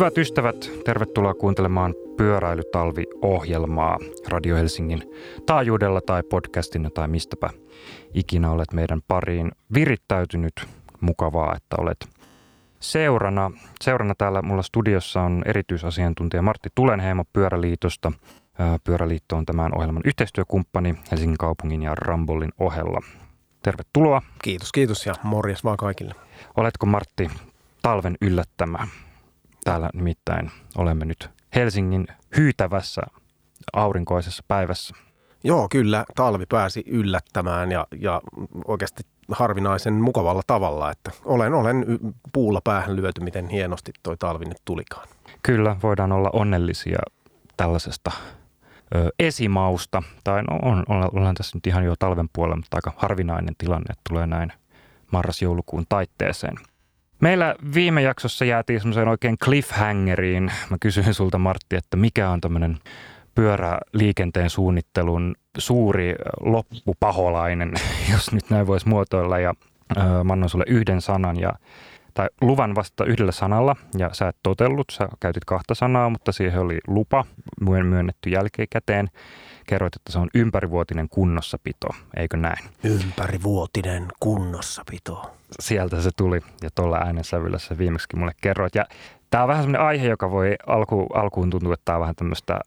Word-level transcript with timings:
Hyvät 0.00 0.18
ystävät, 0.18 0.70
tervetuloa 0.84 1.34
kuuntelemaan 1.34 1.94
Pyöräilytalvi-ohjelmaa 2.16 3.98
Radio 4.28 4.56
Helsingin 4.56 5.02
taajuudella 5.46 6.00
tai 6.00 6.22
podcastina 6.22 6.90
tai 6.90 7.08
mistäpä 7.08 7.50
ikinä 8.14 8.50
olet 8.50 8.72
meidän 8.72 9.00
pariin 9.08 9.52
virittäytynyt. 9.74 10.52
Mukavaa, 11.00 11.54
että 11.56 11.76
olet 11.78 12.08
seurana. 12.80 13.50
Seurana 13.80 14.14
täällä 14.18 14.42
mulla 14.42 14.62
studiossa 14.62 15.22
on 15.22 15.42
erityisasiantuntija 15.46 16.42
Martti 16.42 16.68
Tulenheimo 16.74 17.24
Pyöräliitosta. 17.32 18.12
Pyöräliitto 18.84 19.36
on 19.36 19.46
tämän 19.46 19.76
ohjelman 19.76 20.02
yhteistyökumppani 20.04 20.94
Helsingin 21.10 21.38
kaupungin 21.38 21.82
ja 21.82 21.94
Rambollin 21.94 22.52
ohella. 22.58 23.00
Tervetuloa. 23.62 24.22
Kiitos, 24.42 24.72
kiitos 24.72 25.06
ja 25.06 25.14
morjes 25.22 25.64
vaan 25.64 25.76
kaikille. 25.76 26.14
Oletko 26.56 26.86
Martti 26.86 27.30
talven 27.82 28.16
yllättämä? 28.20 28.78
Täällä 29.64 29.90
nimittäin 29.94 30.50
olemme 30.78 31.04
nyt 31.04 31.30
Helsingin 31.54 32.06
hyytävässä 32.36 33.02
aurinkoisessa 33.72 34.44
päivässä. 34.48 34.94
Joo, 35.44 35.68
kyllä 35.70 36.04
talvi 36.14 36.46
pääsi 36.46 36.84
yllättämään 36.86 37.72
ja, 37.72 37.86
ja 38.00 38.20
oikeasti 38.64 39.02
harvinaisen 39.30 39.94
mukavalla 39.94 40.42
tavalla, 40.46 40.90
että 40.90 41.10
olen, 41.24 41.54
olen 41.54 41.84
puulla 42.32 42.60
päähän 42.64 42.96
lyöty, 42.96 43.20
miten 43.20 43.48
hienosti 43.48 43.92
toi 44.02 44.16
talvi 44.16 44.44
nyt 44.44 44.60
tulikaan. 44.64 45.08
Kyllä, 45.42 45.76
voidaan 45.82 46.12
olla 46.12 46.30
onnellisia 46.32 46.98
tällaisesta 47.56 48.10
ö, 48.94 49.10
esimausta, 49.18 50.02
tai 50.24 50.42
no, 50.42 50.58
on, 50.62 50.84
ollaan 50.88 51.34
tässä 51.34 51.56
nyt 51.56 51.66
ihan 51.66 51.84
jo 51.84 51.94
talven 51.98 52.28
puolella, 52.32 52.56
mutta 52.56 52.76
aika 52.76 52.92
harvinainen 52.96 53.54
tilanne, 53.58 53.92
että 53.92 54.02
tulee 54.08 54.26
näin 54.26 54.52
marras-joulukuun 55.12 55.84
taitteeseen– 55.88 56.54
Meillä 57.20 57.54
viime 57.74 58.02
jaksossa 58.02 58.44
jäätiin 58.44 58.80
semmoiseen 58.80 59.08
oikein 59.08 59.38
cliffhangeriin. 59.38 60.52
Mä 60.70 60.76
kysyin 60.80 61.14
sulta 61.14 61.38
Martti, 61.38 61.76
että 61.76 61.96
mikä 61.96 62.30
on 62.30 62.40
tämmöinen 62.40 62.78
pyöräliikenteen 63.34 64.50
suunnittelun 64.50 65.34
suuri 65.58 66.14
loppupaholainen, 66.40 67.72
jos 68.12 68.32
nyt 68.32 68.50
näin 68.50 68.66
voisi 68.66 68.88
muotoilla. 68.88 69.38
Ja 69.38 69.54
äh, 69.98 70.24
mä 70.24 70.32
annan 70.32 70.48
sulle 70.48 70.64
yhden 70.68 71.00
sanan 71.00 71.40
ja 71.40 71.52
tai 72.14 72.28
luvan 72.40 72.74
vasta 72.74 73.04
yhdellä 73.04 73.32
sanalla 73.32 73.76
ja 73.98 74.10
sä 74.12 74.28
et 74.28 74.36
totellut, 74.42 74.86
sä 74.92 75.08
käytit 75.20 75.44
kahta 75.44 75.74
sanaa, 75.74 76.10
mutta 76.10 76.32
siihen 76.32 76.60
oli 76.60 76.78
lupa 76.86 77.24
myönnetty 77.60 78.30
jälkikäteen 78.30 79.08
kerroit, 79.70 79.96
että 79.96 80.12
se 80.12 80.18
on 80.18 80.28
ympärivuotinen 80.34 81.08
kunnossapito, 81.08 81.88
eikö 82.16 82.36
näin? 82.36 82.64
Ympärivuotinen 82.84 84.08
kunnossapito. 84.20 85.36
Sieltä 85.60 86.00
se 86.00 86.10
tuli 86.16 86.40
ja 86.62 86.70
tuolla 86.74 86.96
äänensävyllä 86.96 87.58
se 87.58 87.78
viimeksi 87.78 88.16
mulle 88.16 88.32
kerroit. 88.40 88.74
Ja 88.74 88.86
tämä 89.30 89.42
on 89.44 89.48
vähän 89.48 89.62
semmoinen 89.62 89.86
aihe, 89.86 90.08
joka 90.08 90.30
voi 90.30 90.54
alku, 90.66 91.06
alkuun 91.14 91.50
tuntua, 91.50 91.74
että 91.74 91.84
tämä 91.84 91.96
on 91.96 92.00
vähän 92.00 92.14
tämmöistä 92.14 92.60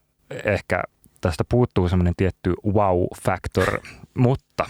ehkä 0.44 0.82
tästä 1.20 1.44
puuttuu 1.48 1.88
semmoinen 1.88 2.14
tietty 2.16 2.54
wow-factor, 2.66 3.80
mutta 4.14 4.64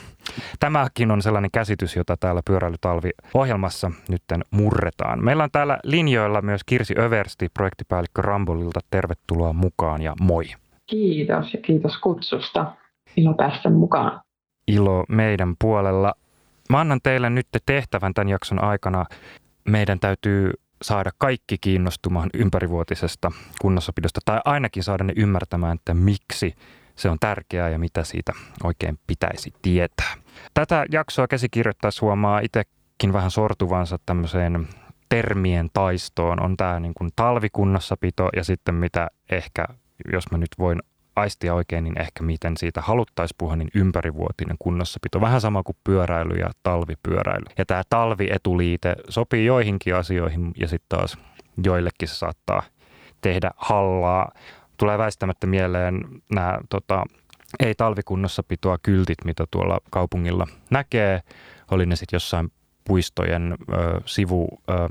tämäkin 0.61 1.11
on 1.11 1.23
sellainen 1.23 1.51
käsitys, 1.51 1.97
jota 1.97 2.17
täällä 2.17 2.41
Pyöräilytalvi-ohjelmassa 2.45 3.91
nyt 4.09 4.23
murretaan. 4.51 5.25
Meillä 5.25 5.45
on 5.45 5.51
täällä 5.51 5.79
linjoilla 5.83 6.43
myös 6.43 6.65
Kirsi 6.65 6.95
Översti, 6.99 7.49
projektipäällikkö 7.49 8.23
Rambolilta. 8.23 8.81
Tervetuloa 8.91 9.53
mukaan 9.53 10.03
ja 10.03 10.15
moi. 10.21 10.45
Kiitos 10.87 11.55
ja 11.55 11.61
kiitos 11.61 11.99
kutsusta. 11.99 12.73
Ilo 13.17 13.35
päästä 13.35 13.71
mukaan. 13.71 14.21
Ilo 14.69 15.05
meidän 15.09 15.55
puolella. 15.61 16.15
Mä 16.71 16.81
annan 16.81 17.01
teille 17.03 17.31
nyt 17.31 17.47
tehtävän 17.67 18.15
tämän 18.15 18.29
jakson 18.29 18.65
aikana. 18.65 19.05
Meidän 19.69 20.01
täytyy 20.01 20.51
saada 20.83 21.11
kaikki 21.19 21.57
kiinnostumaan 21.61 22.31
ympärivuotisesta 22.35 23.33
kunnossapidosta 23.61 24.21
tai 24.25 24.41
ainakin 24.45 24.83
saada 24.83 25.05
ne 25.05 25.13
ymmärtämään, 25.17 25.75
että 25.77 25.95
miksi 25.95 26.55
se 26.97 27.11
on 27.11 27.19
tärkeää 27.21 27.69
ja 27.69 27.79
mitä 27.79 28.05
siitä 28.05 28.33
oikein 28.65 28.99
pitäisi 29.07 29.53
tietää. 29.63 30.15
Tätä 30.55 30.87
jaksoa 30.93 31.29
käsikirjoittaa 31.29 31.91
huomaa 32.01 32.41
itsekin 32.41 33.13
vähän 33.13 33.31
sortuvansa 33.31 33.99
tämmöiseen 34.07 34.69
termien 35.09 35.69
taistoon. 35.73 36.43
On 36.43 36.57
tämä 36.57 36.81
niin 36.81 36.95
kuin 36.95 37.11
talvikunnossapito 37.17 38.29
ja 38.37 38.45
sitten 38.45 38.75
mitä 38.75 39.09
ehkä 39.31 39.67
jos 40.13 40.31
mä 40.31 40.39
nyt 40.39 40.51
voin 40.59 40.79
aistia 41.17 41.55
oikein, 41.55 41.85
niin 41.85 42.01
ehkä 42.01 42.23
miten 42.23 42.57
siitä 42.57 42.81
haluttaisiin 42.81 43.37
puhua, 43.39 43.57
niin 43.57 43.71
ympärivuotinen 43.75 44.57
kunnossapito. 44.59 45.21
Vähän 45.21 45.41
sama 45.41 45.63
kuin 45.63 45.77
pyöräily 45.85 46.35
ja 46.35 46.51
talvipyöräily. 46.63 47.45
Ja 47.59 47.67
tämä 47.67 47.83
talvietuliite 47.91 48.97
sopii 49.09 49.47
joihinkin 49.47 49.95
asioihin 49.95 50.53
ja 50.57 50.69
sitten 50.69 50.99
taas 50.99 51.19
joillekin 51.65 52.09
se 52.09 52.15
saattaa 52.15 52.63
tehdä 53.21 53.51
hallaa. 53.57 54.33
Tulee 54.77 54.99
väistämättä 54.99 55.47
mieleen 55.47 56.05
nämä 56.35 56.59
tota, 56.69 57.05
ei 57.61 57.75
talvikunnossapitoa 57.75 58.79
kyltit, 58.83 59.25
mitä 59.25 59.45
tuolla 59.51 59.79
kaupungilla 59.91 60.47
näkee. 60.71 61.21
Oli 61.71 61.87
ne 61.87 61.97
sitten 61.97 62.17
jossain 62.17 62.53
puistojen 62.85 63.57
ö, 63.73 64.01
sivu... 64.07 64.49
Ö, 64.71 64.89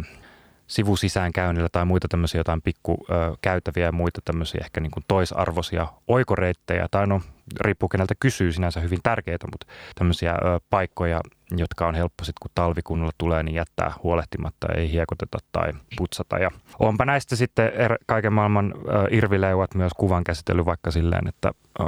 sivusisäänkäynnillä 0.74 1.70
tai 1.72 1.86
muita 1.86 2.08
tämmöisiä 2.08 2.40
jotain 2.40 2.62
pikkukäytäviä 2.62 3.86
ja 3.86 3.92
muita 3.92 4.22
tämmöisiä 4.26 4.62
ehkä 4.64 4.82
niin 4.82 4.92
kuin 4.92 5.04
toisarvoisia 5.08 5.88
oikoreittejä, 6.08 6.88
tai 6.92 7.08
no 7.08 7.22
riippuu 7.62 7.90
keneltä 7.90 8.14
kysyy 8.20 8.52
sinänsä 8.52 8.80
hyvin 8.80 9.00
tärkeitä, 9.04 9.48
mutta 9.52 9.68
tämmöisiä 9.96 10.32
ö, 10.32 10.60
paikkoja, 10.70 11.22
jotka 11.58 11.88
on 11.88 11.96
helppo 11.96 12.24
sitten 12.24 12.40
kun 12.42 12.52
talvikunnolla 12.56 13.12
tulee, 13.18 13.44
niin 13.44 13.56
jättää 13.56 13.92
huolehtimatta, 14.04 14.68
ei 14.76 14.92
hiekoteta 14.92 15.38
tai 15.52 15.74
putsata. 15.98 16.38
Ja 16.38 16.52
onpa 16.80 17.06
näistä 17.06 17.36
sitten 17.36 17.72
er, 17.76 17.98
kaiken 18.06 18.34
maailman 18.34 18.74
ö, 18.76 19.08
irvileuvat 19.12 19.76
myös 19.76 19.92
kuvan 19.98 20.24
käsitellyt 20.24 20.66
vaikka 20.66 20.92
silleen, 20.92 21.28
että 21.28 21.52
ö, 21.80 21.84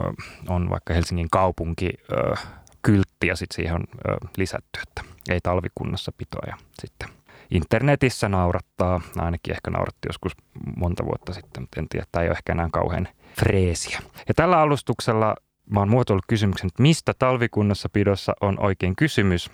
on 0.47 0.69
vaikka 0.69 0.94
Helsingin 0.94 1.29
kaupunki 1.31 1.90
ö, 2.12 2.35
kyltti 2.81 3.28
ja 3.28 3.35
sitten 3.35 3.56
siihen 3.56 3.75
on 3.75 3.84
ö, 4.09 4.16
lisätty, 4.38 4.79
että 4.88 5.13
ei 5.29 5.40
talvikunnassa 5.44 6.12
pitoa 6.18 6.44
ja 6.47 6.57
sitten 6.81 7.25
internetissä 7.51 8.29
naurattaa, 8.29 9.01
ainakin 9.17 9.51
ehkä 9.51 9.72
nauratti 9.72 10.07
joskus 10.07 10.31
monta 10.75 11.06
vuotta 11.06 11.33
sitten, 11.33 11.63
mutta 11.63 11.79
en 11.79 11.89
tiedä, 11.89 12.06
tämä 12.11 12.23
ei 12.23 12.29
ole 12.29 12.38
ehkä 12.38 12.53
enää 12.53 12.69
kauhean 12.72 13.07
freesiä. 13.39 14.00
Ja 14.28 14.33
tällä 14.33 14.59
alustuksella 14.59 15.35
mä 15.69 15.79
oon 15.79 15.89
muotoillut 15.89 16.25
kysymyksen, 16.28 16.67
että 16.67 16.81
mistä 16.81 17.13
talvikunnassa 17.19 17.89
pidossa 17.94 18.33
on 18.41 18.59
oikein 18.59 18.95
kysymys, 18.95 19.51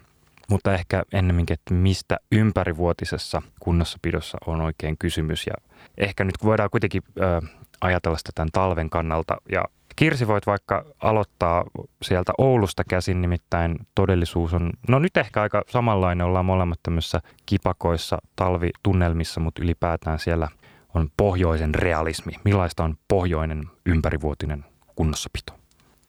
mutta 0.49 0.73
ehkä 0.73 1.03
ennemminkin, 1.13 1.53
että 1.53 1.73
mistä 1.73 2.17
ympärivuotisessa 2.31 3.41
kunnossapidossa 3.59 4.37
on 4.45 4.61
oikein 4.61 4.97
kysymys. 4.97 5.47
Ja 5.47 5.53
ehkä 5.97 6.23
nyt 6.23 6.35
voidaan 6.43 6.69
kuitenkin 6.69 7.03
ö, 7.19 7.41
ajatella 7.81 8.17
sitä 8.17 8.31
tämän 8.35 8.49
talven 8.53 8.89
kannalta 8.89 9.37
ja 9.51 9.63
Kirsi, 9.95 10.27
voit 10.27 10.47
vaikka 10.47 10.85
aloittaa 10.99 11.63
sieltä 12.01 12.33
Oulusta 12.37 12.83
käsin, 12.89 13.21
nimittäin 13.21 13.75
todellisuus 13.95 14.53
on, 14.53 14.71
no 14.87 14.99
nyt 14.99 15.17
ehkä 15.17 15.41
aika 15.41 15.61
samanlainen, 15.69 16.25
ollaan 16.27 16.45
molemmat 16.45 16.79
tämmöisissä 16.83 17.19
kipakoissa 17.45 18.17
talvitunnelmissa, 18.35 19.39
mutta 19.39 19.63
ylipäätään 19.63 20.19
siellä 20.19 20.47
on 20.95 21.07
pohjoisen 21.17 21.75
realismi. 21.75 22.31
Millaista 22.45 22.83
on 22.83 22.95
pohjoinen 23.07 23.63
ympärivuotinen 23.85 24.65
kunnossapito? 24.95 25.53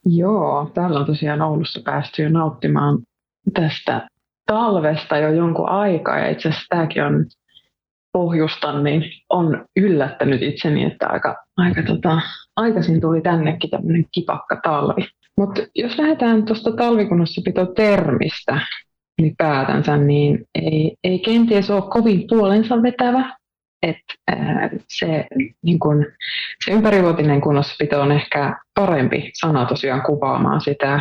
Joo, 0.07 0.71
täällä 0.75 1.01
on 1.01 1.07
tosiaan 1.07 1.43
Oulussa 1.43 1.81
päästy 1.85 2.23
jo 2.23 2.31
nauttimaan 2.31 2.99
tästä 3.55 4.09
talvesta 4.47 5.19
jo 5.19 5.33
jonkun 5.33 5.69
aikaa 5.69 6.19
ja 6.19 6.31
itse 6.31 6.49
asiassa 6.49 6.67
tämäkin 6.69 7.05
on 7.05 7.25
pohjustan, 8.13 8.85
niin 8.85 9.05
on 9.29 9.65
yllättänyt 9.77 10.43
itseni, 10.43 10.85
että 10.85 11.09
aika, 11.09 11.37
aika 11.57 11.83
tota, 11.83 12.21
aikaisin 12.57 13.01
tuli 13.01 13.21
tännekin 13.21 13.71
tämmöinen 13.71 14.05
kipakka 14.13 14.61
talvi. 14.63 15.09
Mutta 15.37 15.61
jos 15.75 15.99
lähdetään 15.99 16.45
tuosta 16.45 16.73
talvikunnossapito-termistä 16.73 18.61
ylipäätänsä, 19.23 19.97
niin 19.97 20.45
ei, 20.55 20.97
ei 21.05 21.19
kenties 21.19 21.71
ole 21.71 21.91
kovin 21.91 22.25
puolensa 22.29 22.83
vetävä. 22.83 23.37
Et, 23.83 23.97
ää, 24.29 24.71
se, 24.89 25.27
niin 25.63 25.79
kun, 25.79 26.07
se 26.65 26.73
ympärivuotinen 26.73 27.41
kunnossapito 27.41 28.01
on 28.01 28.13
ehkä 28.13 28.57
parempi 28.75 29.31
sana 29.35 29.67
tosiaan 29.67 30.03
kuvaamaan 30.03 30.61
sitä. 30.61 31.01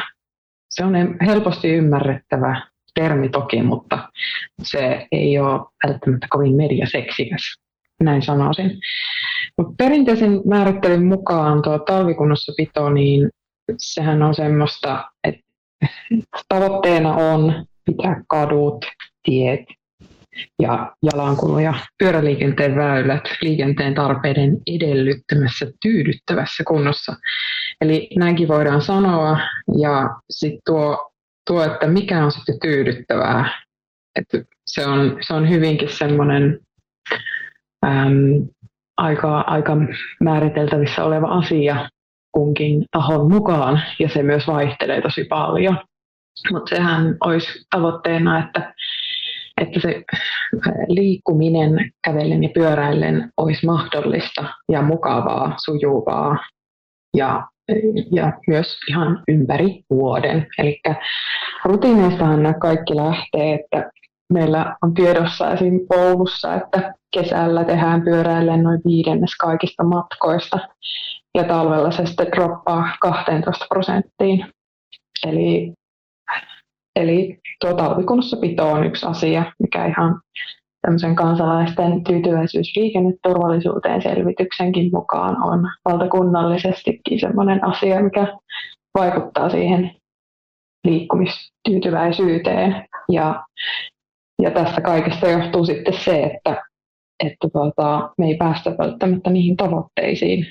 Se 0.70 0.86
on 0.86 0.94
helposti 1.26 1.70
ymmärrettävä 1.70 2.62
termi 2.96 3.30
toki, 3.30 3.64
mutta 3.64 4.10
se 4.64 5.08
ei 5.12 5.40
ole 5.40 5.62
välttämättä 5.88 6.28
kovin 6.30 6.56
mediaseksikäs, 6.56 7.42
näin 8.04 8.22
sanoisin. 8.22 8.72
Mutta 9.58 9.74
perinteisen 9.78 10.42
määrittelyn 10.46 11.06
mukaan 11.06 11.62
tuo 11.62 11.80
talvikunnossapito, 11.80 12.90
niin 12.90 13.30
sehän 13.78 14.22
on 14.22 14.36
semmoista, 14.36 15.12
että 15.24 15.42
tavoitteena 16.50 17.16
on 17.16 17.66
pitää 17.86 18.24
kadut, 18.28 18.86
tiet 19.24 19.66
ja 20.62 20.96
jalankulu 21.14 21.60
ja 21.60 21.74
pyöräliikenteen 21.98 22.76
väylät 22.76 23.24
liikenteen 23.42 23.94
tarpeiden 23.94 24.58
edellyttämässä 24.68 25.66
tyydyttävässä 25.82 26.64
kunnossa. 26.68 27.16
Eli 27.82 28.10
näinkin 28.18 28.48
voidaan 28.48 28.82
sanoa. 28.82 29.40
Ja 29.82 30.10
sitten 30.30 30.62
tuo 30.66 31.11
tuo, 31.48 31.64
että 31.64 31.88
mikä 31.88 32.26
on 32.26 32.32
sitten 32.32 32.60
tyydyttävää. 32.62 33.62
Että 34.16 34.44
se, 34.66 34.86
on, 34.86 35.18
se 35.22 35.34
on 35.34 35.50
hyvinkin 35.50 35.90
semmoinen 35.90 36.60
aika, 38.98 39.40
aika 39.42 39.78
määriteltävissä 40.20 41.04
oleva 41.04 41.28
asia 41.28 41.90
kunkin 42.32 42.86
tahon 42.92 43.32
mukaan, 43.32 43.82
ja 44.00 44.10
se 44.10 44.24
myös 44.24 44.48
vaihtelee 44.48 45.02
tosi 45.02 45.24
paljon. 45.24 45.78
Mutta 46.52 46.76
sehän 46.76 47.18
olisi 47.26 47.66
tavoitteena, 47.70 48.40
että, 48.46 48.74
että 49.62 49.80
se 49.80 50.04
liikkuminen 50.88 51.92
kävellen 52.04 52.44
ja 52.44 52.50
pyöräillen 52.54 53.32
olisi 53.38 53.66
mahdollista 53.66 54.46
ja 54.72 54.82
mukavaa, 54.82 55.56
sujuvaa 55.66 56.38
ja, 57.18 57.48
ja 58.12 58.34
myös 58.48 58.78
ihan 58.90 59.24
ympäri 59.28 59.84
vuoden. 59.90 60.48
Eli 60.58 60.82
rutiineistahan 61.66 62.44
nämä 62.44 62.54
kaikki 62.54 62.96
lähtee, 62.96 63.54
että 63.54 63.92
meillä 64.34 64.76
on 64.82 64.94
tiedossa 64.94 65.52
esim. 65.52 65.80
Oulussa, 65.90 66.56
että 66.56 66.94
kesällä 67.14 67.64
tehdään 67.64 68.02
pyöräillen 68.02 68.64
noin 68.64 68.82
viidennes 68.86 69.36
kaikista 69.36 69.84
matkoista 69.84 70.60
ja 71.36 71.44
talvella 71.44 71.92
se 71.92 72.06
sitten 72.06 72.28
droppaa 72.32 72.98
12 73.02 73.66
prosenttiin. 73.70 74.46
Eli, 75.28 75.74
eli 76.96 77.40
tuo 77.62 77.74
talvikunnossapito 77.74 78.72
on 78.72 78.86
yksi 78.86 79.06
asia, 79.06 79.44
mikä 79.60 79.86
ihan 79.86 80.22
tämmöisen 80.82 81.16
kansalaisten 81.16 82.04
tyytyväisyys 82.04 82.76
liikenneturvallisuuteen 82.76 84.02
selvityksenkin 84.02 84.90
mukaan 84.94 85.44
on 85.44 85.70
valtakunnallisestikin 85.86 87.20
sellainen 87.20 87.64
asia, 87.66 88.04
mikä 88.04 88.38
vaikuttaa 88.98 89.50
siihen 89.50 89.96
liikkumistyytyväisyyteen. 90.88 92.86
Ja, 93.12 93.46
ja 94.42 94.52
tästä 94.52 94.82
kaikesta 94.82 95.28
johtuu 95.28 95.66
sitten 95.66 95.94
se, 95.94 96.24
että, 96.24 96.64
että 97.24 97.48
tuota, 97.54 98.10
me 98.18 98.26
ei 98.26 98.38
päästä 98.38 98.76
välttämättä 98.78 99.30
niihin 99.30 99.58
tavoitteisiin 99.58 100.46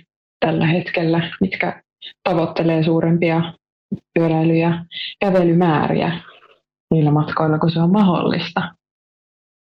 tällä 0.46 0.66
hetkellä, 0.66 1.30
mitkä 1.40 1.82
tavoittelee 2.28 2.82
suurempia 2.82 3.52
pyöräily- 4.18 4.56
ja 4.56 4.84
kävelymääriä 5.20 6.12
niillä 6.90 7.10
matkoilla, 7.10 7.58
kun 7.58 7.70
se 7.70 7.80
on 7.80 7.92
mahdollista. 7.92 8.79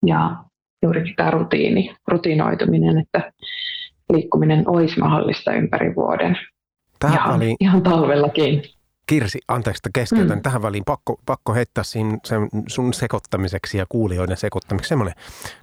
Ja 0.05 0.43
juurikin 0.83 1.15
tämä 1.15 1.31
rutiini, 1.31 1.95
rutinoituminen, 2.07 2.97
että 2.97 3.31
liikkuminen 4.13 4.63
olisi 4.69 4.99
mahdollista 4.99 5.53
ympäri 5.53 5.95
vuoden. 5.95 6.37
Tähän 6.99 7.19
ihan, 7.19 7.33
väliin, 7.33 7.57
ihan 7.59 7.83
talvellakin. 7.83 8.63
Kirsi, 9.07 9.39
anteeksi, 9.47 9.79
että 9.79 9.99
keskeytän. 9.99 10.37
Mm. 10.37 10.41
Tähän 10.41 10.61
väliin 10.61 10.83
pakko, 10.85 11.19
pakko 11.25 11.53
heittää 11.53 11.83
siinä 11.83 12.17
sen 12.25 12.49
sun 12.67 12.93
sekoittamiseksi 12.93 13.77
ja 13.77 13.85
kuulijoiden 13.89 14.37
sekoittamiseksi 14.37 14.89
semmoinen 14.89 15.15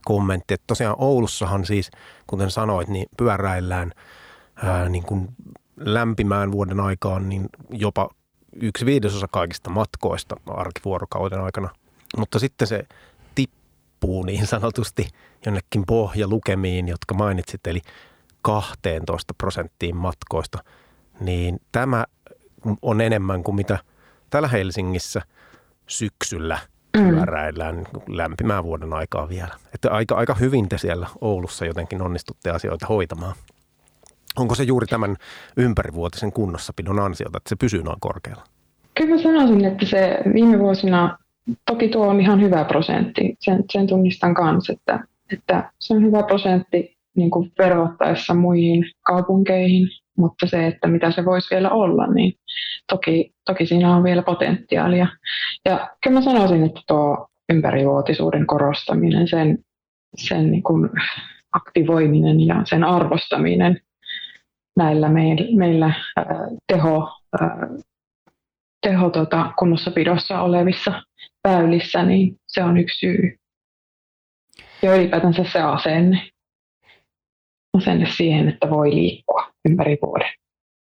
kommentti, 0.05 0.55
että 0.55 0.65
tosiaan 0.67 0.97
Oulussahan 0.99 1.65
siis, 1.65 1.91
kuten 2.27 2.51
sanoit, 2.51 2.89
niin 2.89 3.07
pyöräillään 3.17 3.93
ää, 4.63 4.89
niin 4.89 5.05
kuin 5.05 5.29
lämpimään 5.77 6.53
vuoden 6.53 6.81
aikaan 6.81 7.29
niin 7.29 7.49
jopa 7.71 8.09
yksi 8.61 8.87
viidesosa 8.87 9.29
kaikista 9.31 9.71
matkoista 9.71 10.37
arkivuorokauden 10.47 11.41
aikana. 11.41 11.69
Mutta 12.17 12.39
sitten 12.39 12.69
se 12.69 12.85
tippuu 14.01 14.23
niin 14.23 14.47
sanotusti 14.47 15.09
jonnekin 15.47 15.85
pohjalukemiin, 15.87 16.89
jotka 16.89 17.15
mainitsit, 17.15 17.67
eli 17.67 17.81
12 18.43 19.35
prosenttiin 19.35 19.97
matkoista, 19.97 20.59
niin 21.21 21.61
tämä 21.73 22.05
on 22.83 23.01
enemmän 23.01 23.43
kuin 23.43 23.55
mitä 23.55 23.79
täällä 24.31 24.49
Helsingissä 24.49 25.23
syksyllä 25.87 26.59
mm. 26.97 27.09
pyöräillään 27.09 27.77
mm. 27.77 27.85
lämpimään 28.09 28.65
vuoden 28.65 28.93
aikaa 28.93 29.29
vielä. 29.29 29.55
Että 29.75 29.91
aika, 29.91 30.15
aika 30.15 30.35
hyvin 30.35 30.69
te 30.69 30.79
siellä 30.79 31.07
Oulussa 31.21 31.65
jotenkin 31.65 32.03
onnistutte 32.03 32.51
asioita 32.51 32.87
hoitamaan. 32.87 33.35
Onko 34.37 34.55
se 34.55 34.63
juuri 34.63 34.87
tämän 34.87 35.17
ympärivuotisen 35.57 36.33
kunnossapidon 36.33 37.01
ansiota, 37.01 37.37
että 37.39 37.49
se 37.49 37.57
pysyy 37.57 37.83
noin 37.83 38.01
korkealla? 38.01 38.45
Kyllä 38.95 39.15
mä 39.15 39.23
sanoisin, 39.23 39.65
että 39.65 39.87
se 39.87 40.19
viime 40.35 40.59
vuosina, 40.59 41.19
toki 41.67 41.89
tuo 41.89 42.07
on 42.09 42.21
ihan 42.21 42.41
hyvä 42.41 42.65
prosentti, 42.65 43.37
sen, 43.41 43.65
sen 43.73 43.87
tunnistan 43.87 44.35
kanssa, 44.35 44.73
että, 44.73 45.05
että 45.33 45.73
se 45.81 45.95
on 45.95 46.03
hyvä 46.03 46.23
prosentti 46.23 46.97
niin 47.17 47.31
kuin 47.31 47.53
verrattaessa 47.59 48.35
muihin 48.35 48.85
kaupunkeihin, 49.07 49.89
mutta 50.19 50.47
se, 50.47 50.67
että 50.67 50.89
mitä 50.89 51.11
se 51.11 51.25
voisi 51.25 51.55
vielä 51.55 51.71
olla, 51.71 52.07
niin 52.07 52.35
toki, 52.93 53.35
toki 53.47 53.67
siinä 53.67 53.97
on 53.97 54.05
vielä 54.05 54.23
potentiaalia. 54.23 55.07
Ja 55.65 55.91
kyllä 56.03 56.15
mä 56.15 56.23
sanoisin, 56.25 56.65
että 56.65 56.81
tuo 56.89 57.29
ympärivuotisuuden 57.53 58.47
korostaminen, 58.47 59.29
sen, 59.29 59.59
sen 60.17 60.51
niin 60.51 60.63
kuin 60.63 60.91
aktivoiminen 61.53 62.47
ja 62.47 62.63
sen 62.65 62.85
arvostaminen 62.85 63.81
näillä 64.77 65.09
meillä, 65.09 65.57
meillä 65.57 65.93
teho, 66.67 67.09
teho 68.87 69.11
tota, 69.11 69.53
kunnossapidossa 69.59 70.41
olevissa 70.43 71.03
väylissä, 71.49 72.03
niin 72.03 72.37
se 72.47 72.65
on 72.65 72.77
yksi 72.77 72.99
syy. 72.99 73.37
Ja 74.83 74.97
ylipäätänsä 74.97 75.45
se 75.45 75.61
asenne. 75.61 76.31
Asenne 77.77 78.07
siihen, 78.17 78.49
että 78.49 78.71
voi 78.71 78.91
liikkua 78.91 79.51
ympäri 79.69 79.99
vuoden. 80.03 80.33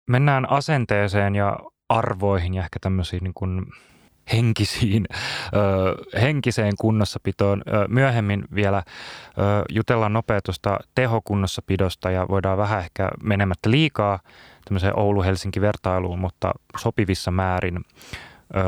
Mennään 0.10 0.52
asenteeseen 0.52 1.36
ja 1.36 1.60
arvoihin 1.90 2.54
ja 2.54 2.64
ehkä 2.64 2.80
tämmöisiin 2.82 3.24
niin 3.24 3.34
kuin 3.34 3.66
henkisiin, 4.34 5.06
ö, 5.14 6.20
henkiseen 6.22 6.74
kunnossapitoon. 6.80 7.62
Ö, 7.68 7.88
myöhemmin 7.88 8.44
vielä 8.56 8.78
ö, 8.78 9.42
jutellaan 9.70 10.14
nopea 10.14 10.42
tuosta 10.42 10.80
tehokunnossapidosta 10.96 12.12
ja 12.12 12.28
voidaan 12.30 12.58
vähän 12.58 12.80
ehkä 12.80 13.10
menemättä 13.24 13.72
liikaa 13.72 14.20
tämmöiseen 14.66 15.00
Oulu-Helsinki-vertailuun, 15.00 16.20
mutta 16.20 16.52
sopivissa 16.78 17.32
määrin. 17.32 17.80
Ö, 18.56 18.62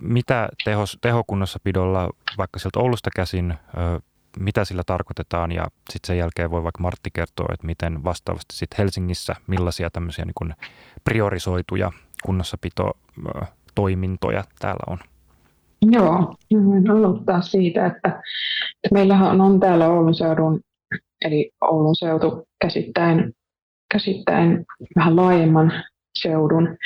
mitä 0.00 0.48
tehos, 0.64 0.98
tehokunnossapidolla 1.00 2.10
vaikka 2.38 2.58
sieltä 2.58 2.80
Oulusta 2.80 3.10
käsin, 3.16 3.50
ö, 3.52 4.00
mitä 4.38 4.64
sillä 4.64 4.82
tarkoitetaan 4.86 5.52
ja 5.52 5.66
sitten 5.90 6.06
sen 6.06 6.18
jälkeen 6.18 6.50
voi 6.50 6.62
vaikka 6.62 6.82
Martti 6.82 7.10
kertoa, 7.12 7.48
että 7.52 7.66
miten 7.66 8.04
vastaavasti 8.04 8.56
sitten 8.56 8.76
Helsingissä, 8.78 9.36
millaisia 9.46 9.90
tämmöisiä 9.90 10.24
niin 10.24 10.54
priorisoituja 11.04 11.92
kunnossapito 12.24 12.90
toimintoja 13.74 14.44
täällä 14.58 14.84
on? 14.86 14.98
Joo, 15.82 16.34
voin 16.64 16.90
aloittaa 16.90 17.40
siitä, 17.40 17.86
että, 17.86 18.08
että 18.84 18.92
meillähän 18.92 19.40
on 19.40 19.60
täällä 19.60 19.88
Oulun 19.88 20.14
seudun, 20.14 20.60
eli 21.24 21.50
Oulun 21.60 21.96
seutu 21.96 22.48
käsittäen, 22.60 23.32
käsittäen 23.92 24.64
vähän 24.96 25.16
laajemman 25.16 25.72
seudun 26.22 26.76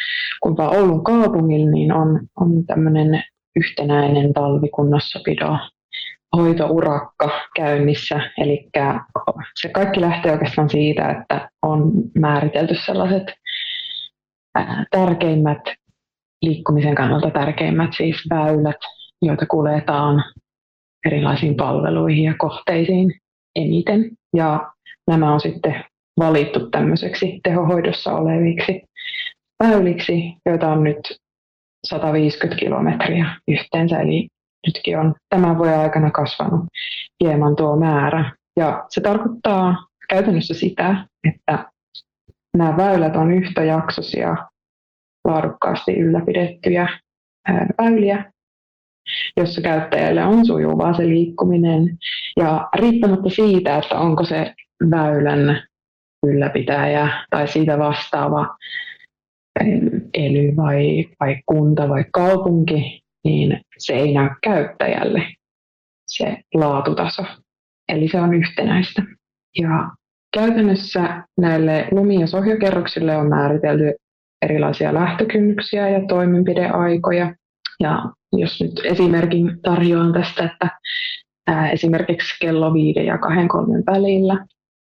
kuin 0.42 0.56
vaan 0.56 0.76
Oulun 0.76 1.04
kaupungilla, 1.04 1.70
niin 1.70 1.92
on, 1.92 2.20
on 2.40 2.66
tämmöinen 2.66 3.22
yhtenäinen 3.56 4.32
talvikunnossapido 4.32 5.58
hoitourakka 6.36 7.30
käynnissä. 7.56 8.30
Eli 8.38 8.68
se 9.60 9.68
kaikki 9.68 10.00
lähtee 10.00 10.32
oikeastaan 10.32 10.70
siitä, 10.70 11.10
että 11.10 11.50
on 11.62 11.92
määritelty 12.18 12.74
sellaiset 12.86 13.24
tärkeimmät 14.90 15.60
liikkumisen 16.42 16.94
kannalta 16.94 17.30
tärkeimmät 17.30 17.90
siis 17.96 18.16
väylät, 18.30 18.76
joita 19.22 19.46
kuljetaan 19.46 20.24
erilaisiin 21.06 21.56
palveluihin 21.56 22.24
ja 22.24 22.34
kohteisiin 22.38 23.14
eniten. 23.56 24.10
Ja 24.36 24.70
nämä 25.06 25.34
on 25.34 25.40
sitten 25.40 25.84
valittu 26.18 26.70
tämmöiseksi 26.70 27.40
tehohoidossa 27.42 28.12
oleviksi 28.12 28.82
väyliksi, 29.64 30.36
joita 30.46 30.68
on 30.68 30.84
nyt 30.84 31.16
150 31.86 32.60
kilometriä 32.60 33.26
yhteensä, 33.48 34.00
eli 34.00 34.28
nytkin 34.66 34.98
on 34.98 35.14
tämän 35.28 35.58
vuoden 35.58 35.78
aikana 35.78 36.10
kasvanut 36.10 36.64
hieman 37.24 37.56
tuo 37.56 37.76
määrä. 37.76 38.32
Ja 38.56 38.84
se 38.88 39.00
tarkoittaa 39.00 39.86
käytännössä 40.08 40.54
sitä, 40.54 41.06
että 41.28 41.70
nämä 42.56 42.76
väylät 42.76 43.16
on 43.16 43.32
yhtäjaksoisia 43.32 44.36
laadukkaasti 45.24 45.92
ylläpidettyjä 45.92 46.88
väyliä, 47.78 48.32
jossa 49.36 49.60
käyttäjälle 49.60 50.24
on 50.24 50.46
sujuvaa 50.46 50.94
se 50.94 51.08
liikkuminen. 51.08 51.98
Ja 52.36 52.68
riippumatta 52.74 53.30
siitä, 53.30 53.76
että 53.76 53.98
onko 53.98 54.24
se 54.24 54.54
väylän 54.90 55.62
ylläpitäjä 56.26 57.08
tai 57.30 57.48
siitä 57.48 57.78
vastaava 57.78 58.56
ely 60.14 60.56
vai, 60.56 61.04
vai 61.20 61.36
kunta 61.46 61.88
vai 61.88 62.04
kaupunki, 62.12 63.02
niin 63.24 63.60
se 63.78 63.92
ei 63.92 64.14
näy 64.14 64.30
käyttäjälle 64.42 65.22
se 66.06 66.36
laatutaso. 66.54 67.22
Eli 67.88 68.08
se 68.08 68.20
on 68.20 68.34
yhtenäistä. 68.34 69.02
Ja 69.58 69.90
käytännössä 70.34 71.24
näille 71.40 71.88
lumi- 71.90 72.20
ja 72.20 72.26
sohjokerroksille 72.26 73.16
on 73.16 73.28
määritelty 73.28 73.94
erilaisia 74.42 74.94
lähtökynnyksiä 74.94 75.88
ja 75.88 76.06
toimenpideaikoja. 76.08 77.34
Ja 77.80 78.02
jos 78.32 78.60
nyt 78.62 78.80
esimerkin 78.84 79.60
tarjoan 79.62 80.12
tästä, 80.12 80.44
että 80.44 80.70
esimerkiksi 81.72 82.36
kello 82.40 82.74
viiden 82.74 83.06
ja 83.06 83.18
kahden 83.18 83.48
kolmen 83.48 83.82
välillä 83.86 84.46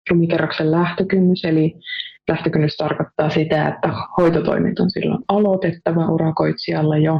lumikerroksen 0.09 0.71
lähtökynnys, 0.71 1.45
eli 1.45 1.75
lähtökynnys 2.29 2.77
tarkoittaa 2.77 3.29
sitä, 3.29 3.67
että 3.67 3.89
hoitotoimet 4.17 4.79
on 4.79 4.91
silloin 4.91 5.23
aloitettava 5.27 6.07
urakoitsijalla 6.07 6.97
jo, 6.97 7.19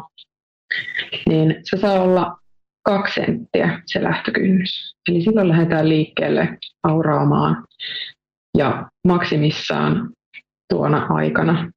niin 1.28 1.56
se 1.64 1.78
saa 1.78 2.02
olla 2.02 2.38
kaksi 2.84 3.14
senttiä 3.14 3.82
se 3.86 4.04
lähtökynnys. 4.04 4.96
Eli 5.10 5.22
silloin 5.22 5.48
lähdetään 5.48 5.90
liikkeelle 5.90 6.58
auraamaan 6.84 7.66
ja 8.58 8.90
maksimissaan 9.08 10.10
tuona 10.70 11.06
aikana 11.10 11.72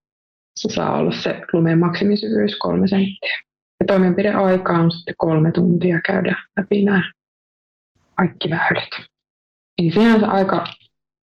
se 0.57 0.69
saa 0.69 0.97
olla 0.97 1.13
se 1.13 1.41
lumen 1.53 1.79
maksimisyvyys 1.79 2.57
kolme 2.57 2.89
senttiä. 2.89 3.41
Ja 3.81 3.87
toimenpideaika 3.87 4.73
on 4.73 4.91
sitten 4.91 5.15
kolme 5.19 5.53
tuntia 5.53 6.01
käydä 6.07 6.37
läpi 6.57 6.85
nämä 6.85 7.13
kaikki 8.15 8.51
väylät. 8.51 8.91
Eli 9.79 9.91
sinänsä 9.91 10.27
aika 10.27 10.65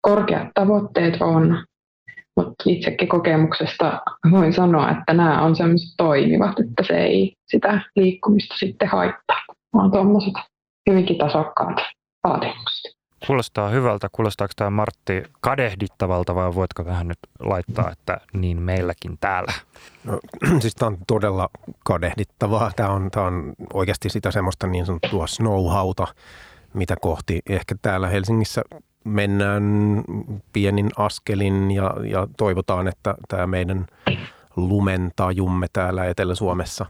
korkeat 0.01 0.47
tavoitteet 0.53 1.21
on, 1.21 1.65
mutta 2.35 2.63
itsekin 2.65 3.07
kokemuksesta 3.07 4.01
voin 4.31 4.53
sanoa, 4.53 4.91
että 4.91 5.13
nämä 5.13 5.41
on 5.41 5.55
sellaiset 5.55 5.93
toimivat, 5.97 6.59
että 6.59 6.83
se 6.87 6.93
ei 6.93 7.33
sitä 7.47 7.81
liikkumista 7.95 8.55
sitten 8.57 8.87
haittaa, 8.87 9.41
vaan 9.73 9.91
tuommoiset 9.91 10.33
hyvinkin 10.89 11.17
tasokkaat 11.17 11.77
vaatimukset. 12.23 12.95
Kuulostaa 13.27 13.69
hyvältä. 13.69 14.07
Kuulostaako 14.11 14.51
tämä 14.55 14.69
Martti 14.69 15.23
kadehdittavalta 15.41 16.35
vai 16.35 16.55
voitko 16.55 16.85
vähän 16.85 17.07
nyt 17.07 17.17
laittaa, 17.39 17.91
että 17.91 18.17
niin 18.33 18.61
meilläkin 18.61 19.17
täällä? 19.19 19.53
No, 20.03 20.19
siis 20.61 20.75
tämä 20.75 20.87
on 20.87 20.97
todella 21.07 21.49
kadehdittavaa. 21.85 22.71
Tämä 22.75 22.89
on, 22.89 23.11
tämä 23.11 23.25
on 23.25 23.53
oikeasti 23.73 24.09
sitä 24.09 24.31
semmoista 24.31 24.67
niin 24.67 24.85
sanottua 24.85 25.27
snowhauta, 25.27 26.07
mitä 26.75 26.95
kohti 27.01 27.41
ehkä 27.49 27.75
täällä 27.81 28.07
Helsingissä 28.07 28.61
mennään 29.03 29.63
pienin 30.53 30.89
askelin 30.97 31.71
ja, 31.71 31.93
ja 32.09 32.27
toivotaan, 32.37 32.87
että 32.87 33.15
tämä 33.27 33.47
meidän 33.47 33.85
lumentajumme 34.55 35.67
täällä 35.73 36.05
Etelä-Suomessa 36.05 36.85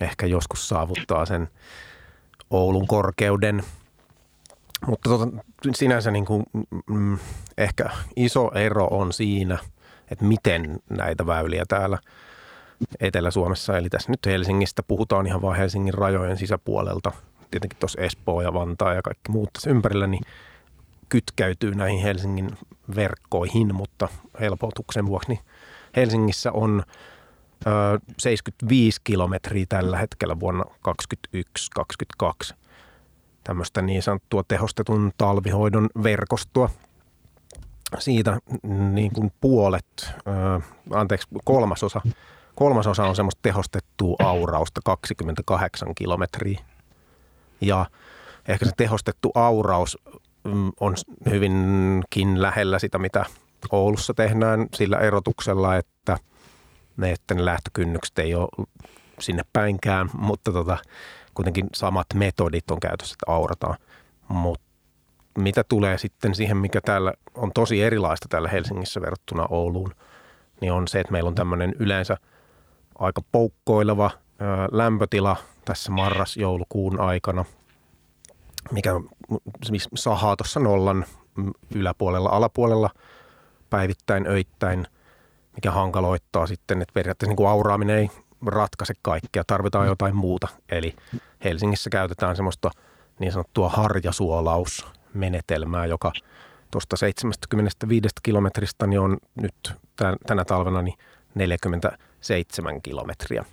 ehkä 0.00 0.26
joskus 0.26 0.68
saavuttaa 0.68 1.26
sen 1.26 1.48
Oulun 2.50 2.86
korkeuden. 2.86 3.62
Mutta 4.86 5.10
tota, 5.10 5.28
sinänsä 5.74 6.10
niin 6.10 6.24
kuin, 6.24 6.44
mm, 6.90 7.18
ehkä 7.58 7.90
iso 8.16 8.50
ero 8.54 8.88
on 8.90 9.12
siinä, 9.12 9.58
että 10.10 10.24
miten 10.24 10.78
näitä 10.90 11.26
väyliä 11.26 11.64
täällä 11.68 11.98
Etelä-Suomessa, 13.00 13.78
eli 13.78 13.88
tässä 13.88 14.12
nyt 14.12 14.26
Helsingistä 14.26 14.82
puhutaan 14.82 15.26
ihan 15.26 15.42
vain 15.42 15.58
Helsingin 15.58 15.94
rajojen 15.94 16.36
sisäpuolelta, 16.36 17.12
tietenkin 17.50 17.78
tuossa 17.78 18.00
Espoo 18.00 18.42
ja 18.42 18.54
Vantaa 18.54 18.94
ja 18.94 19.02
kaikki 19.02 19.30
muut 19.30 19.52
tässä 19.52 19.70
ympärillä, 19.70 20.06
niin 20.06 20.22
kytkäytyy 21.08 21.74
näihin 21.74 22.02
Helsingin 22.02 22.50
verkkoihin, 22.96 23.74
mutta 23.74 24.08
helpotuksen 24.40 25.06
vuoksi 25.06 25.28
niin 25.28 25.40
Helsingissä 25.96 26.52
on 26.52 26.82
ö, 27.66 27.70
75 28.18 29.00
kilometriä 29.04 29.66
tällä 29.68 29.98
hetkellä 29.98 30.40
vuonna 30.40 30.64
2021-2022 32.52 32.54
tämmöistä 33.44 33.82
niin 33.82 34.02
sanottua 34.02 34.42
tehostetun 34.48 35.12
talvihoidon 35.18 35.88
verkostoa. 36.02 36.70
Siitä 37.98 38.38
niin 38.92 39.12
kuin 39.12 39.32
puolet, 39.40 39.86
ö, 40.06 40.60
anteeksi 40.94 41.28
kolmasosa, 41.44 42.00
kolmasosa 42.54 43.04
on 43.04 43.16
semmoista 43.16 43.42
tehostettua 43.42 44.16
aurausta 44.18 44.80
28 44.84 45.94
kilometriä. 45.94 46.60
Ja 47.60 47.86
ehkä 48.48 48.66
se 48.66 48.72
tehostettu 48.76 49.32
auraus 49.34 49.98
Mm, 50.54 50.72
on 50.80 50.94
hyvinkin 51.30 52.42
lähellä 52.42 52.78
sitä, 52.78 52.98
mitä 52.98 53.24
Oulussa 53.70 54.14
tehdään 54.14 54.66
sillä 54.74 54.98
erotuksella, 54.98 55.76
että 55.76 56.18
ne, 56.96 57.12
että 57.12 57.34
ne 57.34 57.44
lähtökynnykset 57.44 58.18
ei 58.18 58.34
ole 58.34 58.66
sinne 59.20 59.42
päinkään, 59.52 60.10
mutta 60.14 60.52
tota, 60.52 60.78
kuitenkin 61.34 61.66
samat 61.74 62.06
metodit 62.14 62.70
on 62.70 62.80
käytössä, 62.80 63.14
että 63.14 63.32
aurataan. 63.32 63.76
Mutta 64.28 64.64
mitä 65.38 65.64
tulee 65.64 65.98
sitten 65.98 66.34
siihen, 66.34 66.56
mikä 66.56 66.80
täällä 66.80 67.12
on 67.34 67.52
tosi 67.54 67.82
erilaista 67.82 68.26
täällä 68.28 68.48
Helsingissä 68.48 69.00
verrattuna 69.00 69.46
Ouluun, 69.50 69.94
niin 70.60 70.72
on 70.72 70.88
se, 70.88 71.00
että 71.00 71.12
meillä 71.12 71.28
on 71.28 71.34
tämmöinen 71.34 71.74
yleensä 71.78 72.16
aika 72.98 73.22
poukkoileva 73.32 74.10
lämpötila 74.72 75.36
tässä 75.68 75.92
marras-joulukuun 75.92 77.00
aikana– 77.00 77.44
mikä 78.72 78.90
sahaa 79.94 80.36
tuossa 80.36 80.60
nollan 80.60 81.04
yläpuolella, 81.74 82.28
alapuolella 82.28 82.90
päivittäin, 83.70 84.26
öittäin, 84.26 84.86
mikä 85.56 85.70
hankaloittaa 85.70 86.46
sitten, 86.46 86.82
että 86.82 86.92
periaatteessa 86.92 87.30
niin 87.30 87.36
kuin 87.36 87.48
auraaminen 87.48 87.98
ei 87.98 88.10
ratkaise 88.46 88.94
kaikkea, 89.02 89.42
tarvitaan 89.46 89.84
mm. 89.84 89.88
jotain 89.88 90.16
muuta. 90.16 90.48
Eli 90.68 90.96
Helsingissä 91.44 91.90
käytetään 91.90 92.36
semmoista 92.36 92.70
niin 93.18 93.32
sanottua 93.32 93.68
harjasuolausmenetelmää, 93.68 95.86
joka 95.86 96.12
tuosta 96.70 96.96
75 96.96 98.08
kilometristä 98.22 98.86
niin 98.86 99.00
on 99.00 99.16
nyt 99.40 99.72
tänä 100.26 100.44
talvena 100.44 100.82
niin 100.82 100.98
47 101.34 102.82
kilometriä. 102.82 103.44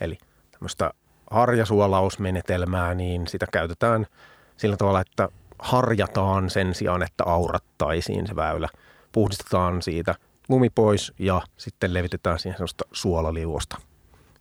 Eli 0.00 0.18
tämmöistä 0.50 0.90
harjasuolausmenetelmää, 1.34 2.94
niin 2.94 3.26
sitä 3.26 3.46
käytetään– 3.52 4.06
sillä 4.56 4.76
tavalla, 4.76 5.00
että 5.00 5.28
harjataan 5.58 6.50
sen 6.50 6.74
sijaan, 6.74 7.02
että 7.02 7.24
aurattaisiin 7.26 8.26
se 8.26 8.36
väylä. 8.36 8.68
Puhdistetaan 9.12 9.82
siitä 9.82 10.14
lumi 10.48 10.70
pois 10.70 11.12
ja 11.18 11.42
sitten 11.56 11.94
levitetään 11.94 12.38
siihen 12.38 12.56
sellaista 12.56 12.84
suolaliuosta. 12.92 13.76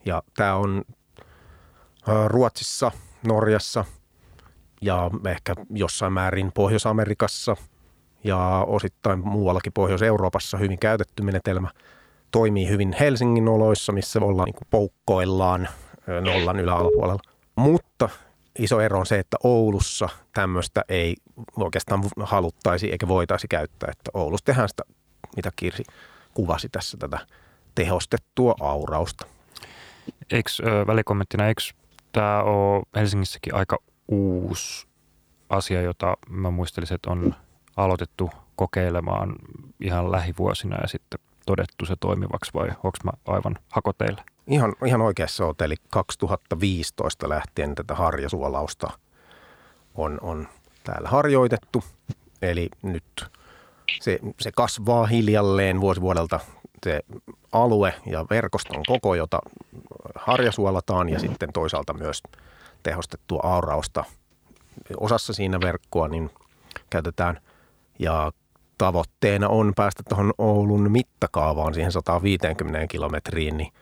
Ja 0.05 0.23
tämä 0.37 0.55
on 0.55 0.81
Ruotsissa, 2.27 2.91
Norjassa 3.27 3.85
ja 4.81 5.11
ehkä 5.27 5.53
jossain 5.69 6.13
määrin 6.13 6.51
Pohjois-Amerikassa 6.51 7.55
ja 8.23 8.65
osittain 8.67 9.19
muuallakin 9.19 9.73
Pohjois-Euroopassa 9.73 10.57
hyvin 10.57 10.79
käytetty 10.79 11.23
menetelmä. 11.23 11.69
Toimii 12.31 12.69
hyvin 12.69 12.95
Helsingin 12.99 13.47
oloissa, 13.47 13.91
missä 13.91 14.19
ollaan 14.19 14.45
niin 14.45 14.67
poukkoillaan 14.69 15.69
nollan 16.07 16.59
yläalapuolella. 16.59 17.21
Mutta 17.55 18.09
iso 18.59 18.81
ero 18.81 18.99
on 18.99 19.05
se, 19.05 19.19
että 19.19 19.37
Oulussa 19.43 20.09
tämmöistä 20.33 20.81
ei 20.89 21.15
oikeastaan 21.57 22.03
haluttaisi 22.23 22.91
eikä 22.91 23.07
voitaisi 23.07 23.47
käyttää. 23.47 23.89
Että 23.91 24.11
Oulussa 24.13 24.45
tehdään 24.45 24.69
sitä, 24.69 24.83
mitä 25.35 25.49
Kirsi 25.55 25.83
kuvasi 26.33 26.69
tässä 26.69 26.97
tätä 26.97 27.19
tehostettua 27.75 28.55
aurausta. 28.59 29.25
Eikö 30.31 30.49
välikommenttina, 30.87 31.47
eikö 31.47 31.61
tämä 32.11 32.43
ole 32.43 32.83
Helsingissäkin 32.95 33.55
aika 33.55 33.77
uusi 34.07 34.87
asia, 35.49 35.81
jota 35.81 36.17
mä 36.29 36.51
muistelisin, 36.51 36.95
että 36.95 37.11
on 37.11 37.35
aloitettu 37.75 38.29
kokeilemaan 38.55 39.35
ihan 39.79 40.11
lähivuosina 40.11 40.77
ja 40.81 40.87
sitten 40.87 41.19
todettu 41.45 41.85
se 41.85 41.95
toimivaksi 41.99 42.51
vai 42.53 42.67
onko 42.69 42.97
mä 43.03 43.11
aivan 43.25 43.55
hakoteilla? 43.69 44.23
Ihan, 44.47 44.73
ihan 44.85 45.01
oikeassa 45.01 45.45
olet, 45.45 45.61
eli 45.61 45.75
2015 45.89 47.29
lähtien 47.29 47.75
tätä 47.75 47.95
harjasuolausta 47.95 48.89
on, 49.95 50.17
on 50.21 50.47
täällä 50.83 51.09
harjoitettu. 51.09 51.83
Eli 52.41 52.69
nyt 52.81 53.25
se, 54.01 54.19
se 54.39 54.51
kasvaa 54.51 55.05
hiljalleen 55.05 55.81
vuosi 55.81 56.01
vuodelta 56.01 56.39
se 56.83 56.99
alue 57.51 57.93
ja 58.05 58.25
verkoston 58.29 58.83
koko, 58.87 59.15
jota 59.15 59.39
harjasuolataan 60.15 61.09
ja 61.09 61.19
sitten 61.19 61.53
toisaalta 61.53 61.93
myös 61.93 62.23
tehostettua 62.83 63.39
aurausta. 63.43 64.03
Osassa 64.97 65.33
siinä 65.33 65.61
verkkoa 65.61 66.07
niin 66.07 66.29
käytetään 66.89 67.39
ja 67.99 68.31
tavoitteena 68.77 69.49
on 69.49 69.73
päästä 69.75 70.03
tuohon 70.09 70.33
Oulun 70.37 70.91
mittakaavaan 70.91 71.73
siihen 71.73 71.91
150 71.91 72.87
kilometriin, 72.87 73.57
niin 73.57 73.73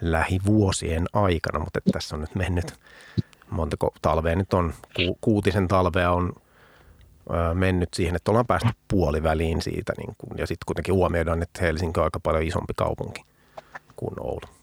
lähivuosien 0.00 1.06
aikana, 1.12 1.58
mutta 1.58 1.80
tässä 1.92 2.16
on 2.16 2.20
nyt 2.20 2.34
mennyt 2.34 2.78
montako 3.50 3.94
talvea 4.02 4.36
nyt 4.36 4.54
on, 4.54 4.74
ku, 4.96 5.18
kuutisen 5.20 5.68
talvea 5.68 6.12
on 6.12 6.32
ö, 7.30 7.54
mennyt 7.54 7.94
siihen, 7.94 8.16
että 8.16 8.30
ollaan 8.30 8.46
päästy 8.46 8.68
puoliväliin 8.88 9.62
siitä 9.62 9.92
niin 9.98 10.14
kun, 10.18 10.38
ja 10.38 10.46
sitten 10.46 10.66
kuitenkin 10.66 10.94
huomioidaan, 10.94 11.42
että 11.42 11.60
Helsinki 11.62 12.00
on 12.00 12.04
aika 12.04 12.20
paljon 12.20 12.42
isompi 12.42 12.72
kaupunki 12.76 13.22
kuin 13.96 14.14
Oulu. 14.20 14.58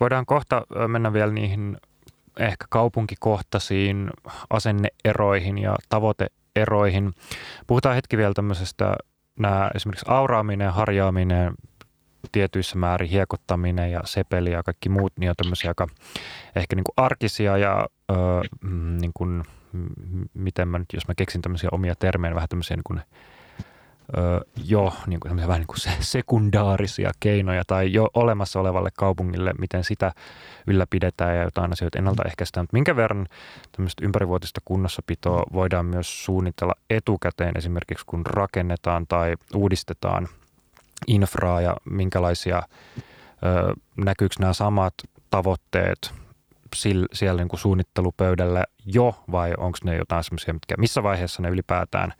Voidaan 0.00 0.26
kohta 0.26 0.62
mennä 0.88 1.12
vielä 1.12 1.32
niihin 1.32 1.76
ehkä 2.38 2.64
kaupunkikohtaisiin 2.68 4.10
asenneeroihin 4.50 5.58
ja 5.58 5.76
tavoiteeroihin. 5.88 7.12
Puhutaan 7.66 7.94
hetki 7.94 8.16
vielä 8.16 8.34
tämmöisestä 8.34 8.96
nämä 9.38 9.70
esimerkiksi 9.74 10.06
auraaminen, 10.08 10.72
harjaaminen, 10.72 11.54
tietyissä 12.32 12.78
määrin 12.78 13.08
hiekottaminen 13.08 13.92
ja 13.92 14.00
sepeli 14.04 14.50
ja 14.50 14.62
kaikki 14.62 14.88
muut, 14.88 15.12
niin 15.18 15.30
on 15.30 15.36
tämmöisiä 15.36 15.70
aika 15.70 15.86
ehkä 16.56 16.76
niin 16.76 16.84
kuin 16.84 17.06
arkisia 17.06 17.58
ja 17.58 17.86
öö, 18.10 18.16
niin 19.00 19.12
kuin, 19.14 19.42
miten 20.34 20.68
mä 20.68 20.78
nyt, 20.78 20.88
jos 20.92 21.08
mä 21.08 21.14
keksin 21.14 21.42
tämmöisiä 21.42 21.68
omia 21.72 21.94
termejä, 21.94 22.34
vähän 22.34 22.48
tämmöisiä 22.48 22.76
niin 22.76 22.84
kuin 22.84 23.00
ö, 24.18 24.40
jo 24.64 24.92
niin 25.06 25.20
kuin, 25.20 25.36
vähän 25.36 25.60
niin 25.60 25.66
kuin 25.66 25.80
se, 25.80 25.90
sekundaarisia 26.00 27.10
keinoja 27.20 27.62
tai 27.66 27.92
jo 27.92 28.08
olemassa 28.14 28.60
olevalle 28.60 28.90
kaupungille, 28.98 29.54
miten 29.58 29.84
sitä 29.84 30.12
ylläpidetään 30.66 31.36
ja 31.36 31.42
jotain 31.42 31.72
asioita 31.72 31.98
ennaltaehkäistään. 31.98 32.64
Mutta 32.64 32.76
minkä 32.76 32.96
verran 32.96 33.26
tämmöistä 33.72 34.04
ympärivuotista 34.04 34.60
kunnossapitoa 34.64 35.42
voidaan 35.52 35.86
myös 35.86 36.24
suunnitella 36.24 36.74
etukäteen 36.90 37.52
esimerkiksi 37.58 38.06
kun 38.06 38.26
rakennetaan 38.26 39.06
tai 39.06 39.34
uudistetaan 39.54 40.28
infraa 41.06 41.60
ja 41.60 41.76
minkälaisia, 41.90 42.62
näkyykö 43.96 44.34
nämä 44.40 44.52
samat 44.52 44.94
tavoitteet 45.30 46.14
siellä 47.12 47.40
niin 47.40 47.48
kuin 47.48 47.60
suunnittelupöydällä 47.60 48.64
jo 48.86 49.14
vai 49.32 49.54
onko 49.58 49.78
ne 49.84 49.96
jotain 49.96 50.24
semmoisia, 50.24 50.54
mitkä, 50.54 50.74
missä 50.78 51.02
vaiheessa 51.02 51.42
ne 51.42 51.48
ylipäätään 51.48 52.12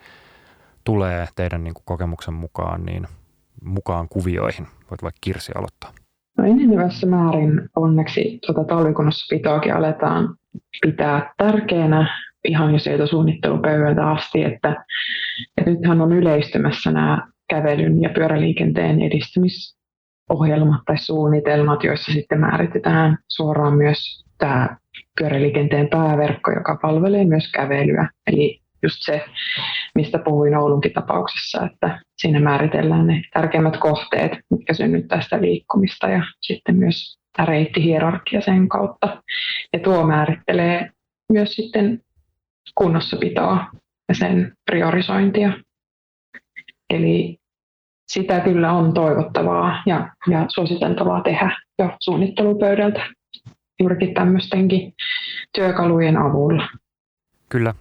tulee 0.84 1.28
teidän 1.36 1.64
niin 1.64 1.74
kuin 1.74 1.84
kokemuksen 1.86 2.34
mukaan 2.34 2.84
niin 2.84 3.06
mukaan 3.64 4.08
kuvioihin? 4.08 4.66
Voit 4.90 5.02
vaikka 5.02 5.18
Kirsi 5.20 5.52
aloittaa. 5.54 5.92
No 6.38 6.44
enenevässä 6.44 7.06
määrin 7.06 7.68
onneksi 7.76 8.38
tuota 8.46 8.64
talvikunnossapitoakin 8.64 9.74
aletaan 9.74 10.36
pitää 10.82 11.34
tärkeänä 11.36 12.20
ihan 12.44 12.72
jo 12.72 12.78
sieltä 12.78 13.06
suunnittelupöydältä 13.06 14.10
asti, 14.10 14.42
että, 14.42 14.84
että 15.56 15.70
nythän 15.70 16.00
on 16.00 16.12
yleistymässä 16.12 16.92
nämä 16.92 17.28
kävelyn 17.48 18.02
ja 18.02 18.08
pyöräliikenteen 18.08 19.02
edistämisohjelmat 19.02 20.80
tai 20.86 20.98
suunnitelmat, 20.98 21.84
joissa 21.84 22.12
sitten 22.12 22.40
määritetään 22.40 23.18
suoraan 23.28 23.76
myös 23.76 24.24
tämä 24.38 24.76
pyöräliikenteen 25.20 25.88
pääverkko, 25.88 26.50
joka 26.50 26.78
palvelee 26.82 27.24
myös 27.24 27.52
kävelyä. 27.52 28.08
Eli 28.26 28.60
just 28.82 28.96
se, 29.00 29.24
mistä 29.94 30.18
puhuin 30.18 30.56
Oulunkin 30.56 30.92
tapauksessa, 30.92 31.66
että 31.72 32.00
siinä 32.16 32.40
määritellään 32.40 33.06
ne 33.06 33.22
tärkeimmät 33.34 33.76
kohteet, 33.76 34.32
mitkä 34.50 34.74
synnyttää 34.74 35.20
sitä 35.20 35.40
liikkumista 35.40 36.08
ja 36.08 36.22
sitten 36.40 36.76
myös 36.76 37.18
tämä 37.36 37.46
reittihierarkia 37.46 38.40
sen 38.40 38.68
kautta. 38.68 39.22
Ja 39.72 39.78
tuo 39.78 40.06
määrittelee 40.06 40.90
myös 41.32 41.52
sitten 41.52 42.00
kunnossapitoa 42.74 43.64
ja 44.08 44.14
sen 44.14 44.52
priorisointia. 44.70 45.52
Eli 46.90 47.38
sitä 48.08 48.40
kyllä 48.40 48.72
on 48.72 48.94
toivottavaa 48.94 49.82
ja, 49.86 50.10
ja 50.30 50.44
suositeltavaa 50.48 51.22
tehdä 51.22 51.56
jo 51.78 51.90
suunnittelupöydältä 52.00 53.06
juurikin 53.80 54.14
tämmöistenkin 54.14 54.94
työkalujen 55.52 56.16
avulla. 56.16 56.68
Kyllä. 57.48 57.74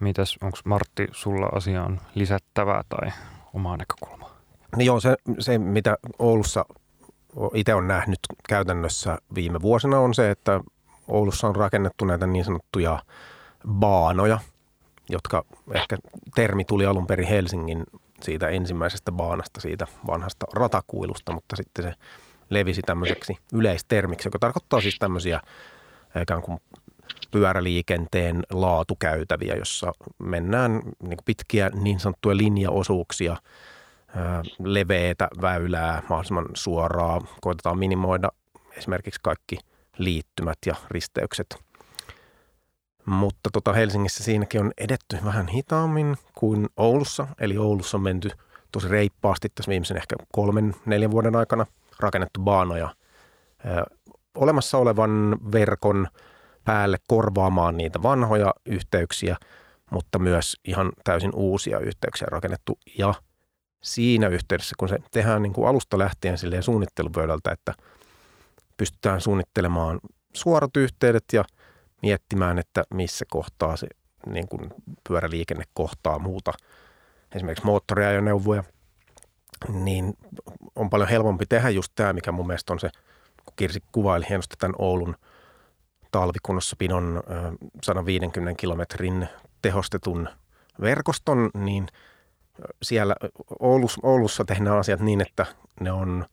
Mitäs, 0.00 0.38
onko 0.42 0.58
Martti 0.64 1.08
sulla 1.12 1.46
asiaan 1.46 2.00
lisättävää 2.14 2.82
tai 2.88 3.12
omaa 3.54 3.76
näkökulmaa? 3.76 4.30
No 4.76 4.82
joo, 4.82 5.00
se, 5.00 5.16
se 5.38 5.58
mitä 5.58 5.96
Oulussa 6.18 6.64
itse 7.54 7.74
on 7.74 7.88
nähnyt 7.88 8.18
käytännössä 8.48 9.18
viime 9.34 9.62
vuosina 9.62 9.98
on 9.98 10.14
se, 10.14 10.30
että 10.30 10.60
Oulussa 11.08 11.48
on 11.48 11.56
rakennettu 11.56 12.04
näitä 12.04 12.26
niin 12.26 12.44
sanottuja 12.44 13.02
baanoja, 13.68 14.38
jotka 15.08 15.44
ehkä 15.74 15.96
termi 16.34 16.64
tuli 16.64 16.86
alun 16.86 17.06
perin 17.06 17.28
Helsingin 17.28 17.84
siitä 18.22 18.48
ensimmäisestä 18.48 19.12
baanasta, 19.12 19.60
siitä 19.60 19.86
vanhasta 20.06 20.46
ratakuilusta, 20.52 21.32
mutta 21.32 21.56
sitten 21.56 21.84
se 21.84 21.94
levisi 22.50 22.82
tämmöiseksi 22.82 23.36
yleistermiksi, 23.52 24.28
joka 24.28 24.38
tarkoittaa 24.38 24.80
siis 24.80 24.96
tämmöisiä 24.98 25.40
ikään 26.22 26.42
kuin 26.42 26.58
pyöräliikenteen 27.30 28.42
laatukäytäviä, 28.50 29.54
jossa 29.54 29.92
mennään 30.18 30.82
niin 31.02 31.18
pitkiä 31.24 31.70
niin 31.74 32.00
sanottuja 32.00 32.36
linjaosuuksia, 32.36 33.36
leveätä 34.58 35.28
väylää 35.40 36.02
mahdollisimman 36.08 36.46
suoraa. 36.54 37.20
Koitetaan 37.40 37.78
minimoida 37.78 38.28
esimerkiksi 38.76 39.20
kaikki 39.22 39.58
liittymät 39.98 40.58
ja 40.66 40.74
risteykset. 40.90 41.69
Mutta 43.10 43.50
tota 43.52 43.72
Helsingissä 43.72 44.24
siinäkin 44.24 44.60
on 44.60 44.72
edetty 44.78 45.18
vähän 45.24 45.48
hitaammin 45.48 46.16
kuin 46.34 46.68
Oulussa. 46.76 47.26
Eli 47.40 47.58
Oulussa 47.58 47.96
on 47.96 48.02
menty 48.02 48.30
tosi 48.72 48.88
reippaasti 48.88 49.48
tässä 49.54 49.68
viimeisen 49.70 49.96
ehkä 49.96 50.16
kolmen, 50.32 50.74
neljän 50.86 51.10
vuoden 51.10 51.36
aikana– 51.36 51.66
rakennettu 52.00 52.40
baanoja 52.40 52.94
olemassa 54.34 54.78
olevan 54.78 55.36
verkon 55.52 56.08
päälle 56.64 56.98
korvaamaan 57.06 57.76
niitä 57.76 58.02
vanhoja 58.02 58.54
yhteyksiä, 58.66 59.36
mutta 59.90 60.18
myös 60.18 60.56
ihan 60.64 60.92
täysin 61.04 61.30
uusia 61.34 61.78
yhteyksiä 61.78 62.28
rakennettu. 62.30 62.78
Ja 62.98 63.14
siinä 63.82 64.28
yhteydessä, 64.28 64.74
kun 64.78 64.88
se 64.88 64.98
tehdään 65.10 65.42
niin 65.42 65.52
kuin 65.52 65.68
alusta 65.68 65.98
lähtien 65.98 66.38
silleen 66.38 66.62
suunnittelupöydältä, 66.62 67.52
että 67.52 67.74
pystytään 68.76 69.20
suunnittelemaan 69.20 70.00
suorat 70.34 70.76
yhteydet 70.76 71.24
ja 71.32 71.44
miettimään, 72.02 72.58
että 72.58 72.84
missä 72.94 73.24
kohtaa 73.28 73.76
se 73.76 73.86
niin 74.26 74.48
kuin 74.48 74.70
pyöräliikenne 75.08 75.64
kohtaa 75.74 76.18
muuta, 76.18 76.52
esimerkiksi 77.34 77.64
moottoriajoneuvoja– 77.64 78.64
niin 79.68 80.14
on 80.76 80.90
paljon 80.90 81.08
helpompi 81.08 81.46
tehdä 81.46 81.70
just 81.70 81.92
tämä, 81.94 82.12
mikä 82.12 82.32
mun 82.32 82.46
mielestä 82.46 82.72
on 82.72 82.80
se, 82.80 82.90
kun 83.44 83.54
Kirsi 83.56 83.82
kuvaili 83.92 84.26
hienosti 84.28 84.56
tämän 84.58 84.74
Oulun 84.78 85.16
talvikunnossapidon 86.10 87.22
150 87.84 88.60
kilometrin 88.60 89.28
tehostetun 89.62 90.28
verkoston, 90.80 91.50
niin 91.54 91.86
siellä 92.82 93.14
Oulussa, 93.60 94.00
Oulussa 94.02 94.44
tehdään 94.44 94.78
asiat 94.78 95.00
niin, 95.00 95.20
että 95.20 95.46
ne 95.80 95.92
on 95.92 96.26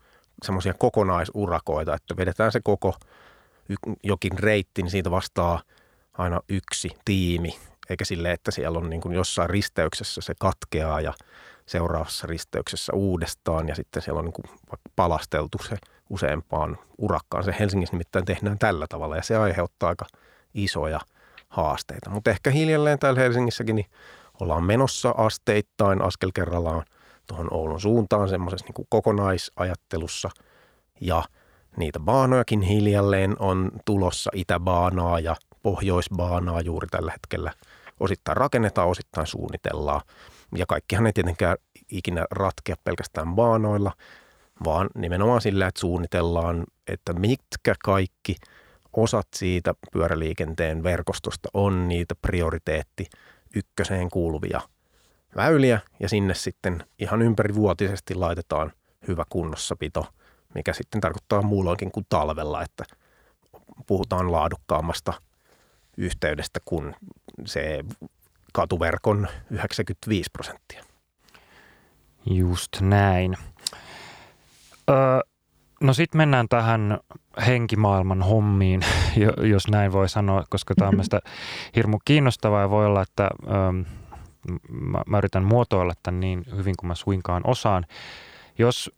semmoisia 0.43 0.73
kokonaisurakoita, 0.73 1.93
että 1.93 2.17
vedetään 2.17 2.51
se 2.51 2.62
koko 2.63 2.95
jokin 4.03 4.39
reitti, 4.39 4.82
niin 4.82 4.91
siitä 4.91 5.12
vastaa 5.12 5.62
aina 6.13 6.41
yksi 6.49 6.89
tiimi, 7.06 7.60
eikä 7.89 8.06
sille, 8.06 8.32
että 8.32 8.51
siellä 8.51 8.80
on 8.80 8.89
niin 8.89 9.01
kuin 9.01 9.15
jossain 9.15 9.49
risteyksessä 9.49 10.21
se 10.21 10.34
katkeaa 10.39 11.01
ja 11.01 11.13
seuraavassa 11.65 12.27
risteyksessä 12.27 12.93
uudestaan 12.93 13.67
ja 13.67 13.75
sitten 13.75 14.01
siellä 14.01 14.19
on 14.19 14.25
niin 14.25 14.34
kuin 14.34 14.60
palasteltu 14.95 15.58
se 15.69 15.77
useampaan 16.10 16.77
urakkaan. 16.97 17.43
Se 17.43 17.56
Helsingissä 17.60 17.93
nimittäin 17.93 18.25
tehdään 18.25 18.60
tällä 18.60 18.86
tavalla 18.89 19.15
ja 19.15 19.23
se 19.23 19.36
aiheuttaa 19.36 19.89
aika 19.89 20.06
isoja 20.53 20.99
haasteita. 21.49 22.10
Mutta 22.10 22.30
ehkä 22.30 22.51
hiljalleen 22.51 22.99
täällä 22.99 23.19
Helsingissäkin 23.19 23.75
niin 23.75 23.89
ollaan 24.41 24.63
menossa 24.63 25.13
asteittain 25.17 26.01
askel 26.01 26.32
kerrallaan 26.34 26.84
tuohon 27.27 27.53
Oulun 27.53 27.82
suuntaan 27.82 28.30
semmoisessa 28.30 28.65
niin 28.65 28.88
kokonaisajattelussa 28.89 30.30
ja 31.01 31.23
niitä 31.78 32.00
baanojakin 32.00 32.62
hiljalleen 32.62 33.36
on 33.40 33.72
tulossa 33.86 34.32
itäbaanaa 34.34 35.20
ja 35.20 35.36
pohjoisbaanaa 35.63 36.62
juuri 36.62 36.88
tällä 36.88 37.12
hetkellä. 37.12 37.54
Osittain 38.00 38.38
rakennetaan, 38.38 38.88
osittain 38.88 39.28
suunnitellaan. 39.28 40.02
Ja 40.56 40.66
kaikkihan 40.66 41.06
ei 41.06 41.13
tietenkään 41.13 41.58
ikinä 41.92 42.26
ratkea 42.32 42.76
pelkästään 42.84 43.36
baanoilla, 43.36 43.92
vaan 44.66 44.90
nimenomaan 44.96 45.42
sillä, 45.42 45.68
että 45.68 45.80
suunnitellaan, 45.80 46.63
että 46.88 47.13
mitkä 47.13 47.76
kaikki 47.84 48.36
osat 48.94 49.28
siitä 49.36 49.74
pyöräliikenteen 49.92 50.84
verkostosta 50.84 51.50
on 51.54 51.88
niitä 51.88 52.16
prioriteetti 52.16 53.06
ykköseen 53.56 54.10
kuuluvia 54.10 54.62
väyliä 55.36 55.80
ja 56.00 56.10
sinne 56.10 56.34
sitten 56.34 56.84
ihan 57.00 57.22
ympärivuotisesti 57.22 58.16
laitetaan 58.16 58.72
hyvä 59.08 59.24
kunnossapito, 59.30 60.06
mikä 60.56 60.74
sitten 60.74 61.02
tarkoittaa 61.02 61.42
muulloinkin 61.42 61.92
kuin 61.92 62.06
talvella, 62.10 62.62
että 62.62 62.84
puhutaan 63.88 64.32
laadukkaammasta 64.32 65.14
yhteydestä 65.98 66.60
kuin 66.66 66.96
se 67.46 67.84
katuverkon 68.54 69.28
95 69.52 70.30
prosenttia. 70.34 70.84
Just 72.26 72.82
näin. 72.82 73.38
Öö, 74.90 75.20
no 75.82 75.94
sitten 75.94 76.18
mennään 76.18 76.48
tähän 76.50 77.00
henkimaailman 77.48 78.22
hommiin, 78.22 78.82
jos 79.52 79.68
näin 79.68 79.92
voi 79.92 80.10
sanoa, 80.10 80.44
koska 80.50 80.76
tämä 80.76 80.88
on 80.88 80.96
mielestäni 80.96 81.22
hirmu 81.76 82.00
kiinnostavaa 82.06 82.62
ja 82.62 82.70
voi 82.70 82.86
olla, 82.86 83.02
että 83.02 83.30
öö, 83.48 83.72
mä, 84.70 85.02
mä 85.08 85.18
yritän 85.18 85.44
muotoilla 85.44 85.94
tämän 86.04 86.20
niin 86.20 86.46
hyvin 86.56 86.76
kuin 86.80 86.88
mä 86.88 86.96
suinkaan 86.96 87.42
osaan. 87.46 87.86
Jos 88.58 88.92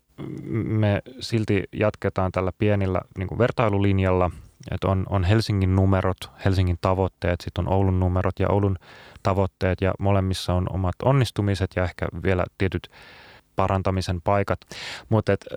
me 0.64 1.02
silti 1.20 1.64
jatketaan 1.74 2.32
tällä 2.32 2.52
pienillä 2.58 3.02
niin 3.18 3.28
kuin 3.28 3.40
vertailulinjalla, 3.40 4.32
että 4.72 4.88
on, 4.88 5.06
on 5.10 5.24
Helsingin 5.24 5.76
numerot, 5.76 6.18
Helsingin 6.46 6.78
tavoitteet, 6.82 7.42
sitten 7.42 7.68
on 7.68 7.74
Oulun 7.74 8.00
numerot 8.00 8.40
ja 8.40 8.50
Oulun 8.50 8.78
tavoitteet 9.24 9.82
ja 9.82 9.94
molemmissa 10.00 10.54
on 10.54 10.68
omat 10.74 10.96
onnistumiset 11.04 11.72
ja 11.76 11.84
ehkä 11.84 12.08
vielä 12.24 12.44
tietyt 12.58 12.90
parantamisen 13.56 14.22
paikat. 14.22 14.60
Mutta 15.10 15.34
et, 15.34 15.46
ö, 15.52 15.56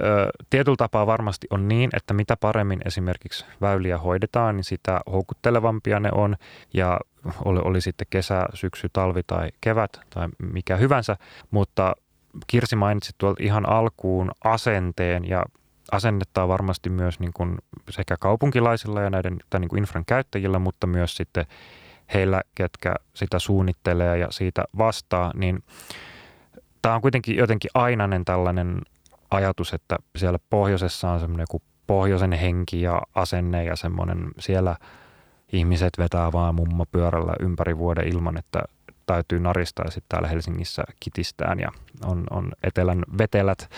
tietyllä 0.50 0.76
tapaa 0.76 1.06
varmasti 1.06 1.46
on 1.50 1.68
niin, 1.68 1.90
että 1.96 2.14
mitä 2.14 2.36
paremmin 2.36 2.80
esimerkiksi 2.84 3.44
väyliä 3.60 3.98
hoidetaan, 3.98 4.56
niin 4.56 4.64
sitä 4.64 5.00
houkuttelevampia 5.12 6.00
ne 6.00 6.08
on. 6.12 6.36
Ja 6.74 7.00
oli, 7.44 7.60
oli 7.64 7.80
sitten 7.80 8.06
kesä, 8.10 8.46
syksy, 8.54 8.88
talvi 8.92 9.22
tai 9.26 9.48
kevät 9.60 10.00
tai 10.10 10.28
mikä 10.52 10.76
hyvänsä. 10.76 11.16
Mutta 11.50 11.94
Kirsi 12.46 12.76
mainitsi 12.76 13.12
tuolta 13.18 13.42
ihan 13.42 13.68
alkuun 13.68 14.30
asenteen 14.44 15.28
ja 15.28 15.44
asennetta 15.92 16.42
on 16.42 16.48
varmasti 16.48 16.90
myös 16.90 17.20
niin 17.20 17.32
kuin 17.32 17.58
sekä 17.90 18.16
kaupunkilaisilla 18.20 19.00
ja 19.00 19.10
näiden 19.10 19.38
niin 19.58 19.68
kuin 19.68 19.78
infran 19.78 20.04
käyttäjillä, 20.06 20.58
mutta 20.58 20.86
myös 20.86 21.16
sitten 21.16 21.46
heillä, 22.14 22.42
ketkä 22.54 22.94
sitä 23.14 23.38
suunnittelee 23.38 24.18
ja 24.18 24.26
siitä 24.30 24.64
vastaa, 24.78 25.32
niin 25.34 25.62
tämä 26.82 26.94
on 26.94 27.00
kuitenkin 27.00 27.36
jotenkin 27.36 27.70
ainainen 27.74 28.24
tällainen 28.24 28.80
ajatus, 29.30 29.74
että 29.74 29.96
siellä 30.16 30.38
pohjoisessa 30.50 31.10
on 31.10 31.20
semmoinen 31.20 31.46
kuin 31.50 31.62
pohjoisen 31.86 32.32
henki 32.32 32.82
ja 32.82 33.02
asenne 33.14 33.64
ja 33.64 33.76
semmoinen 33.76 34.30
siellä 34.38 34.76
ihmiset 35.52 35.92
vetää 35.98 36.32
vaan 36.32 36.54
mummo 36.54 36.86
pyörällä 36.92 37.32
ympäri 37.40 37.78
vuoden 37.78 38.08
ilman, 38.08 38.38
että 38.38 38.62
täytyy 39.06 39.40
naristaa 39.40 39.84
ja 39.84 39.90
sitten 39.90 40.08
täällä 40.08 40.28
Helsingissä 40.28 40.82
kitistään 41.00 41.60
ja 41.60 41.68
on, 42.04 42.24
on 42.30 42.52
etelän 42.62 43.04
vetelät. 43.18 43.68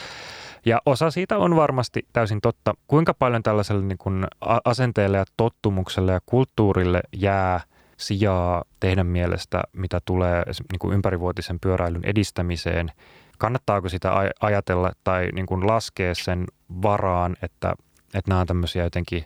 Ja 0.67 0.81
osa 0.87 1.11
siitä 1.11 1.39
on 1.39 1.57
varmasti 1.57 2.07
täysin 2.13 2.41
totta. 2.41 2.75
Kuinka 2.87 3.15
paljon 3.15 3.43
tällaiselle 3.43 3.83
niin 3.83 3.99
kuin 3.99 4.27
asenteelle 4.65 5.17
ja 5.17 5.25
tottumukselle 5.37 6.13
ja 6.13 6.21
kulttuurille 6.27 7.01
jää 7.13 7.61
sijaa 7.97 8.65
teidän 8.81 9.07
mielestä, 9.07 9.63
mitä 9.73 10.01
tulee 10.05 10.43
niin 10.47 10.79
kuin 10.79 10.95
ympärivuotisen 10.95 11.61
pyöräilyn 11.61 12.05
edistämiseen? 12.05 12.93
Kannattaako 13.39 13.89
sitä 13.89 14.13
ajatella 14.41 14.93
tai 15.05 15.29
niin 15.33 15.47
kuin 15.47 15.67
laskea 15.67 16.15
sen 16.15 16.45
varaan, 16.83 17.37
että 17.43 17.75
että 18.15 18.31
nämä 18.31 18.41
on 18.41 18.47
tämmöisiä 18.47 18.85
jotenkin 18.85 19.25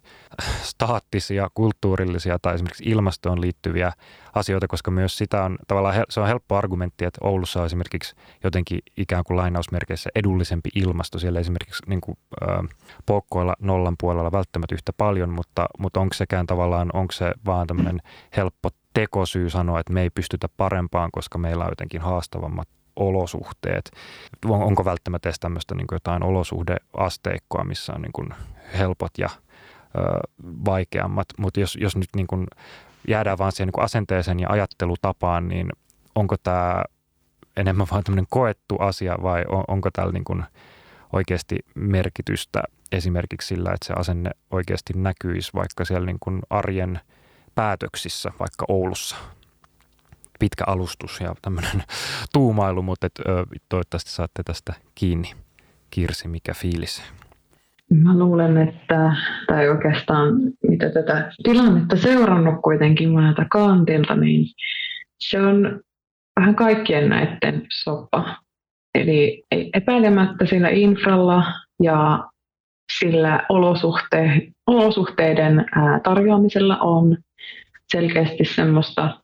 staattisia, 0.62 1.48
kulttuurillisia 1.54 2.38
tai 2.42 2.54
esimerkiksi 2.54 2.84
ilmastoon 2.86 3.40
liittyviä 3.40 3.92
asioita, 4.34 4.68
koska 4.68 4.90
myös 4.90 5.18
sitä 5.18 5.44
on 5.44 5.58
tavallaan, 5.68 6.04
se 6.10 6.20
on 6.20 6.26
helppo 6.26 6.56
argumentti, 6.56 7.04
että 7.04 7.18
Oulussa 7.22 7.60
on 7.60 7.66
esimerkiksi 7.66 8.14
jotenkin 8.44 8.78
ikään 8.96 9.24
kuin 9.24 9.36
lainausmerkeissä 9.36 10.10
edullisempi 10.14 10.70
ilmasto. 10.74 11.18
Siellä 11.18 11.40
esimerkiksi 11.40 11.82
niin 11.86 12.00
kuin, 12.00 12.18
äh, 12.42 12.58
poukkoilla 13.06 13.54
nollan 13.60 13.94
puolella 14.00 14.32
välttämättä 14.32 14.74
yhtä 14.74 14.92
paljon, 14.96 15.30
mutta, 15.30 15.66
mutta 15.78 16.00
onko 16.00 16.14
sekään 16.14 16.46
tavallaan, 16.46 16.90
onko 16.92 17.12
se 17.12 17.32
vaan 17.46 17.66
tämmöinen 17.66 18.00
helppo 18.36 18.68
tekosyy 18.94 19.50
sanoa, 19.50 19.80
että 19.80 19.92
me 19.92 20.02
ei 20.02 20.10
pystytä 20.10 20.48
parempaan, 20.56 21.10
koska 21.12 21.38
meillä 21.38 21.64
on 21.64 21.70
jotenkin 21.70 22.00
haastavammat 22.00 22.68
olosuhteet. 22.98 23.90
Onko 24.44 24.84
välttämättä 24.84 25.28
edes 25.28 25.40
tämmöistä 25.40 25.74
niin 25.74 25.86
jotain 25.92 26.22
olosuhdeasteikkoa, 26.22 27.64
missä 27.64 27.92
on 27.92 28.02
niin 28.02 28.12
kuin 28.12 28.28
helpot 28.78 29.18
ja 29.18 29.28
ö, 29.28 30.00
vaikeammat, 30.64 31.26
mutta 31.38 31.60
jos, 31.60 31.78
jos 31.80 31.96
nyt 31.96 32.08
niin 32.16 32.26
kuin 32.26 32.46
jäädään 33.08 33.38
vaan 33.38 33.52
siihen 33.52 33.66
niin 33.66 33.72
kuin 33.72 33.84
asenteeseen 33.84 34.40
ja 34.40 34.48
ajattelutapaan, 34.50 35.48
niin 35.48 35.68
onko 36.14 36.36
tämä 36.42 36.82
enemmän 37.56 37.86
vaan 37.90 38.04
tämmöinen 38.04 38.26
koettu 38.30 38.76
asia 38.76 39.16
vai 39.22 39.44
on, 39.48 39.64
onko 39.68 39.90
täällä 39.90 40.12
niin 40.12 40.24
kuin 40.24 40.44
oikeasti 41.12 41.58
merkitystä 41.74 42.62
esimerkiksi 42.92 43.48
sillä, 43.48 43.72
että 43.72 43.86
se 43.86 43.92
asenne 43.96 44.30
oikeasti 44.50 44.92
näkyisi 44.96 45.50
vaikka 45.54 45.84
siellä 45.84 46.06
niin 46.06 46.18
kuin 46.20 46.40
arjen 46.50 47.00
päätöksissä, 47.54 48.32
vaikka 48.40 48.64
Oulussa? 48.68 49.16
Pitkä 50.38 50.64
alustus 50.66 51.20
ja 51.20 51.34
tämmöinen 51.42 51.82
tuumailu, 52.34 52.82
mutta 52.82 53.06
et, 53.06 53.12
ö, 53.18 53.44
toivottavasti 53.68 54.10
saatte 54.10 54.42
tästä 54.42 54.74
kiinni. 54.94 55.32
Kirsi, 55.90 56.28
mikä 56.28 56.54
fiilis? 56.54 57.02
Mä 57.94 58.18
luulen, 58.18 58.58
että, 58.58 59.12
tai 59.46 59.68
oikeastaan 59.68 60.34
mitä 60.68 60.90
tätä 60.90 61.32
tilannetta 61.42 61.96
seurannut 61.96 62.54
kuitenkin 62.62 63.10
monelta 63.10 63.44
kantilta, 63.50 64.16
niin 64.16 64.46
se 65.20 65.40
on 65.40 65.80
vähän 66.40 66.54
kaikkien 66.54 67.08
näiden 67.08 67.66
soppa. 67.82 68.36
Eli 68.94 69.42
epäilemättä 69.74 70.46
sillä 70.46 70.68
infralla 70.68 71.44
ja 71.82 72.28
sillä 72.98 73.46
olosuhte, 73.48 74.48
olosuhteiden 74.66 75.66
tarjoamisella 76.02 76.78
on 76.78 77.16
selkeästi 77.92 78.44
semmoista 78.44 79.20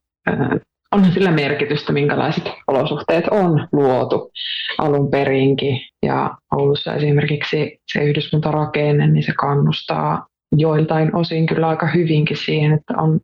onhan 0.95 1.13
sillä 1.13 1.31
merkitystä, 1.31 1.93
minkälaiset 1.93 2.45
olosuhteet 2.67 3.25
on 3.31 3.69
luotu 3.73 4.33
alun 4.79 5.11
perinkin. 5.11 5.81
Ja 6.07 6.37
Oulussa 6.53 6.95
esimerkiksi 6.95 7.79
se 7.93 8.05
yhdyskuntarakenne, 8.05 9.07
niin 9.07 9.23
se 9.23 9.33
kannustaa 9.33 10.27
joiltain 10.57 11.17
osin 11.17 11.47
kyllä 11.47 11.69
aika 11.69 11.87
hyvinkin 11.87 12.37
siihen, 12.37 12.73
että 12.73 12.95
on 12.97 13.21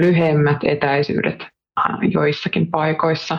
lyhemmät 0.00 0.58
etäisyydet 0.64 1.46
joissakin 2.10 2.70
paikoissa 2.70 3.38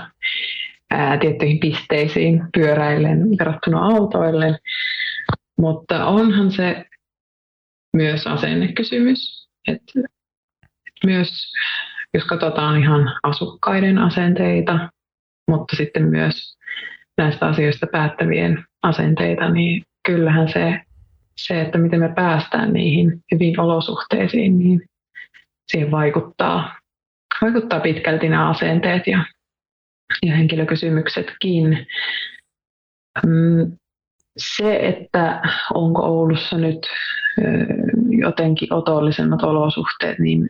ää, 0.91 1.17
tiettyihin 1.17 1.59
pisteisiin 1.59 2.41
pyöräillen 2.53 3.37
verrattuna 3.39 3.85
autoillen. 3.85 4.57
Mutta 5.57 6.05
onhan 6.05 6.51
se 6.51 6.85
myös 7.95 8.27
asennekysymys. 8.27 9.49
Että 9.67 9.99
myös 11.05 11.51
jos 12.13 12.23
katsotaan 12.25 12.79
ihan 12.81 13.15
asukkaiden 13.23 13.97
asenteita, 13.97 14.89
mutta 15.51 15.75
sitten 15.75 16.03
myös 16.03 16.57
näistä 17.17 17.47
asioista 17.47 17.87
päättävien 17.91 18.65
asenteita, 18.83 19.49
niin 19.49 19.83
kyllähän 20.05 20.49
se, 20.49 20.81
se 21.37 21.61
että 21.61 21.77
miten 21.77 21.99
me 21.99 22.13
päästään 22.15 22.73
niihin 22.73 23.19
hyviin 23.31 23.59
olosuhteisiin, 23.59 24.59
niin 24.59 24.81
siihen 25.71 25.91
vaikuttaa, 25.91 26.75
vaikuttaa 27.41 27.79
pitkälti 27.79 28.29
nämä 28.29 28.49
asenteet 28.49 29.07
ja, 29.07 29.25
ja 30.25 30.35
henkilökysymyksetkin. 30.35 31.87
Mm, 33.25 33.77
se, 34.37 34.75
että 34.75 35.41
onko 35.73 36.01
Oulussa 36.01 36.57
nyt 36.57 36.87
jotenkin 38.09 38.73
otollisemmat 38.73 39.43
olosuhteet, 39.43 40.19
niin 40.19 40.49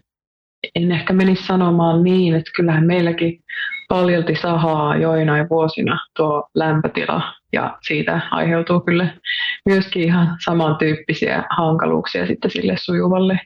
en 0.75 0.91
ehkä 0.91 1.13
menisi 1.13 1.45
sanomaan 1.45 2.03
niin, 2.03 2.35
että 2.35 2.51
kyllähän 2.55 2.87
meilläkin 2.87 3.39
paljolti 3.89 4.35
sahaa 4.35 4.97
joinain 4.97 5.49
vuosina 5.49 5.99
tuo 6.15 6.49
lämpötila 6.55 7.21
ja 7.53 7.77
siitä 7.87 8.21
aiheutuu 8.31 8.79
kyllä 8.79 9.07
myöskin 9.65 10.03
ihan 10.03 10.37
samantyyppisiä 10.45 11.43
hankaluuksia 11.49 12.27
sitten 12.27 12.51
sille 12.51 12.75
sujuvalle 12.77 13.39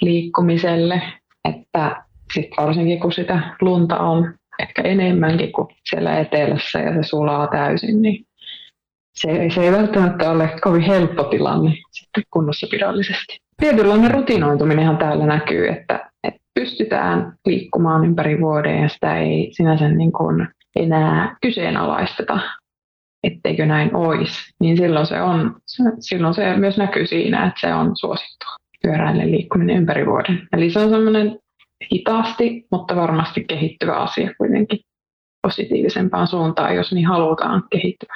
liikkumiselle, 0.00 1.02
että 1.48 2.04
sitten 2.34 2.64
varsinkin 2.64 3.00
kun 3.00 3.12
sitä 3.12 3.56
lunta 3.60 3.98
on 3.98 4.34
ehkä 4.58 4.82
enemmänkin 4.82 5.52
kuin 5.52 5.68
siellä 5.90 6.18
etelässä 6.18 6.78
ja 6.78 6.94
se 6.94 7.02
sulaa 7.02 7.46
täysin, 7.46 8.02
niin 8.02 8.24
se, 9.14 9.48
se 9.54 9.60
ei 9.60 9.72
välttämättä 9.72 10.30
ole 10.30 10.50
kovin 10.60 10.82
helppo 10.82 11.24
tilanne 11.24 11.72
sitten 11.90 12.22
kunnossapidallisesti. 12.30 13.38
Tietynlainen 13.60 14.10
rutinoituminenhan 14.10 14.98
täällä 14.98 15.26
näkyy, 15.26 15.68
että 15.68 16.11
pystytään 16.54 17.32
liikkumaan 17.46 18.04
ympäri 18.04 18.40
vuoden 18.40 18.82
ja 18.82 18.88
sitä 18.88 19.18
ei 19.18 19.48
sinänsä 19.52 19.88
niin 19.88 20.12
kuin 20.12 20.48
enää 20.76 21.36
kyseenalaisteta, 21.42 22.40
etteikö 23.24 23.66
näin 23.66 23.96
olisi, 23.96 24.54
niin 24.60 24.76
silloin 24.76 25.06
se, 25.06 25.20
on, 25.20 25.56
silloin 26.00 26.34
se 26.34 26.56
myös 26.56 26.76
näkyy 26.76 27.06
siinä, 27.06 27.46
että 27.46 27.60
se 27.60 27.74
on 27.74 27.96
suosittua 27.96 28.56
pyöräinen 28.82 29.32
liikkuminen 29.32 29.76
ympäri 29.76 30.06
vuoden. 30.06 30.48
Eli 30.52 30.70
se 30.70 30.80
on 30.80 30.90
semmoinen 30.90 31.38
hitaasti, 31.92 32.66
mutta 32.70 32.96
varmasti 32.96 33.44
kehittyvä 33.44 33.94
asia 33.94 34.30
kuitenkin 34.38 34.80
positiivisempaan 35.42 36.26
suuntaan, 36.26 36.76
jos 36.76 36.92
niin 36.92 37.06
halutaan 37.06 37.62
kehittyä. 37.70 38.14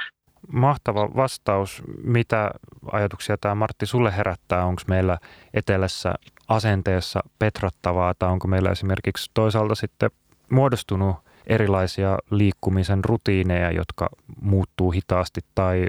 Mahtava 0.52 1.08
vastaus. 1.16 1.82
Mitä 2.02 2.50
ajatuksia 2.92 3.36
tämä 3.40 3.54
Martti 3.54 3.86
sulle 3.86 4.16
herättää? 4.16 4.64
Onko 4.64 4.82
meillä 4.88 5.18
etelässä 5.54 6.14
asenteessa 6.48 7.20
petrattavaa 7.38 8.14
tai 8.18 8.30
onko 8.30 8.48
meillä 8.48 8.70
esimerkiksi 8.70 9.30
toisaalta 9.34 9.74
sitten 9.74 10.10
muodostunut 10.50 11.16
erilaisia 11.46 12.18
liikkumisen 12.30 13.04
rutiineja, 13.04 13.70
jotka 13.70 14.08
muuttuu 14.40 14.90
hitaasti 14.90 15.40
tai 15.54 15.86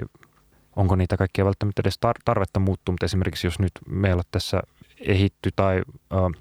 onko 0.76 0.96
niitä 0.96 1.16
kaikkia 1.16 1.44
välttämättä 1.44 1.82
edes 1.82 1.98
tarvetta 2.24 2.60
muuttua, 2.60 2.92
mutta 2.92 3.06
esimerkiksi 3.06 3.46
jos 3.46 3.58
nyt 3.58 3.72
meillä 3.88 4.22
tässä 4.30 4.62
ehitty 5.00 5.50
tai 5.56 5.82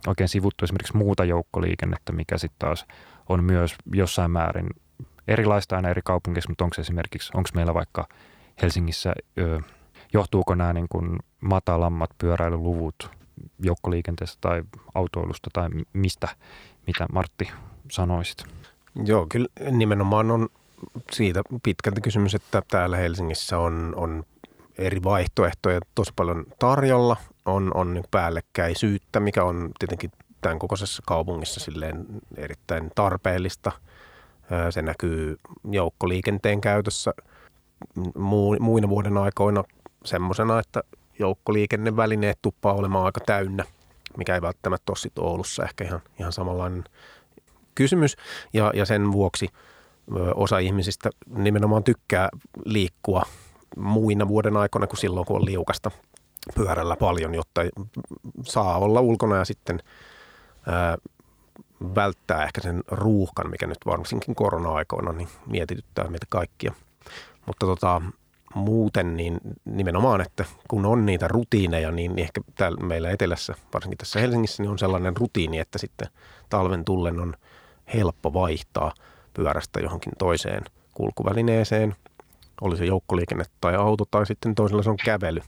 oikein 0.07 0.29
sivuttu 0.29 0.65
esimerkiksi 0.65 0.97
muuta 0.97 1.25
joukkoliikennettä, 1.25 2.11
mikä 2.11 2.37
sitten 2.37 2.59
taas 2.59 2.85
on 3.29 3.43
myös 3.43 3.75
jossain 3.93 4.31
määrin 4.31 4.69
erilaista 5.27 5.75
aina 5.75 5.89
eri 5.89 6.01
kaupungeissa, 6.05 6.49
mutta 6.49 6.63
onko 6.63 6.75
esimerkiksi, 6.79 7.31
onko 7.33 7.49
meillä 7.53 7.73
vaikka 7.73 8.07
Helsingissä, 8.61 9.13
ö, 9.39 9.59
johtuuko 10.13 10.55
nämä 10.55 10.73
niin 10.73 10.87
kuin 10.89 11.19
matalammat 11.41 12.09
pyöräilyluvut 12.17 13.09
joukkoliikenteestä 13.59 14.37
tai 14.41 14.63
autoilusta 14.95 15.49
tai 15.53 15.69
mistä, 15.93 16.27
mitä 16.87 17.05
Martti 17.13 17.49
sanoisit? 17.91 18.43
Joo, 19.05 19.27
kyllä 19.29 19.47
nimenomaan 19.71 20.31
on 20.31 20.49
siitä 21.11 21.41
pitkälti 21.63 22.01
kysymys, 22.01 22.35
että 22.35 22.61
täällä 22.67 22.97
Helsingissä 22.97 23.57
on, 23.57 23.93
on 23.95 24.23
eri 24.77 25.03
vaihtoehtoja 25.03 25.79
tosi 25.95 26.11
paljon 26.15 26.45
tarjolla, 26.59 27.17
on, 27.45 27.71
on 27.73 28.03
päällekkäisyyttä, 28.11 29.19
mikä 29.19 29.43
on 29.43 29.71
tietenkin 29.79 30.11
tämän 30.41 30.59
kokoisessa 30.59 31.03
kaupungissa 31.05 31.59
silleen 31.59 32.05
erittäin 32.35 32.91
tarpeellista. 32.95 33.71
Se 34.69 34.81
näkyy 34.81 35.37
joukkoliikenteen 35.71 36.61
käytössä 36.61 37.13
muina 38.59 38.89
vuoden 38.89 39.17
aikoina 39.17 39.63
semmoisena, 40.05 40.59
että 40.59 40.83
joukkoliikennevälineet 41.19 42.39
tuppaa 42.41 42.73
olemaan 42.73 43.05
aika 43.05 43.19
täynnä, 43.25 43.63
mikä 44.17 44.35
ei 44.35 44.41
välttämättä 44.41 44.91
ole 44.91 44.97
sitten 44.97 45.23
Oulussa 45.23 45.63
ehkä 45.63 45.83
ihan, 45.83 46.01
ihan 46.19 46.31
samanlainen 46.31 46.83
kysymys. 47.75 48.15
Ja, 48.53 48.71
ja 48.75 48.85
sen 48.85 49.11
vuoksi 49.11 49.47
osa 50.35 50.59
ihmisistä 50.59 51.09
nimenomaan 51.35 51.83
tykkää 51.83 52.29
liikkua 52.65 53.23
muina 53.77 54.27
vuoden 54.27 54.57
aikoina 54.57 54.87
kuin 54.87 54.97
silloin, 54.97 55.25
kun 55.25 55.35
on 55.35 55.45
liukasta 55.45 55.91
pyörällä 56.55 56.95
paljon, 56.95 57.35
jotta 57.35 57.61
saa 58.43 58.77
olla 58.77 59.01
ulkona 59.01 59.35
ja 59.35 59.45
sitten 59.45 59.79
ää, 60.67 60.97
välttää 61.95 62.43
ehkä 62.43 62.61
sen 62.61 62.83
ruuhkan, 62.87 63.49
mikä 63.49 63.67
nyt 63.67 63.77
varsinkin 63.85 64.35
korona-aikoina 64.35 65.11
niin 65.11 65.29
mietityttää 65.45 66.07
meitä 66.07 66.25
kaikkia. 66.29 66.73
Mutta 67.45 67.65
tota, 67.65 68.01
muuten 68.55 69.17
niin 69.17 69.39
nimenomaan, 69.65 70.21
että 70.21 70.45
kun 70.67 70.85
on 70.85 71.05
niitä 71.05 71.27
rutiineja, 71.27 71.91
niin, 71.91 72.19
ehkä 72.19 72.41
täällä 72.55 72.85
meillä 72.85 73.11
etelässä, 73.11 73.53
varsinkin 73.73 73.97
tässä 73.97 74.19
Helsingissä, 74.19 74.63
niin 74.63 74.71
on 74.71 74.79
sellainen 74.79 75.17
rutiini, 75.17 75.59
että 75.59 75.77
sitten 75.77 76.07
talven 76.49 76.85
tullen 76.85 77.19
on 77.19 77.33
helppo 77.93 78.33
vaihtaa 78.33 78.93
pyörästä 79.33 79.79
johonkin 79.79 80.13
toiseen 80.17 80.63
kulkuvälineeseen. 80.93 81.95
Oli 82.61 82.77
se 82.77 82.85
joukkoliikenne 82.85 83.43
tai 83.61 83.75
auto 83.75 84.05
tai 84.11 84.25
sitten 84.25 84.55
toisella 84.55 84.83
se 84.83 84.89
on 84.89 84.97
kävely. 85.05 85.41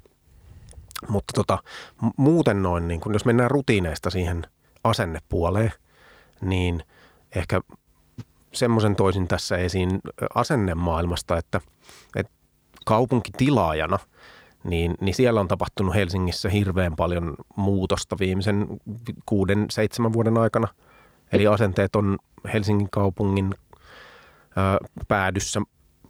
Mutta 1.07 1.33
tota, 1.35 1.57
muuten 2.17 2.63
noin, 2.63 2.87
niin 2.87 2.99
kun 2.99 3.13
jos 3.13 3.25
mennään 3.25 3.51
rutiineista 3.51 4.09
siihen 4.09 4.47
asennepuoleen, 4.83 5.71
niin 6.41 6.83
ehkä 7.35 7.61
semmoisen 8.53 8.95
toisin 8.95 9.27
tässä 9.27 9.57
esiin 9.57 9.99
asennemaailmasta, 10.35 11.37
että, 11.37 11.61
että 12.15 12.31
kaupunkitilaajana, 12.85 13.99
niin, 14.63 14.95
niin 15.01 15.15
siellä 15.15 15.39
on 15.39 15.47
tapahtunut 15.47 15.95
Helsingissä 15.95 16.49
hirveän 16.49 16.95
paljon 16.95 17.35
muutosta 17.55 18.15
viimeisen 18.19 18.67
kuuden, 19.25 19.65
seitsemän 19.71 20.13
vuoden 20.13 20.37
aikana. 20.37 20.67
Eli 21.31 21.47
asenteet 21.47 21.95
on 21.95 22.17
Helsingin 22.53 22.89
kaupungin 22.91 23.53
ö, 23.53 24.87
päädyssä 25.07 25.61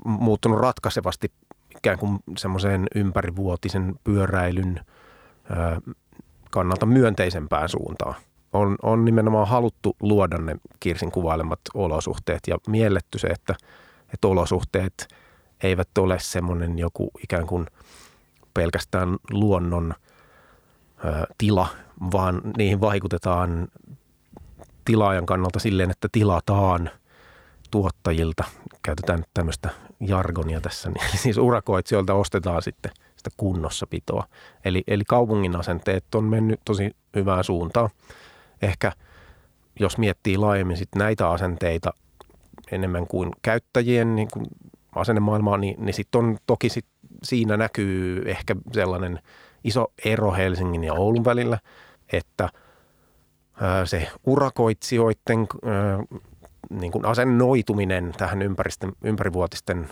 muuttunut 0.06 0.60
ratkaisevasti 0.60 1.32
ikään 1.78 2.00
kuin 2.00 2.20
semmoiseen 2.38 2.88
ympärivuotisen 2.96 3.96
pyöräilyn 4.04 4.80
ö, 5.52 5.92
kannalta 6.52 6.86
myönteisempään 6.86 7.70
suuntaan. 7.70 8.16
On, 8.54 8.76
on 8.82 9.06
nimenomaan 9.06 9.48
haluttu 9.48 9.96
luoda 10.00 10.38
ne 10.38 10.56
Kirsin 10.80 11.12
kuvailemat 11.12 11.60
olosuhteet 11.74 12.40
ja 12.48 12.58
mielletty 12.68 13.20
se, 13.20 13.28
että, 13.28 13.56
että 14.14 14.28
olosuhteet– 14.28 15.08
eivät 15.64 15.98
ole 15.98 16.20
semmoinen 16.20 16.80
joku 16.80 17.12
ikään 17.24 17.48
kuin 17.48 17.68
pelkästään 18.54 19.18
luonnon 19.32 19.94
ö, 21.06 21.28
tila, 21.38 21.68
vaan 22.12 22.42
niihin 22.58 22.82
vaikutetaan 22.82 23.68
tilaajan 24.86 25.26
kannalta 25.26 25.60
silleen, 25.60 25.92
että 25.92 26.08
tilataan 26.12 26.90
tuottajilta, 27.72 28.44
käytetään 28.84 29.24
tämmöistä 29.34 29.70
jargonia 30.00 30.62
tässä, 30.62 30.90
niin 30.90 31.18
siis 31.24 31.38
urakoitsijoilta 31.38 32.14
ostetaan 32.14 32.62
sitten 32.62 32.92
sitä 33.16 33.30
kunnossapitoa. 33.38 34.24
Eli, 34.66 34.84
eli 34.88 35.04
kaupungin 35.04 35.56
asenteet 35.56 36.16
on 36.16 36.24
mennyt 36.24 36.60
tosi 36.66 36.96
hyvään 37.16 37.44
suuntaan. 37.44 37.90
Ehkä 38.62 38.92
jos 39.80 39.98
miettii 39.98 40.38
laajemmin 40.38 40.78
sit 40.78 40.90
näitä 40.96 41.30
asenteita 41.30 41.94
enemmän 42.72 43.08
kuin 43.08 43.32
käyttäjien 43.42 44.16
niin 44.16 44.28
kuin 44.34 44.46
asennemaailmaa, 44.96 45.58
niin, 45.58 45.86
niin 45.86 45.94
sitten 45.94 46.20
on 46.20 46.38
toki 46.48 46.70
sit 46.70 46.86
siinä 47.24 47.58
näkyy 47.58 48.24
ehkä 48.26 48.56
sellainen 48.72 49.20
iso 49.64 49.88
ero 50.06 50.32
Helsingin 50.32 50.84
ja 50.84 50.94
Oulun 50.94 51.26
välillä, 51.26 51.60
että 52.14 52.50
se 53.86 54.08
urakoitsijoiden 54.26 55.48
niin 56.70 56.92
kuin 56.92 57.06
asennoituminen 57.06 58.14
tähän 58.18 58.40
ympärivuotisten 59.04 59.90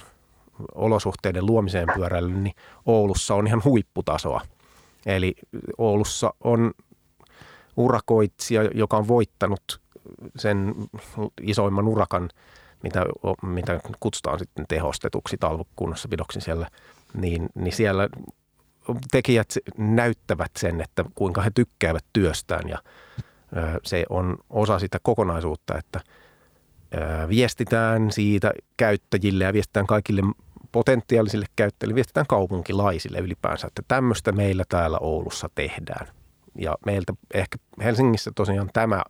olosuhteiden 0.75 1.45
luomiseen 1.45 1.87
pyöräilylle, 1.95 2.39
niin 2.39 2.55
Oulussa 2.85 3.35
on 3.35 3.47
ihan 3.47 3.61
huipputasoa. 3.63 4.41
Eli 5.05 5.35
Oulussa 5.77 6.33
on 6.43 6.71
urakoitsija, 7.77 8.63
joka 8.63 8.97
on 8.97 9.07
voittanut 9.07 9.81
sen 10.37 10.75
isoimman 11.41 11.87
urakan– 11.87 12.29
mitä, 12.83 13.05
mitä 13.41 13.79
kutsutaan 13.99 14.39
sitten 14.39 14.65
tehostetuksi 14.67 15.37
talvikunnossapidoksi 15.37 16.41
siellä, 16.41 16.67
niin, 17.13 17.49
niin 17.55 17.73
siellä 17.73 18.09
tekijät 19.11 19.53
näyttävät 19.77 20.51
sen, 20.57 20.81
että 20.81 21.05
kuinka 21.15 21.41
he 21.41 21.51
tykkäävät 21.55 22.05
työstään 22.13 22.69
ja 22.69 22.77
se 23.83 24.05
on 24.09 24.37
osa 24.49 24.79
sitä 24.79 24.97
kokonaisuutta, 25.03 25.77
että 25.77 26.01
viestitään 27.29 28.11
siitä 28.11 28.53
käyttäjille 28.77 29.43
ja 29.43 29.53
viestitään 29.53 29.87
kaikille 29.87 30.21
potentiaalisille 30.71 31.45
käyttäjille, 31.55 31.95
viestitään 31.95 32.27
kaupunkilaisille 32.27 33.19
ylipäänsä, 33.19 33.67
että 33.67 33.81
tämmöistä 33.87 34.31
meillä 34.31 34.63
täällä 34.69 34.97
Oulussa 35.01 35.49
tehdään. 35.55 36.07
Ja 36.57 36.75
meiltä 36.85 37.13
ehkä 37.33 37.57
Helsingissä 37.83 38.31
tosiaan 38.35 38.69
tämä 38.73 39.01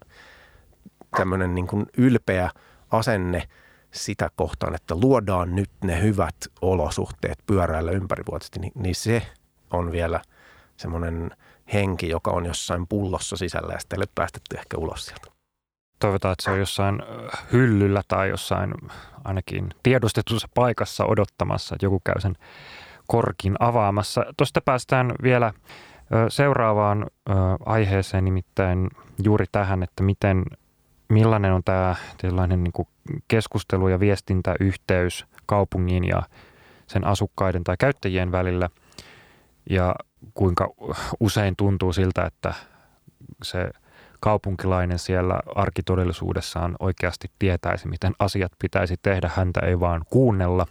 tämmöinen 1.18 1.56
niin 1.56 1.68
kuin 1.68 1.86
ylpeä– 1.98 2.50
asenne 2.92 3.48
sitä 3.92 4.30
kohtaan, 4.36 4.76
että 4.76 4.96
luodaan 4.96 5.56
nyt 5.56 5.70
ne 5.84 6.02
hyvät 6.02 6.36
olosuhteet 6.62 7.38
pyöräillä 7.46 7.92
ympärivuotisesti, 7.92 8.60
niin, 8.60 8.72
niin 8.76 8.96
se 8.96 9.22
on 9.72 9.92
vielä 9.92 10.22
semmoinen 10.78 11.32
henki, 11.74 12.10
joka 12.10 12.32
on 12.32 12.46
jossain 12.46 12.88
pullossa 12.88 13.38
sisällä 13.38 13.74
ja 13.74 13.80
sitten 13.80 13.98
ei 13.98 14.02
ole 14.02 14.10
päästetty 14.16 14.58
ehkä 14.58 14.78
ulos 14.78 15.06
sieltä. 15.06 15.28
Toivotaan, 16.00 16.32
että 16.32 16.44
se 16.44 16.52
on 16.52 16.60
jossain 16.60 17.00
hyllyllä 17.52 18.02
tai 18.08 18.30
jossain 18.30 18.74
ainakin 19.24 19.70
tiedostetussa 19.84 20.48
paikassa 20.54 21.06
odottamassa, 21.06 21.76
että 21.76 21.86
joku 21.86 22.02
käy 22.06 22.22
sen 22.22 22.36
korkin 23.08 23.56
avaamassa. 23.60 24.26
Tuosta 24.38 24.62
päästään 24.62 25.12
vielä 25.24 25.54
seuraavaan 26.30 27.06
aiheeseen, 27.66 28.26
nimittäin 28.26 28.90
juuri 29.24 29.46
tähän, 29.52 29.84
että 29.84 30.04
miten 30.04 30.44
millainen 31.10 31.54
on 31.54 31.62
tämä 31.66 31.96
tällainen 32.22 32.64
niin 32.64 32.72
kuin 32.72 32.88
keskustelu- 33.28 33.88
ja 33.88 34.00
viestintäyhteys 34.00 35.26
kaupungin 35.46 36.04
ja 36.04 36.22
sen 36.88 37.08
asukkaiden 37.08 37.64
tai 37.64 37.76
käyttäjien 37.80 38.32
välillä 38.32 38.70
ja 39.70 39.96
kuinka 40.34 40.70
usein 41.20 41.56
tuntuu 41.56 41.94
siltä, 41.94 42.26
että 42.26 42.54
se 43.44 43.70
kaupunkilainen 44.20 45.00
siellä 45.00 45.40
arkitodellisuudessaan 45.56 46.76
oikeasti 46.80 47.32
tietäisi, 47.40 47.88
miten 47.88 48.14
asiat 48.20 48.52
pitäisi 48.60 48.96
tehdä. 49.02 49.32
Häntä 49.36 49.60
ei 49.60 49.80
vaan 49.80 50.02
kuunnella. 50.10 50.66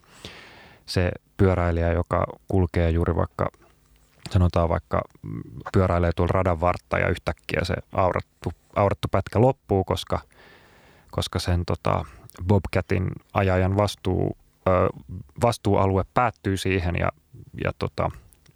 Se 0.86 1.10
pyöräilijä, 1.36 1.92
joka 1.92 2.26
kulkee 2.48 2.90
juuri 2.90 3.16
vaikka 3.16 3.48
sanotaan 4.30 4.68
vaikka 4.68 5.02
pyöräilee 5.72 6.10
tuolla 6.16 6.32
radan 6.32 6.60
vartta 6.60 6.98
ja 6.98 7.08
yhtäkkiä 7.08 7.60
se 7.62 7.74
aurattu, 7.92 8.52
aurattu 8.76 9.08
pätkä 9.10 9.40
loppuu, 9.40 9.84
koska, 9.84 10.20
koska 11.10 11.38
sen 11.38 11.64
tota 11.66 12.04
Bobcatin 12.46 13.10
ajajan 13.34 13.76
vastuu, 13.76 14.36
ö, 14.68 14.70
vastuualue 15.42 16.04
päättyy 16.14 16.56
siihen 16.56 16.94
ja, 17.00 17.08
ja 17.64 17.72
tota, 17.78 18.10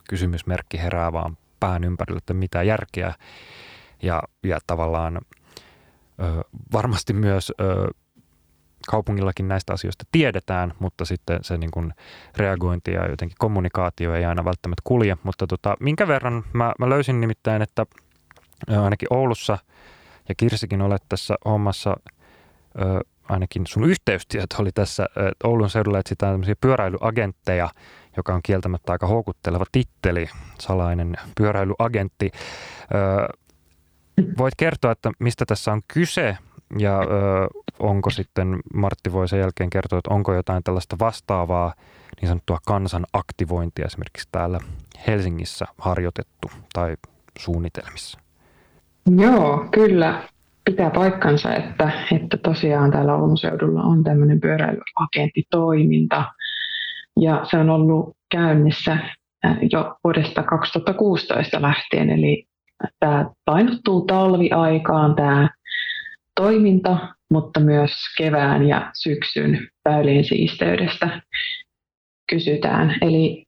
kysymysmerkki 0.09 0.79
herää 0.79 1.13
vaan 1.13 1.37
pään 1.61 1.85
ympärillä, 1.85 2.19
että 2.19 2.35
mitä 2.35 2.63
järkeä. 2.63 3.15
Ja, 4.03 4.23
ja 4.43 4.59
tavallaan 4.67 5.21
ö, 6.23 6.45
varmasti 6.73 7.13
myös 7.13 7.53
ö, 7.61 7.91
kaupungillakin 8.89 9.49
näistä 9.49 9.73
asioista 9.73 10.05
tiedetään, 10.13 10.73
mutta 10.79 11.05
sitten 11.05 11.39
se 11.43 11.59
niin 11.59 11.71
kuin 11.71 11.93
reagointi 12.37 12.91
ja 12.93 13.11
jotenkin 13.11 13.37
kommunikaatio 13.39 14.15
ei 14.15 14.25
aina 14.25 14.45
välttämättä 14.45 14.83
kulje. 14.85 15.17
Mutta 15.23 15.47
tota, 15.47 15.77
minkä 15.81 16.09
verran 16.09 16.45
mä, 16.53 16.73
mä 16.79 16.89
löysin 16.89 17.21
nimittäin, 17.21 17.63
että 17.63 17.87
ainakin 18.69 19.09
Oulussa 19.11 19.59
ja 20.29 20.35
Kirsikin 20.35 20.83
olet 20.83 21.03
tässä 21.09 21.35
hommassa, 21.45 21.97
ö, 22.81 23.01
ainakin 23.29 23.67
sun 23.67 23.85
yhteystieto 23.85 24.57
oli 24.59 24.73
tässä 24.73 25.07
Oulun 25.45 25.71
seudulla, 25.71 25.99
että 25.99 26.09
sitä 26.09 26.27
tämmöisiä 26.27 26.55
pyöräilyagentteja, 26.61 27.71
joka 28.17 28.35
on 28.35 28.41
kieltämättä 28.43 28.93
aika 28.93 29.07
houkutteleva 29.07 29.65
titteli, 29.73 30.29
salainen 30.59 31.17
pyöräilyagentti. 31.37 32.31
Ö, 32.95 33.29
voit 34.39 34.55
kertoa, 34.57 34.93
että 34.93 35.11
mistä 35.19 35.45
tässä 35.47 35.73
on 35.73 35.81
kyse 35.89 36.39
ja 36.79 37.01
ö, 37.01 37.07
onko 37.79 38.11
sitten, 38.11 38.61
Martti 38.75 39.13
voi 39.13 39.29
sen 39.29 39.41
jälkeen 39.41 39.71
kertoa, 39.71 39.99
että 39.99 40.15
onko 40.15 40.35
jotain 40.35 40.63
tällaista 40.65 40.97
vastaavaa 41.01 41.75
niin 42.21 42.29
sanottua 42.29 42.59
kansan 42.67 43.07
aktivointia 43.13 43.87
esimerkiksi 43.87 44.29
täällä 44.33 44.61
Helsingissä 45.07 45.67
harjoitettu 45.79 46.51
tai 46.73 46.97
suunnitelmissa? 47.39 48.19
Joo, 49.17 49.69
kyllä. 49.71 50.23
Pitää 50.65 50.91
paikkansa, 50.91 51.55
että, 51.55 51.91
että 52.13 52.37
tosiaan 52.37 52.91
täällä 52.91 53.15
Oulun 53.15 53.39
seudulla 53.39 53.83
on 53.83 54.05
tämmöinen 54.05 54.41
pyöräilyagenttitoiminta, 54.41 56.25
Ja 57.21 57.41
se 57.51 57.59
on 57.59 57.71
ollut 57.71 58.17
käynnissä 58.31 58.99
jo 59.73 59.97
vuodesta 60.05 60.43
2016 60.43 61.63
lähtien, 61.63 62.11
eli 62.11 62.47
tämä 63.01 63.31
painottuu 63.45 64.05
talviaikaan 64.07 65.15
tämä 65.15 65.49
toiminta, 66.37 66.99
mutta 67.31 67.61
myös 67.61 67.93
kevään 68.19 68.69
ja 68.69 68.91
syksyn 68.95 69.69
väylien 69.85 70.25
siisteydestä 70.25 71.21
kysytään. 72.31 72.97
Eli 73.03 73.45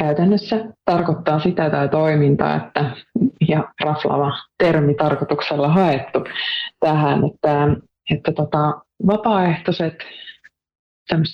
käytännössä 0.00 0.64
tarkoittaa 0.84 1.40
sitä 1.40 1.70
tai 1.70 1.88
toimintaa, 1.88 2.56
että, 2.56 2.90
ja 3.48 3.72
raflava 3.84 4.32
termi 4.58 4.94
tarkoituksella 4.94 5.68
haettu 5.68 6.24
tähän, 6.80 7.20
että, 7.24 7.68
että 8.10 8.32
tota, 8.32 8.80
vapaaehtoiset 9.06 9.94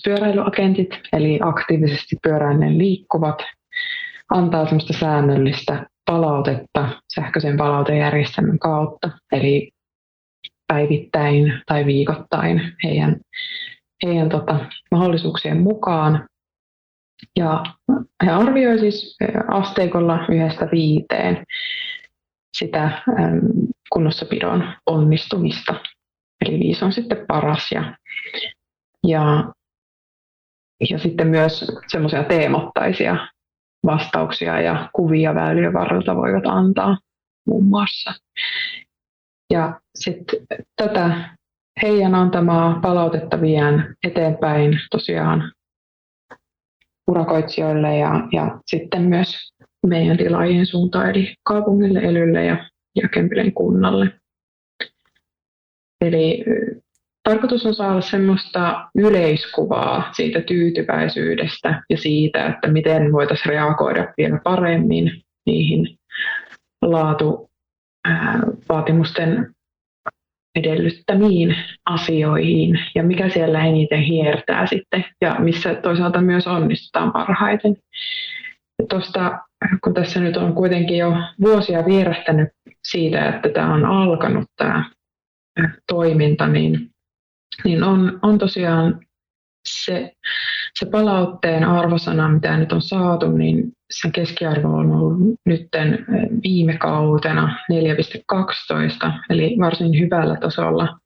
pyöräilyagentit, 0.04 1.00
eli 1.12 1.38
aktiivisesti 1.42 2.16
pyöräinen 2.22 2.78
liikkuvat, 2.78 3.42
antaa 4.30 4.66
säännöllistä 5.00 5.86
palautetta 6.06 6.88
sähköisen 7.14 7.56
palautejärjestelmän 7.56 8.58
kautta, 8.58 9.10
eli 9.32 9.71
päivittäin 10.72 11.62
tai 11.66 11.86
viikoittain 11.86 12.60
heidän, 12.84 13.20
heidän 14.06 14.28
tota, 14.28 14.66
mahdollisuuksien 14.90 15.60
mukaan. 15.60 16.28
Ja 17.36 17.64
he 18.24 18.30
arvioivat 18.30 18.80
siis 18.80 19.16
asteikolla 19.48 20.26
yhdestä 20.30 20.68
viiteen 20.72 21.44
sitä 22.58 23.02
kunnossapidon 23.92 24.72
onnistumista. 24.86 25.74
Eli 26.44 26.58
viisi 26.58 26.84
on 26.84 26.92
sitten 26.92 27.24
paras. 27.28 27.72
Ja, 27.72 27.96
ja, 29.06 29.52
ja 30.90 30.98
sitten 30.98 31.26
myös 31.26 31.66
semmoisia 31.88 32.24
teemottaisia 32.24 33.28
vastauksia 33.86 34.60
ja 34.60 34.90
kuvia 34.92 35.34
väylien 35.34 35.72
varrelta 35.72 36.16
voivat 36.16 36.46
antaa 36.46 36.98
muun 37.46 37.64
muassa. 37.64 38.14
Ja 39.52 39.80
sitten 39.94 40.46
tätä 40.76 41.30
heidän 41.82 42.14
antamaa 42.14 42.80
palautetta 42.82 43.40
vien 43.40 43.96
eteenpäin 44.06 44.80
tosiaan 44.90 45.52
urakoitsijoille 47.10 47.96
ja, 47.96 48.28
ja 48.32 48.58
sitten 48.66 49.02
myös 49.02 49.52
meidän 49.86 50.16
tilaajien 50.16 50.66
suuntaan, 50.66 51.10
eli 51.10 51.34
kaupungille, 51.42 51.98
elylle 51.98 52.44
ja, 52.44 52.68
ja 53.02 53.08
Kempilen 53.08 53.52
kunnalle. 53.52 54.12
Eli 56.00 56.44
tarkoitus 57.22 57.66
on 57.66 57.74
saada 57.74 58.00
semmoista 58.00 58.88
yleiskuvaa 58.94 60.12
siitä 60.12 60.40
tyytyväisyydestä 60.40 61.82
ja 61.90 61.96
siitä, 61.96 62.46
että 62.46 62.68
miten 62.68 63.12
voitaisiin 63.12 63.48
reagoida 63.48 64.14
vielä 64.16 64.40
paremmin 64.44 65.22
niihin 65.46 65.98
laatuvaatimusten 68.08 69.54
edellyttämiin 70.54 71.56
asioihin 71.86 72.78
ja 72.94 73.02
mikä 73.02 73.28
siellä 73.28 73.64
eniten 73.64 74.02
hiertää 74.02 74.66
sitten 74.66 75.04
ja 75.20 75.36
missä 75.38 75.74
toisaalta 75.74 76.20
myös 76.20 76.46
onnistutaan 76.46 77.12
parhaiten. 77.12 77.76
Tuosta, 78.88 79.38
kun 79.84 79.94
tässä 79.94 80.20
nyt 80.20 80.36
on 80.36 80.54
kuitenkin 80.54 80.98
jo 80.98 81.16
vuosia 81.40 81.84
vierähtänyt 81.86 82.48
siitä, 82.84 83.28
että 83.28 83.48
tämä 83.48 83.74
on 83.74 83.84
alkanut 83.84 84.44
tämä 84.56 84.90
toiminta, 85.88 86.46
niin, 86.46 86.90
niin 87.64 87.82
on, 87.82 88.18
on 88.22 88.38
tosiaan 88.38 89.00
se, 89.68 90.12
se 90.78 90.86
palautteen 90.86 91.64
arvosana, 91.64 92.28
mitä 92.28 92.56
nyt 92.56 92.72
on 92.72 92.82
saatu, 92.82 93.32
niin 93.32 93.72
sen 93.90 94.12
keskiarvo 94.12 94.68
on 94.68 94.92
ollut 94.92 95.18
nyt 95.46 95.68
viime 96.42 96.78
kautena 96.78 97.58
4,12, 97.72 99.12
eli 99.30 99.56
varsin 99.60 99.98
hyvällä 99.98 100.36
tasolla. 100.36 100.98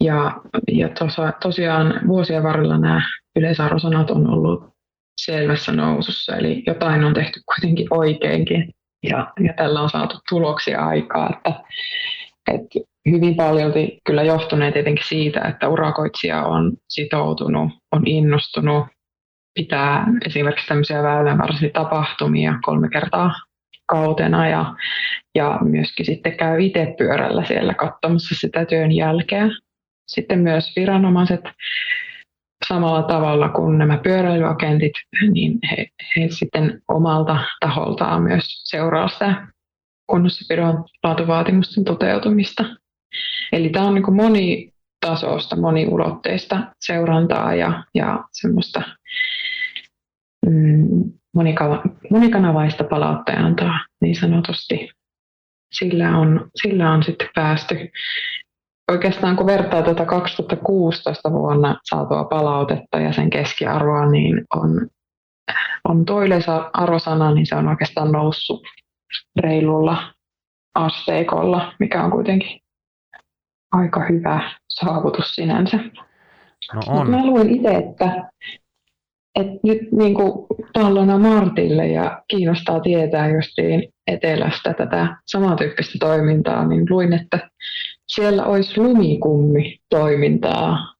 Ja, 0.00 0.40
ja 0.72 0.88
tosa, 0.88 1.32
tosiaan 1.42 2.00
vuosien 2.08 2.42
varrella 2.42 2.78
nämä 2.78 3.02
yleisarvosanat 3.36 4.10
on 4.10 4.30
ollut 4.30 4.72
selvässä 5.20 5.72
nousussa, 5.72 6.36
eli 6.36 6.62
jotain 6.66 7.04
on 7.04 7.14
tehty 7.14 7.40
kuitenkin 7.54 7.86
oikeinkin, 7.90 8.70
ja, 9.02 9.32
ja 9.40 9.52
tällä 9.56 9.80
on 9.80 9.90
saatu 9.90 10.18
tuloksia 10.28 10.86
aikaa, 10.86 11.30
että, 11.36 11.62
että 12.52 12.91
hyvin 13.10 13.36
paljon 13.36 13.72
kyllä 14.06 14.22
johtuneen 14.22 14.72
tietenkin 14.72 15.06
siitä, 15.08 15.40
että 15.40 15.68
urakoitsija 15.68 16.42
on 16.42 16.72
sitoutunut, 16.88 17.72
on 17.92 18.02
innostunut, 18.06 18.86
pitää 19.54 20.06
esimerkiksi 20.26 20.66
tämmöisiä 20.66 21.02
tapahtumia 21.72 22.54
kolme 22.62 22.88
kertaa 22.88 23.32
kautena 23.86 24.48
ja, 24.48 24.74
ja 25.34 25.58
myöskin 25.62 26.06
sitten 26.06 26.36
käy 26.36 26.62
itse 26.62 26.94
pyörällä 26.98 27.44
siellä 27.44 27.74
katsomassa 27.74 28.34
sitä 28.34 28.64
työn 28.64 28.92
jälkeä. 28.92 29.48
Sitten 30.08 30.38
myös 30.38 30.72
viranomaiset 30.76 31.40
samalla 32.68 33.02
tavalla 33.02 33.48
kuin 33.48 33.78
nämä 33.78 33.98
pyöräilyagentit, 33.98 34.92
niin 35.32 35.58
he, 35.70 35.86
he 36.16 36.28
sitten 36.28 36.82
omalta 36.88 37.38
taholtaan 37.60 38.22
myös 38.22 38.44
seuraa 38.64 39.08
sitä 39.08 39.46
kunnossapidon 40.06 40.84
laatuvaatimusten 41.02 41.84
toteutumista. 41.84 42.64
Eli 43.52 43.68
tämä 43.68 43.86
on 43.86 43.94
niin 43.94 44.14
monitasoista, 44.14 45.56
moniulotteista 45.56 46.60
seurantaa 46.86 47.54
ja, 47.54 47.84
ja 47.94 48.24
semmoista 48.32 48.82
mm, 50.46 51.12
monikanavaista 52.10 52.84
palauttajantaa 52.84 53.86
niin 54.00 54.16
sanotusti. 54.16 54.90
Sillä 55.72 56.18
on, 56.18 56.50
sillä 56.62 56.92
on 56.92 57.02
sitten 57.02 57.28
päästy 57.34 57.90
oikeastaan 58.92 59.36
kun 59.36 59.46
vertaa 59.46 59.82
tuota 59.82 60.06
2016 60.06 61.32
vuonna 61.32 61.80
saatua 61.84 62.24
palautetta 62.24 62.98
ja 62.98 63.12
sen 63.12 63.30
keskiarvoa, 63.30 64.10
niin 64.10 64.44
on, 64.56 64.88
on 65.84 66.04
tuo 66.04 66.20
arvosana, 66.72 67.34
niin 67.34 67.46
se 67.46 67.54
on 67.54 67.68
oikeastaan 67.68 68.12
noussut 68.12 68.62
reilulla 69.40 70.12
asteikolla, 70.74 71.72
mikä 71.78 72.04
on 72.04 72.10
kuitenkin 72.10 72.61
aika 73.72 74.06
hyvä 74.08 74.50
saavutus 74.68 75.34
sinänsä. 75.34 75.76
No 76.74 76.80
on. 76.86 77.10
mä 77.10 77.26
luin 77.26 77.50
itse, 77.50 77.68
että, 77.68 78.30
että 79.40 79.60
nyt 79.64 79.92
niin 79.92 80.14
kuin 80.14 80.46
pallona 80.72 81.18
Martille 81.18 81.86
ja 81.86 82.22
kiinnostaa 82.28 82.80
tietää 82.80 83.28
justiin 83.28 83.92
etelästä 84.06 84.74
tätä 84.74 85.16
samantyyppistä 85.26 85.98
toimintaa, 86.00 86.68
niin 86.68 86.86
luin, 86.90 87.12
että 87.12 87.50
siellä 88.08 88.44
olisi 88.44 88.80
lumikummi 88.80 89.78
toimintaa 89.90 90.94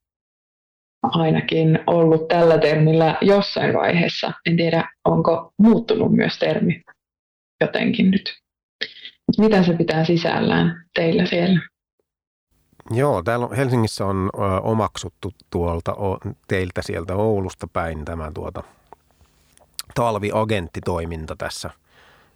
ainakin 1.03 1.79
ollut 1.87 2.29
tällä 2.29 2.59
termillä 2.59 3.17
jossain 3.21 3.75
vaiheessa. 3.75 4.33
En 4.47 4.57
tiedä, 4.57 4.89
onko 5.05 5.53
muuttunut 5.59 6.13
myös 6.13 6.39
termi 6.39 6.83
jotenkin 7.61 8.11
nyt. 8.11 8.35
Mitä 9.39 9.63
se 9.63 9.73
pitää 9.73 10.05
sisällään 10.05 10.85
teillä 10.95 11.27
siellä? 11.27 11.61
Joo, 12.91 13.23
täällä 13.23 13.47
on, 13.47 13.57
Helsingissä 13.57 14.07
on 14.07 14.31
ö, 14.35 14.39
omaksuttu 14.61 15.33
tuolta 15.51 15.93
o, 15.93 16.19
teiltä 16.49 16.83
sieltä 16.83 17.15
Oulusta 17.15 17.67
päin 17.67 18.05
tämä 18.05 18.31
tuota, 18.35 18.63
talviagenttitoiminta 19.95 21.37
tässä 21.37 21.71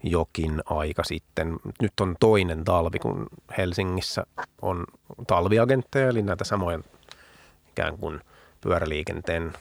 jokin 0.03 0.63
aika 0.67 1.05
sitten. 1.05 1.57
Nyt 1.83 2.01
on 2.01 2.17
toinen 2.21 2.65
talvi, 2.65 2.99
kun 2.99 3.27
Helsingissä 3.59 4.27
on 4.63 4.85
talviagentteja, 5.27 6.09
eli 6.09 6.23
näitä 6.23 6.45
samoja 6.45 6.81
ikään 7.71 7.99
kuin 7.99 8.21
pyöräliikenteen 8.61 9.53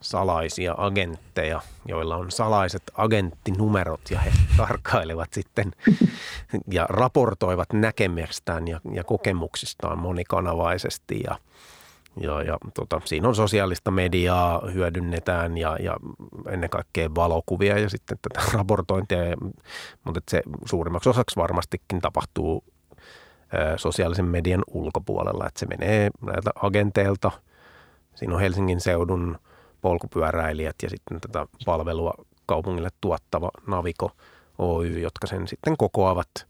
salaisia 0.00 0.74
agentteja, 0.76 1.60
joilla 1.86 2.16
on 2.16 2.30
salaiset 2.30 2.82
agenttinumerot 2.94 4.00
ja 4.10 4.18
he 4.18 4.32
tarkkailevat 4.56 5.32
sitten 5.32 5.72
ja 6.70 6.86
raportoivat 6.88 7.72
näkemystään 7.72 8.68
ja, 8.68 8.80
ja 8.92 9.04
kokemuksistaan 9.04 9.98
monikanavaisesti 9.98 11.20
ja, 11.24 11.38
ja, 12.20 12.42
ja 12.42 12.58
tota, 12.74 13.00
siinä 13.04 13.28
on 13.28 13.34
sosiaalista 13.34 13.90
mediaa 13.90 14.62
hyödynnetään 14.74 15.58
ja, 15.58 15.76
ja 15.80 15.96
ennen 16.50 16.70
kaikkea 16.70 17.14
valokuvia 17.14 17.78
ja 17.78 17.90
sitten 17.90 18.18
tätä 18.22 18.46
raportointia, 18.58 19.24
ja, 19.24 19.36
mutta 20.04 20.20
se 20.30 20.42
suurimmaksi 20.64 21.08
osaksi 21.08 21.36
varmastikin 21.36 22.00
tapahtuu 22.00 22.64
ä, 23.54 23.76
sosiaalisen 23.76 24.24
median 24.24 24.62
ulkopuolella, 24.70 25.46
että 25.46 25.60
se 25.60 25.66
menee 25.66 26.10
näiltä 26.26 26.50
agenteilta. 26.62 27.30
Siinä 28.14 28.34
on 28.34 28.40
Helsingin 28.40 28.80
seudun 28.80 29.38
polkupyöräilijät 29.80 30.76
ja 30.82 30.90
sitten 30.90 31.20
tätä 31.20 31.46
palvelua 31.64 32.14
kaupungille 32.46 32.88
tuottava 33.00 33.50
Navico 33.66 34.10
Oy, 34.58 35.00
jotka 35.00 35.26
sen 35.26 35.48
sitten 35.48 35.76
kokoavat 35.76 36.46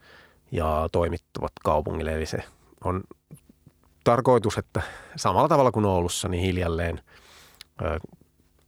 ja 0.53 0.89
toimittavat 0.93 1.53
kaupungille. 1.65 2.15
Eli 2.15 2.27
se 2.27 2.39
on 2.85 3.01
tarkoitus, 4.05 4.59
että 4.59 4.83
samalla 5.17 5.49
tavalla 5.49 5.73
kuin 5.73 5.85
Oulussa, 5.85 6.29
niin 6.29 6.43
hiljalleen 6.43 7.01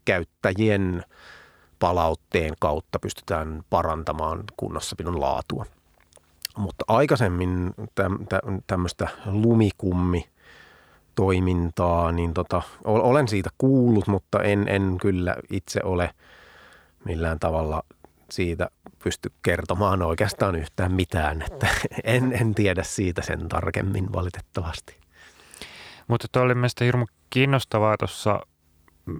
käyttäjien 0.04 1.04
palautteen 1.78 2.54
kautta 2.60 2.98
pystytään 2.98 3.64
parantamaan 3.70 4.44
kunnossapidon 4.56 5.20
laatua. 5.20 5.66
Mutta 6.56 6.84
aikaisemmin 6.88 7.74
tämmöistä 8.66 9.08
lumikummi 9.26 10.28
toimintaa, 11.14 12.12
niin 12.12 12.34
tota, 12.34 12.62
olen 12.84 13.28
siitä 13.28 13.50
kuullut, 13.58 14.06
mutta 14.06 14.42
en, 14.42 14.68
en 14.68 14.98
kyllä 15.00 15.36
itse 15.50 15.80
ole 15.84 16.10
millään 17.04 17.38
tavalla 17.38 17.82
siitä 18.30 18.70
pysty 19.04 19.32
kertomaan 19.42 20.02
oikeastaan 20.02 20.56
yhtään 20.56 20.92
mitään. 20.92 21.42
Että 21.42 21.68
en, 22.04 22.32
en 22.40 22.54
tiedä 22.54 22.82
siitä 22.82 23.22
sen 23.22 23.48
tarkemmin 23.48 24.12
valitettavasti. 24.12 24.96
Mutta 26.08 26.28
tuo 26.32 26.42
oli 26.42 26.54
mielestäni 26.54 26.86
hirmu 26.86 27.06
kiinnostavaa 27.30 27.96
tuossa 27.96 28.40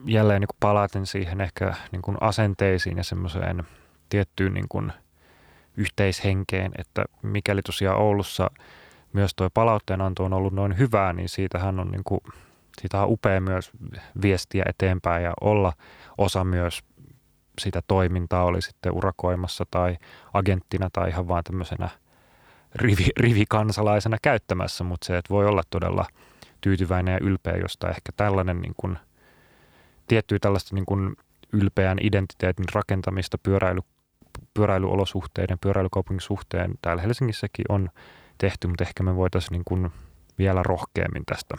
jälleen 0.05 0.41
niin 0.41 0.49
palaten 0.61 1.07
siihen 1.07 1.41
ehkä 1.41 1.75
niin 1.93 2.03
kuin 2.03 2.17
asenteisiin 2.21 2.97
ja 2.97 3.05
semmoiseen 3.05 3.63
tiettyyn 4.09 4.55
niin 4.55 4.69
kuin 4.69 4.93
yhteishenkeen, 5.77 6.73
että 6.79 7.05
mikäli 7.23 7.63
tosiaan 7.63 7.99
Oulussa 7.99 8.51
myös 9.13 9.33
tuo 9.37 9.51
palautteenanto 9.55 10.25
on 10.25 10.33
ollut 10.33 10.53
noin 10.53 10.79
hyvää, 10.79 11.13
niin 11.13 11.29
siitähän 11.29 11.81
on, 11.81 11.91
niin 11.91 12.05
kuin, 12.05 12.21
siitä 12.81 13.03
on 13.03 13.11
upea 13.11 13.41
myös 13.41 13.71
viestiä 14.23 14.65
eteenpäin 14.69 15.25
ja 15.25 15.33
olla 15.41 15.73
osa 16.19 16.45
myös 16.45 16.83
sitä 17.61 17.83
toimintaa, 17.89 18.45
oli 18.45 18.63
sitten 18.63 18.93
urakoimassa 18.93 19.65
tai 19.71 19.97
agenttina 20.33 20.91
tai 20.93 21.09
ihan 21.09 21.29
vaan 21.29 21.45
tämmöisenä 21.45 21.89
rivi, 22.75 23.07
rivikansalaisena 23.17 24.17
käyttämässä, 24.23 24.85
mutta 24.85 25.07
se, 25.07 25.17
että 25.17 25.35
voi 25.35 25.47
olla 25.47 25.63
todella 25.71 26.07
tyytyväinen 26.61 27.13
ja 27.13 27.19
ylpeä, 27.23 27.57
josta 27.57 27.89
ehkä 27.89 28.13
tällainen 28.17 28.61
niin 28.61 28.75
kuin, 28.77 28.99
tiettyä 30.07 30.39
tällaista 30.41 30.75
niin 30.75 30.87
kuin 30.87 31.17
ylpeän 31.53 31.99
identiteetin 32.03 32.67
rakentamista 32.73 33.39
pyöräily, 33.39 33.81
pyöräilyolosuhteiden, 34.55 35.59
pyöräilykaupungin 35.59 36.21
suhteen 36.21 36.75
täällä 36.83 37.03
Helsingissäkin 37.03 37.65
on 37.69 37.91
tehty, 38.41 38.69
mutta 38.69 38.85
ehkä 38.85 39.03
me 39.03 39.17
voitaisiin 39.17 39.53
niin 39.53 39.63
kuin 39.65 39.91
vielä 40.39 40.63
rohkeammin 40.63 41.25
tästä 41.27 41.55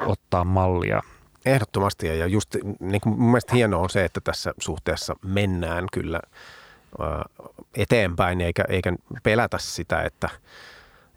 ottaa 0.00 0.44
mallia. 0.44 1.02
Ehdottomasti 1.46 2.06
ja 2.06 2.26
just 2.26 2.56
niin 2.80 3.00
kuin 3.00 3.18
mun 3.18 3.30
mielestä 3.30 3.54
hienoa 3.54 3.82
on 3.82 3.90
se, 3.90 4.04
että 4.04 4.20
tässä 4.20 4.54
suhteessa 4.58 5.14
mennään 5.24 5.86
kyllä 5.92 6.20
eteenpäin 7.76 8.40
eikä, 8.40 8.64
eikä 8.68 8.92
pelätä 9.22 9.58
sitä, 9.58 10.02
että– 10.02 10.28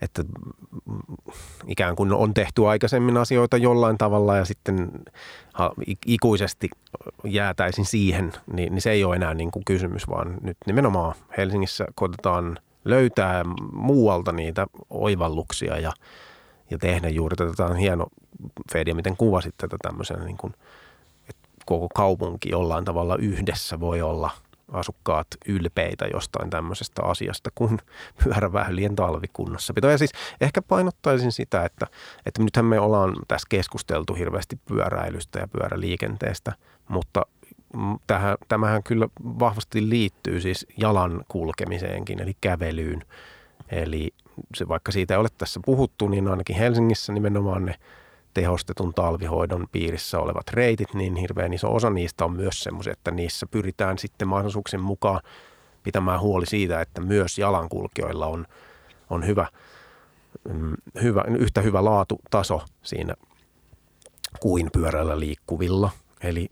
että 0.02 0.24
ikään 1.68 1.96
kuin 1.96 2.14
on 2.14 2.34
tehty 2.34 2.68
aikaisemmin 2.68 3.18
asioita 3.18 3.58
jollain 3.58 3.98
tavalla 3.98 4.38
ja 4.38 4.46
sitten 4.46 4.92
ikuisesti 6.06 6.70
jäätäisin 7.24 7.86
siihen, 7.86 8.34
niin, 8.54 8.74
niin 8.74 8.82
se 8.82 8.92
ei 8.92 9.04
ole 9.04 9.16
enää 9.16 9.34
niin 9.34 9.52
kuin 9.52 9.66
kysymys, 9.66 10.08
vaan 10.08 10.38
nyt 10.42 10.58
nimenomaan 10.66 11.16
Helsingissä 11.38 11.86
koitetaan 11.96 12.60
löytää 12.86 13.44
muualta 13.74 14.32
niitä 14.32 14.68
oivalluksia 14.90 15.80
ja, 15.80 15.94
ja 16.72 16.78
tehdä 16.78 17.10
juuri 17.10 17.36
tätä. 17.36 17.54
Tämä 17.58 17.70
on 17.70 17.76
hieno, 17.76 18.08
Fedia, 18.74 18.96
miten 18.96 19.18
kuvasit 19.18 19.56
tätä 19.58 19.78
tämmöisenä, 19.82 20.26
niin 20.26 20.38
kuin, 20.38 20.54
että 21.30 21.50
koko 21.66 21.88
kaupunki 21.96 22.50
jollain 22.50 22.86
tavalla 22.86 23.16
yhdessä 23.18 23.80
voi 23.80 24.02
olla– 24.02 24.30
asukkaat 24.72 25.28
ylpeitä 25.48 26.06
jostain 26.14 26.50
tämmöisestä 26.50 27.04
asiasta 27.04 27.50
kuin 27.56 27.80
pyöräväylien 28.24 28.96
talvikunnossapito. 28.96 29.90
Ja 29.90 29.98
siis 29.98 30.12
ehkä 30.42 30.62
painottaisin 30.62 31.32
sitä, 31.32 31.66
että, 31.66 31.88
että 32.26 32.44
nythän 32.44 32.66
me 32.66 32.80
ollaan 32.80 33.16
tässä 33.28 33.48
keskusteltu 33.50 34.14
hirveästi 34.14 34.56
pyöräilystä 34.56 35.40
ja 35.40 35.48
pyöräliikenteestä, 35.48 36.54
mutta 36.88 37.26
tähän, 38.08 38.38
tämähän 38.48 38.84
kyllä 38.84 39.08
vahvasti 39.24 39.90
liittyy 39.90 40.42
siis 40.42 40.68
jalan 40.78 41.26
kulkemiseenkin, 41.28 42.22
eli 42.22 42.38
kävelyyn. 42.42 43.04
Eli 43.72 44.14
se, 44.56 44.68
vaikka 44.68 44.92
siitä 44.92 45.14
ei 45.14 45.20
ole 45.20 45.30
tässä 45.38 45.60
puhuttu, 45.66 46.08
niin 46.08 46.28
ainakin 46.28 46.56
Helsingissä 46.56 47.14
nimenomaan 47.14 47.66
ne– 47.66 47.76
tehostetun 48.36 48.94
talvihoidon 48.94 49.68
piirissä 49.72 50.20
olevat 50.20 50.50
reitit, 50.50 50.94
niin 50.94 51.16
hirveän 51.16 51.54
iso 51.54 51.76
osa 51.76 51.90
niistä 51.90 52.26
on 52.26 52.36
myös 52.36 52.60
semmoisia, 52.60 52.94
että 52.94 53.12
niissä 53.12 53.46
pyritään 53.46 53.98
sitten 53.98 54.28
mahdollisuuksien 54.28 54.82
mukaan 54.82 55.22
pitämään 55.84 56.20
huoli 56.20 56.46
siitä, 56.46 56.82
että 56.82 57.02
myös 57.02 57.38
jalankulkijoilla 57.38 58.28
on, 58.28 58.46
on 59.10 59.28
hyvä, 59.28 59.48
mm, 60.54 60.74
hyvä, 61.02 61.24
yhtä 61.40 61.62
hyvä 61.62 61.86
laatutaso 61.86 62.62
siinä 62.84 63.14
kuin 64.40 64.70
pyörällä 64.74 65.20
liikkuvilla. 65.20 65.90
Eli 66.24 66.50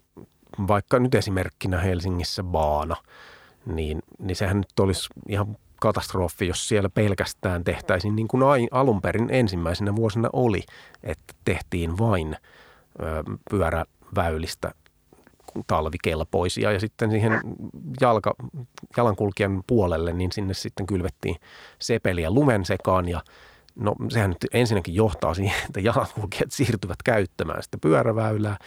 vaikka 0.67 0.99
nyt 0.99 1.15
esimerkkinä 1.15 1.79
Helsingissä 1.79 2.43
Baana, 2.43 2.95
niin, 3.65 3.99
niin 4.19 4.35
sehän 4.35 4.57
nyt 4.57 4.79
olisi 4.79 5.09
ihan 5.29 5.57
katastrofi, 5.79 6.47
jos 6.47 6.67
siellä 6.67 6.89
pelkästään 6.89 7.63
tehtäisiin 7.63 8.15
niin 8.15 8.27
kuin 8.27 8.43
alun 8.71 9.01
perin 9.01 9.29
ensimmäisenä 9.31 9.95
vuosina 9.95 10.29
oli, 10.33 10.63
että 11.03 11.33
tehtiin 11.45 11.97
vain 11.97 12.37
pyöräväylistä 13.49 14.71
talvikelpoisia 15.67 16.71
ja 16.71 16.79
sitten 16.79 17.11
siihen 17.11 17.39
jalka, 18.01 18.33
jalankulkijan 18.97 19.63
puolelle, 19.67 20.13
niin 20.13 20.31
sinne 20.31 20.53
sitten 20.53 20.85
kylvettiin 20.85 21.35
sepeliä 21.79 22.31
lumen 22.31 22.65
sekaan 22.65 23.09
ja 23.09 23.21
no 23.75 23.95
sehän 24.09 24.29
nyt 24.29 24.45
ensinnäkin 24.53 24.95
johtaa 24.95 25.33
siihen, 25.33 25.65
että 25.65 25.79
jalankulkijat 25.79 26.51
siirtyvät 26.51 27.03
käyttämään 27.03 27.63
sitä 27.63 27.77
pyöräväylää 27.77 28.57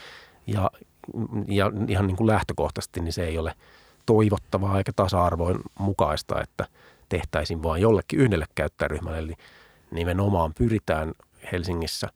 ja, 0.46 0.70
ja 1.48 1.72
ihan 1.88 2.06
niin 2.06 2.16
kuin 2.16 2.26
lähtökohtaisesti 2.26 3.00
niin 3.00 3.12
se 3.12 3.24
ei 3.24 3.38
ole 3.38 3.54
toivottavaa 4.06 4.78
eikä 4.78 4.92
tasa-arvoin 4.92 5.58
mukaista, 5.78 6.40
että– 6.40 6.66
tehtäisiin 7.08 7.62
vain 7.62 7.82
jollekin 7.82 8.20
yhdelle 8.20 8.46
käyttäjäryhmälle. 8.54 9.18
Eli 9.18 9.34
nimenomaan 9.90 10.52
pyritään 10.58 11.12
Helsingissä 11.52 12.08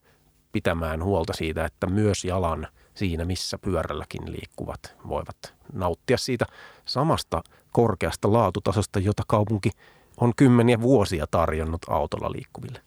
pitämään 0.51 1.03
huolta 1.03 1.33
siitä, 1.33 1.65
että 1.65 1.87
myös 1.87 2.25
jalan 2.25 2.67
siinä, 2.93 3.25
missä 3.25 3.57
pyörälläkin 3.57 4.31
liikkuvat, 4.31 4.95
voivat 5.07 5.53
nauttia 5.73 6.17
siitä 6.17 6.45
samasta 6.85 7.43
korkeasta 7.71 8.33
laatutasosta, 8.33 8.99
jota 8.99 9.23
kaupunki 9.27 9.69
on 10.17 10.33
kymmeniä 10.35 10.81
vuosia 10.81 11.25
tarjonnut 11.31 11.81
autolla 11.89 12.31
liikkuville. 12.31 12.81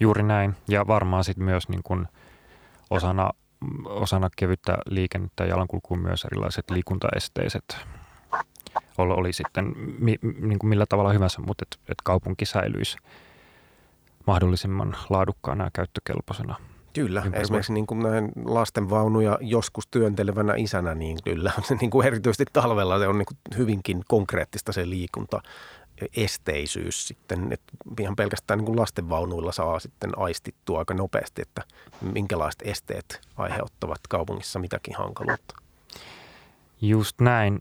Juuri 0.00 0.22
näin. 0.22 0.56
Ja 0.68 0.86
varmaan 0.86 1.24
sitten 1.24 1.44
myös 1.44 1.68
niin 1.68 1.82
kun 1.82 2.08
osana, 2.90 3.30
osana 3.84 4.30
kevyttä 4.36 4.78
liikennettä 4.86 5.44
ja 5.44 5.50
jalankulkuun 5.50 6.00
myös 6.00 6.24
erilaiset 6.24 6.70
liikuntaesteiset 6.70 7.76
oli, 8.98 9.12
oli 9.12 9.32
sitten 9.32 9.72
mi, 9.98 10.16
niin 10.22 10.58
kuin 10.58 10.68
millä 10.68 10.86
tavalla 10.86 11.12
hyvänsä, 11.12 11.40
mutta 11.40 11.64
että 11.64 11.92
et 11.92 11.98
kaupunki 12.04 12.46
säilyisi 12.46 12.98
mahdollisimman 14.26 14.96
laadukkaana 15.10 15.64
ja 15.64 15.70
käyttökelpoisena. 15.72 16.56
Kyllä, 16.92 17.22
esimerkiksi 17.32 17.72
niin 17.72 17.86
kuin 17.86 17.98
näin 18.02 18.32
lastenvaunuja 18.44 19.38
joskus 19.40 19.86
työntelevänä 19.86 20.54
isänä, 20.56 20.94
niin 20.94 21.18
kyllä 21.24 21.52
se 21.68 21.74
niin 21.74 21.90
kuin 21.90 22.06
erityisesti 22.06 22.44
talvella 22.52 22.98
se 22.98 23.08
on 23.08 23.18
niin 23.18 23.26
kuin 23.26 23.58
hyvinkin 23.58 24.02
konkreettista 24.08 24.72
se 24.72 24.90
liikunta 24.90 25.40
esteisyys 26.16 27.08
sitten, 27.08 27.52
että 27.52 27.72
ihan 28.00 28.16
pelkästään 28.16 28.60
niin 28.60 28.80
lastenvaunuilla 28.80 29.52
saa 29.52 29.78
sitten 29.78 30.18
aistittua 30.18 30.78
aika 30.78 30.94
nopeasti, 30.94 31.42
että 31.42 31.62
minkälaiset 32.00 32.62
esteet 32.64 33.20
aiheuttavat 33.36 34.00
kaupungissa 34.08 34.58
mitäkin 34.58 34.96
hankaluutta. 34.96 35.56
Just 36.80 37.20
näin 37.20 37.60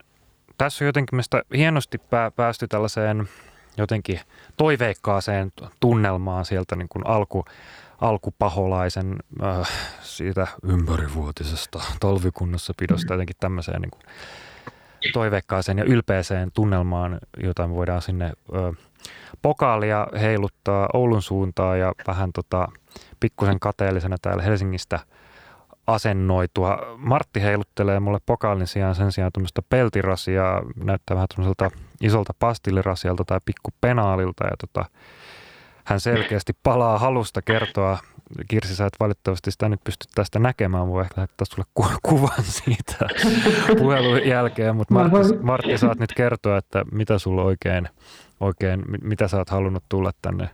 tässä 0.58 0.86
on 0.86 0.88
jotenkin 0.88 1.16
mistä 1.16 1.44
hienosti 1.56 2.02
päästy 2.36 2.68
tällaiseen 2.68 3.30
jotenkin 3.78 4.20
toiveikkaaseen 4.58 5.52
tunnelmaan 5.80 6.46
sieltä 6.46 6.76
niin 6.76 6.90
kuin 6.90 7.08
alku, 7.08 7.46
alkupaholaisen 8.02 9.16
äh, 9.44 9.70
siitä 10.02 10.48
ympärivuotisesta 10.64 11.82
talvikunnossapidosta 12.00 13.14
jotenkin 13.14 13.36
tämmöiseen 13.40 13.82
niin 13.82 13.92
kuin 13.92 14.02
toiveikkaaseen 15.14 15.78
ja 15.78 15.84
ylpeäseen 15.84 16.52
tunnelmaan, 16.54 17.20
jota 17.44 17.68
me 17.68 17.76
voidaan 17.76 18.02
sinne 18.02 18.26
äh, 18.26 18.86
pokaalia 19.42 20.08
heiluttaa 20.22 20.90
Oulun 20.94 21.22
suuntaan 21.22 21.80
ja 21.80 21.94
vähän 22.08 22.32
tota, 22.34 22.68
pikkusen 23.20 23.60
kateellisena 23.60 24.18
täällä 24.22 24.44
Helsingistä– 24.44 25.00
asennoitua. 25.88 26.96
Martti 26.98 27.42
heiluttelee 27.42 28.00
mulle 28.00 28.20
pokaalin 28.26 28.68
sijaan 28.68 28.96
sen 28.96 29.12
sijaan 29.12 29.32
tuommoista 29.34 29.62
peltirasiaa, 29.62 30.62
näyttää 30.84 31.16
vähän 31.16 31.28
tuommoiselta 31.36 31.78
isolta 32.02 32.34
pastillirasialta 32.40 33.26
tai 33.26 33.40
pikkupenaalilta 33.46 34.44
ja 34.44 34.58
tota, 34.60 34.86
hän 35.86 36.00
selkeästi 36.00 36.54
palaa 36.64 37.00
halusta 37.00 37.42
kertoa. 37.42 37.98
Kirsi, 38.48 38.76
sä 38.76 38.86
et 38.86 38.94
valitettavasti 39.00 39.52
sitä 39.52 39.70
nyt 39.70 39.84
pysty 39.84 40.08
tästä 40.16 40.40
näkemään, 40.40 40.88
voi 40.88 41.02
ehkä 41.02 41.14
lähettää 41.18 41.46
sulle 41.46 41.68
ku- 41.74 42.00
kuvan 42.10 42.44
siitä 42.44 43.08
puhelun 43.80 44.28
jälkeen, 44.28 44.76
mutta 44.76 44.94
Martti, 44.94 45.38
Martti, 45.42 45.78
saat 45.78 46.00
nyt 46.00 46.14
kertoa, 46.14 46.58
että 46.58 46.86
mitä 46.92 47.20
sulla 47.20 47.44
oikein, 47.44 47.90
oikein, 48.40 48.84
mitä 49.02 49.28
sä 49.28 49.38
oot 49.38 49.50
halunnut 49.50 49.84
tulla 49.90 50.12
tänne 50.22 50.50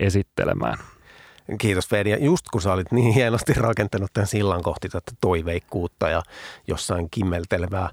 esittelemään. 0.00 0.78
Kiitos 1.58 1.88
Fedi. 1.88 2.16
Just 2.20 2.44
kun 2.52 2.62
sä 2.62 2.72
olit 2.72 2.92
niin 2.92 3.14
hienosti 3.14 3.52
rakentanut 3.52 4.10
tämän 4.12 4.26
sillan 4.26 4.62
kohti 4.62 4.88
tätä 4.88 5.12
toiveikkuutta 5.20 6.08
ja 6.08 6.22
jossain 6.66 7.10
kimmeltelevää 7.10 7.90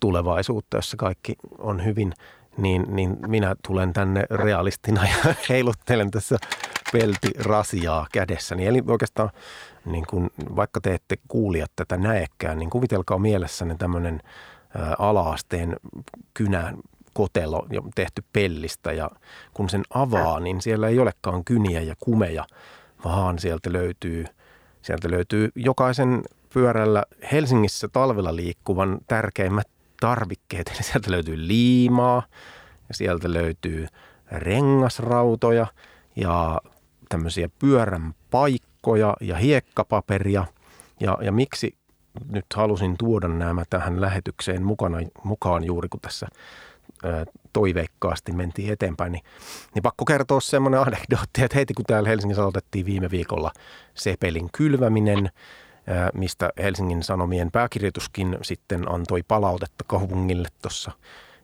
tulevaisuutta, 0.00 0.76
jossa 0.76 0.96
kaikki 0.96 1.34
on 1.58 1.84
hyvin, 1.84 2.12
niin, 2.56 2.84
niin 2.88 3.16
minä 3.26 3.54
tulen 3.66 3.92
tänne 3.92 4.24
realistina 4.30 5.04
ja 5.04 5.34
heiluttelen 5.48 6.10
tässä 6.10 6.36
peltirasiaa 6.92 8.06
kädessäni. 8.12 8.66
Eli 8.66 8.82
oikeastaan 8.86 9.30
niin 9.84 10.06
kun, 10.06 10.30
vaikka 10.56 10.80
te 10.80 10.94
ette 10.94 11.16
kuulijat 11.28 11.70
tätä 11.76 11.96
näekään, 11.96 12.58
niin 12.58 12.70
kuvitelkaa 12.70 13.18
mielessänne 13.18 13.76
tämmöinen 13.78 14.20
alaasteen 14.98 15.76
kynän 16.34 16.78
kotelo 17.14 17.66
tehty 17.94 18.24
pellistä 18.32 18.92
ja 18.92 19.10
kun 19.54 19.70
sen 19.70 19.82
avaa, 19.94 20.40
niin 20.40 20.60
siellä 20.60 20.88
ei 20.88 20.98
olekaan 20.98 21.44
kyniä 21.44 21.80
ja 21.80 21.94
kumeja, 22.00 22.46
vaan 23.04 23.38
sieltä 23.38 23.72
löytyy, 23.72 24.24
sieltä 24.82 25.10
löytyy 25.10 25.50
jokaisen 25.54 26.22
pyörällä 26.54 27.02
Helsingissä 27.32 27.88
talvella 27.88 28.36
liikkuvan 28.36 28.98
tärkeimmät 29.06 29.68
tarvikkeet. 30.00 30.68
Eli 30.68 30.82
sieltä 30.82 31.10
löytyy 31.10 31.48
liimaa 31.48 32.22
ja 32.88 32.94
sieltä 32.94 33.32
löytyy 33.32 33.86
rengasrautoja 34.32 35.66
ja 36.16 36.60
tämmöisiä 37.10 37.48
pyörän 37.58 38.14
paikkoja 38.30 39.16
ja 39.20 39.36
hiekkapaperia. 39.36 40.44
Ja, 41.00 41.18
ja 41.22 41.32
miksi 41.32 41.76
nyt 42.28 42.46
halusin 42.54 42.96
tuoda 42.98 43.28
nämä 43.28 43.64
tähän 43.70 44.00
lähetykseen 44.00 44.62
mukana, 44.62 44.98
mukaan 45.24 45.64
juuri 45.64 45.88
kun 45.88 46.00
tässä 46.00 46.26
toiveikkaasti 47.52 48.32
mentiin 48.32 48.72
eteenpäin, 48.72 49.12
niin, 49.12 49.24
niin 49.74 49.82
pakko 49.82 50.04
kertoa 50.04 50.40
semmoinen 50.40 50.80
anekdootti, 50.80 51.42
että 51.44 51.58
heti 51.58 51.74
kun 51.74 51.84
täällä 51.84 52.08
Helsingissä 52.08 52.42
aloitettiin 52.42 52.86
viime 52.86 53.10
viikolla 53.10 53.52
Sepelin 53.94 54.48
kylväminen, 54.52 55.30
mistä 56.14 56.50
Helsingin 56.58 57.02
Sanomien 57.02 57.50
pääkirjoituskin 57.50 58.38
sitten 58.42 58.92
antoi 58.92 59.22
palautetta 59.22 59.84
kaupungille 59.86 60.48
tuossa 60.62 60.92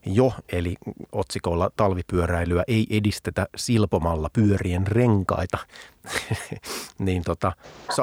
jo, 0.07 0.32
eli 0.52 0.74
otsikolla 1.12 1.70
talvipyöräilyä 1.76 2.64
ei 2.68 2.86
edistetä 2.90 3.46
silpomalla 3.57 4.30
pyörien 4.32 4.86
renkaita, 4.86 5.59
niin 6.98 7.22
tota, 7.22 7.52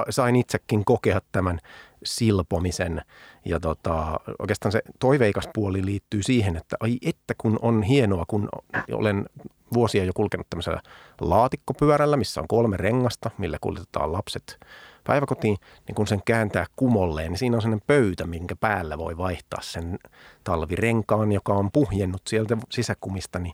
sain 0.10 0.36
itsekin 0.36 0.86
kokea 0.86 1.22
tämän 1.32 1.60
silpomisen. 2.04 3.02
Ja 3.46 3.60
tota, 3.60 4.20
oikeastaan 4.40 4.72
se 4.72 4.82
toiveikas 5.00 5.50
puoli 5.54 5.86
liittyy 5.86 6.24
siihen, 6.24 6.56
että 6.56 6.78
ai 6.80 6.98
että 7.06 7.34
kun 7.38 7.60
on 7.62 7.84
hienoa, 7.84 8.26
kun 8.28 8.50
olen 8.92 9.26
vuosia 9.74 10.04
jo 10.04 10.12
kulkenut 10.16 10.50
tämmöisellä 10.50 10.82
laatikkopyörällä, 11.22 12.18
missä 12.18 12.42
on 12.42 12.48
kolme 12.48 12.78
rengasta, 12.78 13.32
millä 13.38 13.58
kuljetetaan 13.62 14.14
lapset 14.14 14.60
päiväkotiin, 15.04 15.58
niin 15.88 15.96
kun 15.96 16.08
sen 16.08 16.22
kääntää 16.26 16.66
kumolleen, 16.76 17.32
niin 17.32 17.40
siinä 17.40 17.58
on 17.58 17.62
sellainen 17.62 17.88
pöytä, 17.88 18.28
minkä 18.28 18.56
päällä 18.56 18.98
voi 18.98 19.18
vaihtaa 19.18 19.62
sen 19.62 20.00
talvirenkaan, 20.44 21.32
joka 21.32 21.54
on 21.54 21.72
puhjennut 21.72 22.22
sieltä 22.28 22.58
sisäkumista, 22.70 23.40
niin 23.40 23.54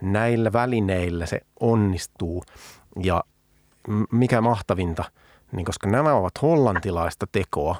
näillä 0.00 0.52
välineillä 0.52 1.26
se 1.26 1.40
onnistuu. 1.60 2.42
Ja 3.02 3.24
mikä 4.12 4.40
mahtavinta, 4.40 5.04
niin 5.52 5.64
koska 5.64 5.88
nämä 5.88 6.14
ovat 6.14 6.42
hollantilaista 6.42 7.26
tekoa, 7.32 7.76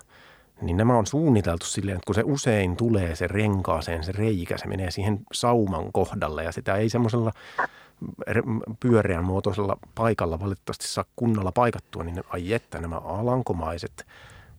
niin 0.62 0.76
nämä 0.76 0.98
on 0.98 1.06
suunniteltu 1.06 1.66
silleen, 1.66 1.96
että 1.96 2.06
kun 2.06 2.14
se 2.14 2.22
usein 2.24 2.76
tulee 2.76 3.16
se 3.16 3.26
renkaaseen, 3.26 4.04
se 4.04 4.12
reikä, 4.12 4.58
se 4.58 4.66
menee 4.66 4.90
siihen 4.90 5.20
sauman 5.32 5.92
kohdalle 5.92 6.44
ja 6.44 6.52
sitä 6.52 6.76
ei 6.76 6.88
semmoisella 6.88 7.32
pyöreän 8.80 9.24
muotoisella 9.24 9.76
paikalla 9.94 10.40
valitettavasti 10.40 10.86
saa 10.86 11.04
kunnolla 11.16 11.52
paikattua, 11.52 12.04
niin 12.04 12.22
ai 12.28 12.52
että 12.52 12.80
nämä 12.80 12.96
alankomaiset 12.96 14.06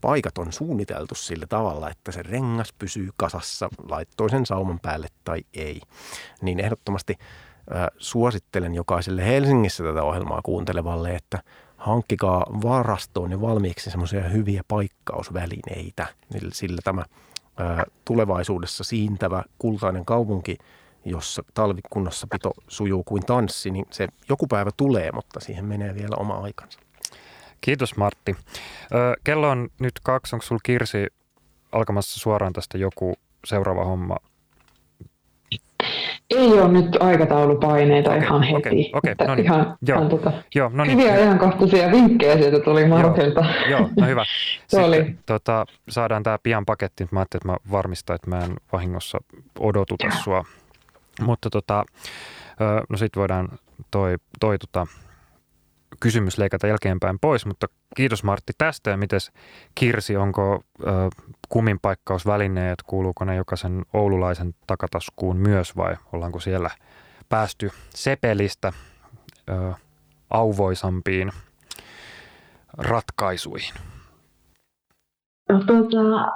paikat 0.01 0.37
on 0.37 0.53
suunniteltu 0.53 1.15
sillä 1.15 1.45
tavalla, 1.47 1.89
että 1.89 2.11
se 2.11 2.23
rengas 2.23 2.73
pysyy 2.79 3.09
kasassa, 3.17 3.69
laittoi 3.89 4.29
sen 4.29 4.45
sauman 4.45 4.79
päälle 4.79 5.07
tai 5.23 5.41
ei. 5.53 5.81
Niin 6.41 6.59
ehdottomasti 6.59 7.15
äh, 7.75 7.87
suosittelen 7.97 8.75
jokaiselle 8.75 9.25
Helsingissä 9.25 9.83
tätä 9.83 10.03
ohjelmaa 10.03 10.41
kuuntelevalle, 10.43 11.15
että 11.15 11.43
hankkikaa 11.77 12.45
varastoon 12.63 13.31
jo 13.31 13.41
valmiiksi 13.41 13.91
semmoisia 13.91 14.23
hyviä 14.23 14.61
paikkausvälineitä, 14.67 16.07
sillä 16.53 16.81
tämä 16.83 17.05
tulevaisuudessa 18.05 18.83
siintävä 18.83 19.43
kultainen 19.59 20.05
kaupunki– 20.05 20.57
jossa 21.05 21.43
talvikunnossapito 21.53 22.51
sujuu 22.67 23.03
kuin 23.03 23.25
tanssi, 23.25 23.71
niin 23.71 23.85
se 23.91 24.07
joku 24.29 24.47
päivä 24.47 24.69
tulee, 24.77 25.11
mutta 25.11 25.39
siihen 25.39 25.65
menee 25.65 25.95
vielä 25.95 26.15
oma 26.19 26.33
aikansa. 26.33 26.79
Kiitos 27.61 27.97
Martti. 27.97 28.35
Kello 29.23 29.49
on 29.49 29.69
nyt 29.79 29.93
kaksi. 30.03 30.35
Onko 30.35 30.43
sinulla 30.43 30.61
Kirsi 30.63 31.07
alkamassa 31.71 32.19
suoraan 32.19 32.53
tästä 32.53 32.77
joku 32.77 33.13
seuraava 33.45 33.85
homma? 33.85 34.17
Ei 36.29 36.59
ole 36.59 36.71
nyt 36.71 36.97
aikataulupaineita 36.99 38.09
okay, 38.09 38.23
ihan 38.23 38.43
heti. 38.43 38.59
Okei, 38.59 38.91
okay, 38.93 39.11
okay, 39.11 39.27
no 39.27 39.35
niin. 39.35 39.45
Ihan, 39.45 39.77
joo, 39.87 39.97
ihan 39.97 40.09
tota, 40.09 40.31
joo, 40.55 40.71
no 40.73 40.83
niin. 40.83 40.97
hyviä 40.97 41.13
ajankohtaisia 41.13 41.91
vinkkejä 41.91 42.37
sieltä 42.37 42.59
tuli 42.59 42.87
Markilta. 42.87 43.45
Joo, 43.69 43.79
joo, 43.79 43.89
no 43.99 44.07
hyvä. 44.07 44.23
Se 44.67 44.79
oli. 44.79 45.15
Tota, 45.25 45.65
saadaan 45.89 46.23
tämä 46.23 46.37
pian 46.43 46.65
paketti. 46.65 47.07
Mä 47.11 47.19
ajattelin, 47.19 47.41
että 47.41 47.51
mä 47.51 47.71
varmistan, 47.71 48.15
että 48.15 48.29
mä 48.29 48.39
en 48.39 48.55
vahingossa 48.73 49.17
odotuta 49.59 50.07
sua 50.23 50.45
mutta 51.21 51.49
tota, 51.49 51.85
no 52.89 52.97
sitten 52.97 53.19
voidaan 53.19 53.49
toi, 53.91 54.15
toi 54.39 54.57
tota, 54.57 54.87
kysymys 55.99 56.37
leikata 56.37 56.67
jälkeenpäin 56.67 57.19
pois, 57.19 57.45
mutta 57.45 57.67
kiitos 57.95 58.23
Martti 58.23 58.53
tästä 58.57 58.89
ja 58.89 58.97
mites 58.97 59.31
Kirsi, 59.75 60.15
onko 60.15 60.63
ö, 60.79 60.85
kuminpaikkausvälineet, 61.49 62.81
kuuluuko 62.87 63.25
ne 63.25 63.35
jokaisen 63.35 63.85
oululaisen 63.93 64.55
takataskuun 64.67 65.37
myös 65.37 65.77
vai 65.77 65.95
ollaanko 66.13 66.39
siellä 66.39 66.69
päästy 67.29 67.69
sepelistä 67.89 68.73
ö, 69.49 69.73
auvoisampiin 70.29 71.31
ratkaisuihin? 72.77 73.73
No 75.49 75.59
tota, 75.59 76.31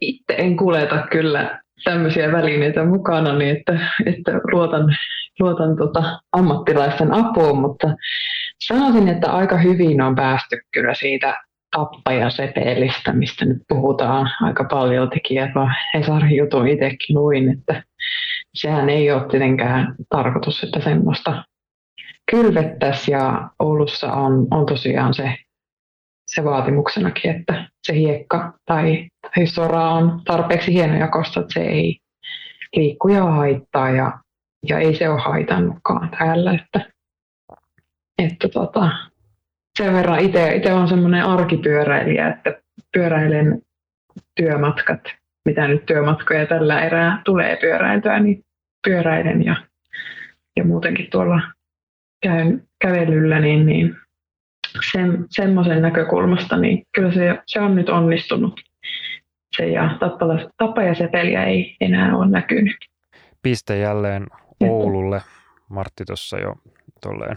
itse 0.00 0.34
en 0.38 0.56
kuljeta 0.56 1.06
kyllä 1.10 1.61
tämmöisiä 1.84 2.32
välineitä 2.32 2.84
mukana, 2.84 3.38
niin 3.38 3.56
että, 3.56 3.78
että 4.06 4.32
luotan, 4.52 4.96
luotan 5.40 5.76
tota 5.76 6.20
ammattilaisten 6.32 7.14
apuun, 7.14 7.58
mutta 7.58 7.88
sanoisin, 8.66 9.08
että 9.08 9.32
aika 9.32 9.58
hyvin 9.58 10.02
on 10.02 10.14
päästy 10.14 10.56
kyllä 10.74 10.94
siitä 10.94 11.42
tappajasetelistä, 11.76 13.12
mistä 13.12 13.44
nyt 13.44 13.62
puhutaan 13.68 14.30
aika 14.40 14.64
paljon 14.64 15.10
tekijät, 15.10 15.50
vaan 15.54 15.74
Hesarin 15.94 16.36
jutun 16.36 16.68
itsekin 16.68 17.16
luin, 17.16 17.48
että 17.48 17.82
sehän 18.54 18.90
ei 18.90 19.10
ole 19.10 19.28
tietenkään 19.30 19.94
tarkoitus, 20.08 20.62
että 20.62 20.80
semmoista 20.80 21.44
kylvettäisiin 22.30 23.12
ja 23.18 23.48
Oulussa 23.58 24.12
on, 24.12 24.46
on 24.50 24.66
tosiaan 24.66 25.14
se 25.14 25.34
se 26.26 26.44
vaatimuksenakin, 26.44 27.30
että 27.30 27.68
se 27.82 27.94
hiekka 27.94 28.52
tai, 28.66 29.08
tai 29.34 29.46
sora 29.46 29.88
on 29.90 30.20
tarpeeksi 30.24 30.72
hienojakosta, 30.72 31.40
että 31.40 31.52
se 31.54 31.60
ei 31.60 31.98
liikkuja 32.76 33.24
haittaa 33.24 33.90
ja, 33.90 34.18
ja 34.68 34.78
ei 34.78 34.94
se 34.94 35.08
ole 35.08 35.20
haitannutkaan 35.20 36.10
täällä. 36.18 36.52
Että, 36.52 36.90
että 38.18 38.48
tota, 38.48 38.90
sen 39.78 39.92
verran 39.92 40.20
itse 40.20 40.72
on 40.72 40.88
semmoinen 40.88 41.24
arkipyöräilijä, 41.24 42.28
että 42.28 42.62
pyöräilen 42.92 43.62
työmatkat, 44.34 45.00
mitä 45.44 45.68
nyt 45.68 45.86
työmatkoja 45.86 46.46
tällä 46.46 46.80
erää 46.80 47.22
tulee 47.24 47.56
pyöräiltyä, 47.56 48.20
niin 48.20 48.44
pyöräilen 48.84 49.44
ja, 49.44 49.56
ja 50.56 50.64
muutenkin 50.64 51.10
tuolla 51.10 51.40
käyn 52.22 52.62
kävelyllä, 52.80 53.40
niin, 53.40 53.66
niin 53.66 53.96
sen, 54.92 55.26
semmoisen 55.30 55.82
näkökulmasta, 55.82 56.56
niin 56.56 56.86
kyllä 56.94 57.12
se, 57.12 57.38
se 57.46 57.60
on 57.60 57.74
nyt 57.74 57.88
onnistunut. 57.88 58.60
Se 59.56 59.66
ja 59.68 59.98
tapa 60.56 60.82
ja 60.82 60.94
seteliä 60.94 61.44
ei 61.44 61.76
enää 61.80 62.16
ole 62.16 62.28
näkynyt. 62.28 62.76
Piste 63.42 63.78
jälleen 63.78 64.26
Oululle. 64.60 65.22
Martti 65.68 66.04
tuossa 66.04 66.38
jo 66.38 66.54
tolleen 67.00 67.36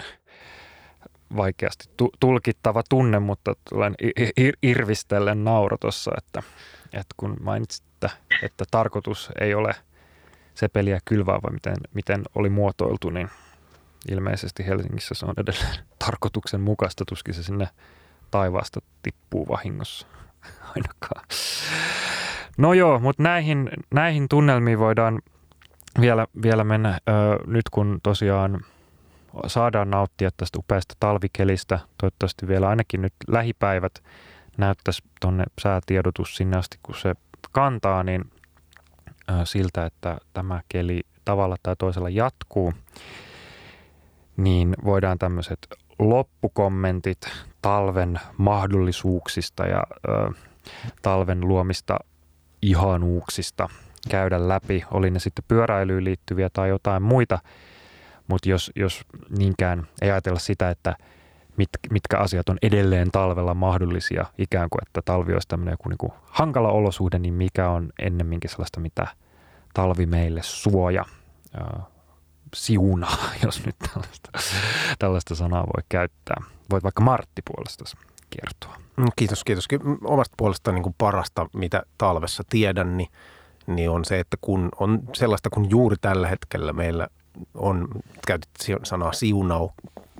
vaikeasti 1.35 1.89
tulkittava 2.19 2.83
tunne, 2.89 3.19
mutta 3.19 3.53
tulen 3.69 3.95
irvistellen 4.63 5.43
nauro 5.43 5.77
tuossa, 5.77 6.11
että, 6.17 6.43
että 6.85 7.15
kun 7.17 7.37
mainitsit, 7.41 7.85
että, 7.93 8.09
että 8.43 8.63
tarkoitus 8.71 9.31
ei 9.41 9.53
ole 9.53 9.71
sepeliä 10.53 10.99
kylvää, 11.05 11.39
vai 11.43 11.53
miten, 11.53 11.75
miten 11.93 12.21
oli 12.35 12.49
muotoiltu, 12.49 13.09
niin– 13.09 13.29
ilmeisesti 14.11 14.65
Helsingissä 14.65 15.15
se 15.15 15.25
on 15.25 15.33
edelleen 15.37 15.85
tarkoituksen 16.05 16.61
mukaista, 16.61 17.05
tuskin 17.05 17.33
se 17.33 17.43
sinne 17.43 17.69
taivaasta 18.31 18.79
tippuu 19.01 19.47
vahingossa 19.47 20.07
ainakaan. 20.75 21.25
No 22.57 22.73
joo, 22.73 22.99
mutta 22.99 23.23
näihin, 23.23 23.69
näihin 23.93 24.29
tunnelmiin 24.29 24.79
voidaan 24.79 25.21
vielä, 26.01 26.27
vielä 26.41 26.63
mennä 26.63 26.89
ö, 26.89 27.11
nyt 27.47 27.69
kun 27.71 27.99
tosiaan 28.03 28.61
saadaan 29.47 29.89
nauttia 29.89 30.29
tästä 30.37 30.59
upeasta 30.59 30.95
talvikelistä. 30.99 31.79
Toivottavasti 31.97 32.47
vielä 32.47 32.69
ainakin 32.69 33.01
nyt 33.01 33.13
lähipäivät 33.27 34.03
näyttäisi 34.57 35.03
tuonne 35.21 35.43
säätiedotus 35.61 36.35
sinne 36.35 36.57
asti, 36.57 36.79
kun 36.83 36.95
se 36.95 37.13
kantaa, 37.51 38.03
niin 38.03 38.31
siltä, 39.43 39.85
että 39.85 40.17
tämä 40.33 40.61
keli 40.69 41.01
tavalla 41.25 41.55
tai 41.63 41.75
toisella 41.79 42.09
jatkuu, 42.09 42.73
niin 44.37 44.75
voidaan 44.85 45.19
tämmöiset 45.19 45.67
loppukommentit 45.99 47.19
talven 47.61 48.19
mahdollisuuksista 48.37 49.63
ja 49.65 49.83
ö, 50.09 50.31
talven 51.01 51.41
luomista 51.41 51.99
ihanuuksista 52.61 53.69
käydä 54.09 54.47
läpi, 54.47 54.83
oli 54.91 55.09
ne 55.09 55.19
sitten 55.19 55.45
pyöräilyyn 55.47 56.03
liittyviä 56.03 56.49
tai 56.53 56.69
jotain 56.69 57.03
muita, 57.03 57.39
mutta 58.27 58.49
jos, 58.49 58.71
jos 58.75 59.05
niinkään 59.37 59.87
ei 60.01 60.11
ajatella 60.11 60.39
sitä, 60.39 60.69
että 60.69 60.95
mit, 61.57 61.69
mitkä 61.91 62.17
asiat 62.17 62.49
on 62.49 62.57
edelleen 62.61 63.11
talvella 63.11 63.53
mahdollisia, 63.53 64.25
ikään 64.37 64.69
kuin 64.69 64.81
että 64.87 65.01
talvi 65.05 65.33
olisi 65.33 65.47
tämmöinen 65.47 65.73
joku 65.73 65.89
niin 65.89 65.97
kuin 65.97 66.13
hankala 66.25 66.71
olosuhde, 66.71 67.19
niin 67.19 67.33
mikä 67.33 67.69
on 67.69 67.89
ennemminkin 67.99 68.49
sellaista, 68.49 68.79
mitä 68.79 69.07
talvi 69.73 70.05
meille 70.05 70.41
suoja, 70.43 71.05
siunaa, 72.53 73.17
jos 73.43 73.65
nyt 73.65 73.75
tällaista, 73.79 74.29
tällaista 74.99 75.35
sanaa 75.35 75.63
voi 75.65 75.83
käyttää. 75.89 76.41
Voit 76.71 76.83
vaikka 76.83 77.01
Martti 77.03 77.41
puolesta 77.45 77.83
kertoa. 78.29 78.75
Mm, 78.97 79.05
kiitos, 79.15 79.43
kiitos. 79.43 79.67
Omasta 80.03 80.33
puolestani 80.37 80.75
niin 80.75 80.83
kuin 80.83 80.95
parasta, 80.97 81.49
mitä 81.53 81.83
talvessa 81.97 82.43
tiedän, 82.49 82.97
niin, 82.97 83.09
niin 83.67 83.89
on 83.89 84.05
se, 84.05 84.19
että 84.19 84.37
kun 84.41 84.69
on 84.79 84.99
sellaista, 85.13 85.49
kun 85.49 85.69
juuri 85.69 85.95
tällä 86.01 86.27
hetkellä 86.27 86.73
meillä 86.73 87.07
on, 87.55 87.87
käytit 88.27 88.49
sanaa 88.83 89.13
siunau, 89.13 89.69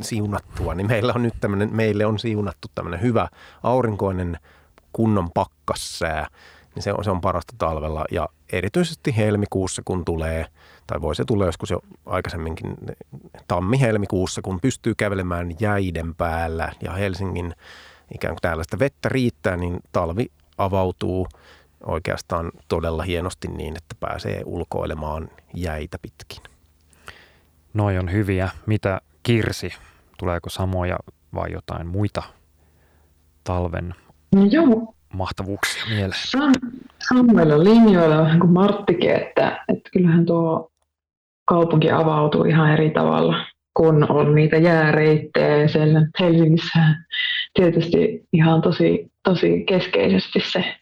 siunattua, 0.02 0.76
niin 0.76 0.88
meillä 0.88 1.14
on 1.16 1.24
nyt 1.24 1.34
tämmöinen, 1.42 1.76
meille 1.76 2.06
on 2.06 2.20
siunattu 2.20 2.68
tämmöinen 2.76 3.02
hyvä 3.02 3.28
aurinkoinen 3.64 4.40
kunnon 4.94 5.32
pakkassää, 5.32 6.28
niin 6.76 6.84
se 6.84 6.94
on, 6.94 7.04
se 7.04 7.12
on 7.12 7.22
parasta 7.22 7.54
talvella 7.58 8.06
ja 8.12 8.30
erityisesti 8.52 9.18
helmikuussa, 9.18 9.82
kun 9.86 10.06
tulee, 10.06 10.46
tai 10.88 11.02
voi 11.02 11.16
se 11.16 11.26
tulla 11.26 11.46
joskus 11.46 11.70
jo 11.70 11.80
aikaisemminkin 12.06 12.76
tammi-helmikuussa, 13.48 14.42
kun 14.42 14.60
pystyy 14.62 14.96
kävelemään 14.96 15.52
jäiden 15.60 16.16
päällä 16.16 16.72
ja 16.84 16.92
Helsingin 16.92 17.56
ikään 18.16 18.34
kuin 18.34 18.42
tällaista 18.42 18.80
vettä 18.80 19.10
riittää, 19.10 19.58
niin 19.58 19.80
talvi 19.92 20.32
avautuu 20.58 21.28
oikeastaan 21.86 22.52
todella 22.68 23.04
hienosti 23.04 23.48
niin, 23.48 23.78
että 23.78 23.96
pääsee 24.00 24.42
ulkoilemaan 24.46 25.30
jäitä 25.54 25.98
pitkin. 26.02 26.44
Noi 27.74 27.98
on 27.98 28.12
hyviä. 28.12 28.50
Mitä 28.66 29.02
Kirsi, 29.24 29.74
tuleeko 30.18 30.50
samoja 30.50 30.98
vai 31.34 31.52
jotain 31.52 31.88
muita 31.88 32.24
talven 33.44 33.96
no 34.36 34.46
joo. 34.46 34.96
Mahtavuuksia 35.16 35.84
mieleen? 35.90 36.22
Sam- 36.38 36.80
samoilla 37.10 37.64
linjoilla 37.64 38.18
vähän 38.18 38.40
kuin 38.40 38.54
Marttikin, 38.54 39.12
että, 39.12 39.64
että 39.70 39.90
kyllähän 39.94 40.26
tuo 40.26 40.72
kaupunki 41.46 41.92
avautuu 41.92 42.44
ihan 42.44 42.72
eri 42.72 42.90
tavalla, 42.90 43.46
kun 43.74 44.12
on 44.12 44.36
niitä 44.36 44.58
jääreittejä 44.58 45.68
siellä 45.68 46.08
Helsingissä 46.20 46.80
tietysti 47.54 48.24
ihan 48.34 48.62
tosi, 48.62 49.12
tosi 49.24 49.64
keskeisesti 49.68 50.40
se 50.40 50.76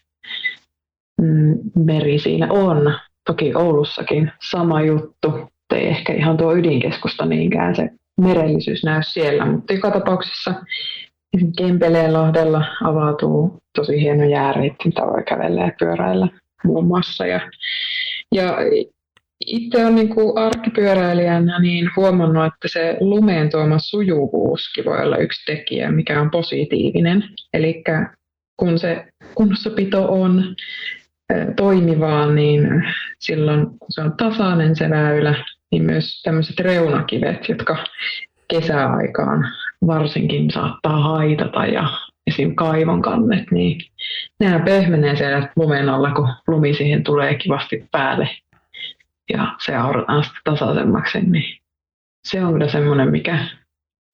mm, 1.20 1.58
meri 1.84 2.18
siinä 2.18 2.46
on. 2.50 2.98
Toki 3.26 3.54
Oulussakin 3.54 4.32
sama 4.50 4.82
juttu, 4.82 5.32
ei 5.74 5.86
ehkä 5.88 6.12
ihan 6.12 6.36
tuo 6.36 6.56
ydinkeskusta 6.56 7.26
niinkään 7.26 7.76
se 7.76 7.90
merellisyys 8.20 8.84
näy 8.84 9.02
siellä, 9.02 9.46
mutta 9.46 9.72
joka 9.72 9.90
tapauksessa 9.90 10.54
Kempeleenlahdella 11.56 12.64
avautuu 12.84 13.58
tosi 13.74 14.00
hieno 14.00 14.24
jääreitti, 14.24 14.88
mitä 14.88 15.02
voi 15.02 15.22
kävellä 15.22 15.60
ja 15.60 15.72
pyöräillä 15.78 16.28
muun 16.64 16.86
muassa. 16.86 17.26
Ja, 17.26 17.40
ja 18.34 18.56
itse 19.46 19.82
olen 19.82 19.94
niin 19.94 20.14
kuin 20.14 20.38
arkipyöräilijänä 20.38 21.58
niin 21.58 21.90
huomannut, 21.96 22.46
että 22.46 22.68
se 22.68 22.96
lumeen 23.00 23.50
tuoma 23.50 23.78
sujuvuuskin 23.78 24.84
voi 24.84 25.02
olla 25.02 25.16
yksi 25.16 25.44
tekijä, 25.46 25.90
mikä 25.90 26.20
on 26.20 26.30
positiivinen. 26.30 27.24
Eli 27.54 27.84
kun 28.56 28.78
se 28.78 29.06
kunnossapito 29.34 30.12
on 30.12 30.54
toimivaa, 31.56 32.26
niin 32.32 32.84
silloin 33.18 33.66
kun 33.66 33.88
se 33.90 34.00
on 34.00 34.16
tasainen 34.16 34.76
se 34.76 34.90
väylä, 34.90 35.34
niin 35.70 35.82
myös 35.82 36.22
tämmöiset 36.22 36.60
reunakivet, 36.60 37.48
jotka 37.48 37.84
kesäaikaan 38.48 39.44
varsinkin 39.86 40.50
saattaa 40.50 41.02
haitata 41.02 41.66
ja 41.66 41.88
esim. 42.26 42.54
kaivon 42.54 43.02
kannet, 43.02 43.50
niin 43.50 43.80
nämä 44.40 44.58
pehmenee 44.58 45.16
siellä 45.16 45.48
lumen 45.56 45.88
alla, 45.88 46.10
kun 46.10 46.28
lumi 46.48 46.74
siihen 46.74 47.04
tulee 47.04 47.34
kivasti 47.34 47.88
päälle 47.92 48.28
ja 49.32 49.54
se 49.64 49.76
aurataan 49.76 50.24
sitten 50.24 50.42
tasaisemmaksi, 50.44 51.20
niin 51.20 51.58
se 52.28 52.44
on 52.44 52.52
kyllä 52.52 52.68
semmoinen, 52.68 53.10
mikä 53.10 53.38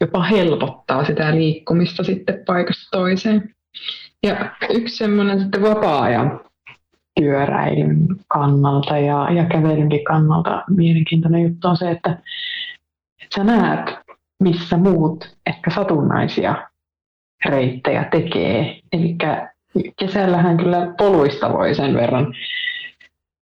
jopa 0.01 0.23
helpottaa 0.23 1.05
sitä 1.05 1.35
liikkumista 1.35 2.05
sitten 2.05 2.43
paikasta 2.47 2.99
toiseen. 2.99 3.55
Ja 4.23 4.51
yksi 4.71 4.97
semmoinen 4.97 5.41
sitten 5.41 5.63
vapaa-ajan 5.63 6.41
pyöräilyn 7.21 8.07
kannalta 8.29 8.99
ja, 8.99 9.31
ja 9.31 9.45
kävelynkin 9.45 10.05
kannalta 10.05 10.65
mielenkiintoinen 10.69 11.43
juttu 11.43 11.69
on 11.69 11.77
se, 11.77 11.91
että, 11.91 12.11
että 13.23 13.35
sä 13.37 13.45
näet, 13.45 13.99
missä 14.41 14.77
muut 14.77 15.37
ehkä 15.47 15.71
satunnaisia 15.71 16.69
reittejä 17.45 18.05
tekee. 18.05 18.81
Eli 18.93 19.17
kesällähän 19.99 20.57
kyllä 20.57 20.95
poluista 20.99 21.53
voi 21.53 21.75
sen 21.75 21.95
verran 21.95 22.35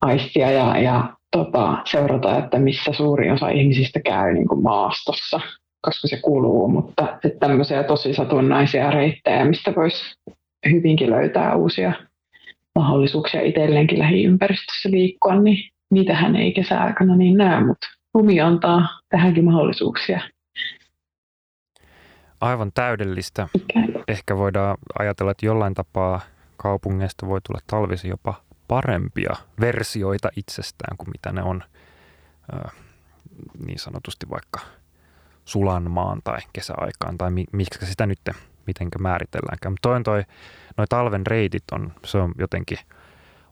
aistia 0.02 0.52
ja, 0.52 0.78
ja 0.78 1.16
tota, 1.32 1.78
seurata, 1.86 2.38
että 2.38 2.60
missä 2.60 2.94
suurin 2.94 3.32
osa 3.32 3.50
ihmisistä 3.50 4.00
käy 4.00 4.34
niin 4.34 4.48
kuin 4.48 4.64
maastossa, 4.64 5.40
koska 5.82 6.08
se 6.08 6.18
kuluu, 6.22 6.68
mutta 6.68 7.18
että 7.24 7.40
tämmöisiä 7.40 7.84
tosi 7.84 8.14
satunnaisia 8.14 8.92
reittejä, 8.92 9.46
mistä 9.46 9.74
voisi 9.76 10.16
hyvinkin 10.72 11.10
löytää 11.10 11.56
uusia 11.56 11.94
mahdollisuuksia 12.76 13.42
itselleenkin 13.42 14.00
lähiympäristössä 14.00 14.92
liikkua, 14.92 15.36
niin 15.36 15.70
niitähän 15.92 16.36
ei 16.36 16.54
kesäaikana 16.54 17.16
niin 17.16 17.38
näe, 17.38 17.66
mutta 17.66 17.88
lumi 18.14 18.42
antaa 18.42 18.88
tähänkin 19.10 19.46
mahdollisuuksia. 19.46 20.20
Aivan 22.46 22.72
täydellistä. 22.74 23.48
Ehkä 24.08 24.38
voidaan 24.38 24.78
ajatella, 25.00 25.32
että 25.32 25.46
jollain 25.46 25.74
tapaa 25.74 26.22
kaupungeista 26.58 27.28
voi 27.28 27.42
tulla 27.42 27.60
talvisi 27.68 28.08
jopa 28.08 28.34
parempia 28.68 29.36
versioita 29.60 30.30
itsestään 30.36 30.98
kuin 30.98 31.10
mitä 31.10 31.32
ne 31.32 31.44
on 31.44 31.64
niin 33.66 33.80
sanotusti 33.80 34.30
vaikka 34.30 34.60
sulanmaan 35.46 36.22
tai 36.24 36.40
kesäaikaan 36.54 37.18
tai 37.18 37.32
miksi 37.52 37.86
sitä 37.86 38.06
nyt 38.06 38.20
mitenkö 38.68 39.00
määritelläänkään. 39.00 39.74
Mutta 39.74 39.90
toi, 39.90 40.04
toi, 40.04 40.24
noi 40.78 40.88
talven 40.88 41.28
reitit 41.28 41.64
on, 41.72 41.94
se 42.06 42.18
on 42.18 42.34
jotenkin 42.38 42.78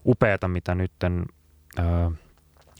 upeata, 0.06 0.48
mitä 0.48 0.76
nytten, 0.76 1.26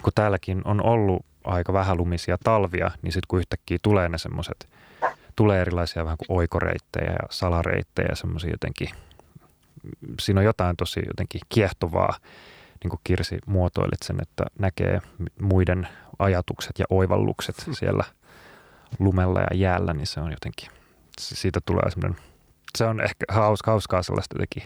kun 0.04 0.14
täälläkin 0.16 0.62
on 0.66 0.84
ollut 0.84 1.26
aika 1.44 1.74
vähän 1.74 1.98
lumisia 1.98 2.38
talvia, 2.44 2.92
niin 3.02 3.12
sitten 3.12 3.28
kun 3.28 3.40
yhtäkkiä 3.40 3.78
tulee 3.82 4.10
ne 4.10 4.18
semmoiset, 4.18 4.70
tulee 5.36 5.62
erilaisia 5.62 6.06
vähän 6.06 6.18
kuin 6.18 6.38
oikoreittejä 6.38 7.12
ja 7.12 7.28
salareittejä 7.30 8.08
ja 8.10 8.16
semmoisia 8.16 8.52
jotenkin 8.52 8.90
siinä 10.20 10.40
on 10.40 10.46
jotain 10.46 10.78
tosi 10.78 11.02
jotenkin 11.08 11.42
kiehtovaa, 11.50 12.18
niin 12.84 12.90
kuin 12.90 13.00
Kirsi 13.04 13.38
muotoilit 13.46 14.04
sen, 14.04 14.22
että 14.22 14.46
näkee 14.60 15.02
muiden 15.42 15.88
ajatukset 16.20 16.80
ja 16.80 16.86
oivallukset 16.90 17.66
hmm. 17.66 17.74
siellä 17.74 18.04
lumella 19.00 19.40
ja 19.40 19.58
jäällä, 19.58 19.94
niin 19.94 20.08
se 20.08 20.20
on 20.20 20.32
jotenkin, 20.32 20.70
siitä 21.20 21.60
tulee 21.66 21.92
semmoinen, 21.92 22.20
se 22.78 22.86
on 22.86 23.02
ehkä 23.02 23.26
hauska, 23.30 23.72
hauskaa 23.72 24.04
sellaista 24.04 24.36
jotenkin 24.36 24.64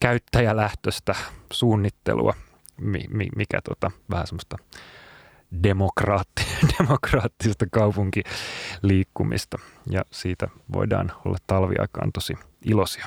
käyttäjälähtöistä 0.00 1.14
suunnittelua, 1.52 2.34
mikä 3.36 3.60
tota, 3.68 3.90
vähän 4.10 4.26
semmoista 4.26 4.56
demokraatti, 5.62 6.42
demokraattista 6.78 7.66
kaupunkiliikkumista 7.70 9.58
ja 9.90 10.04
siitä 10.10 10.48
voidaan 10.72 11.12
olla 11.24 11.38
talviaikaan 11.46 12.12
tosi 12.12 12.34
iloisia. 12.64 13.06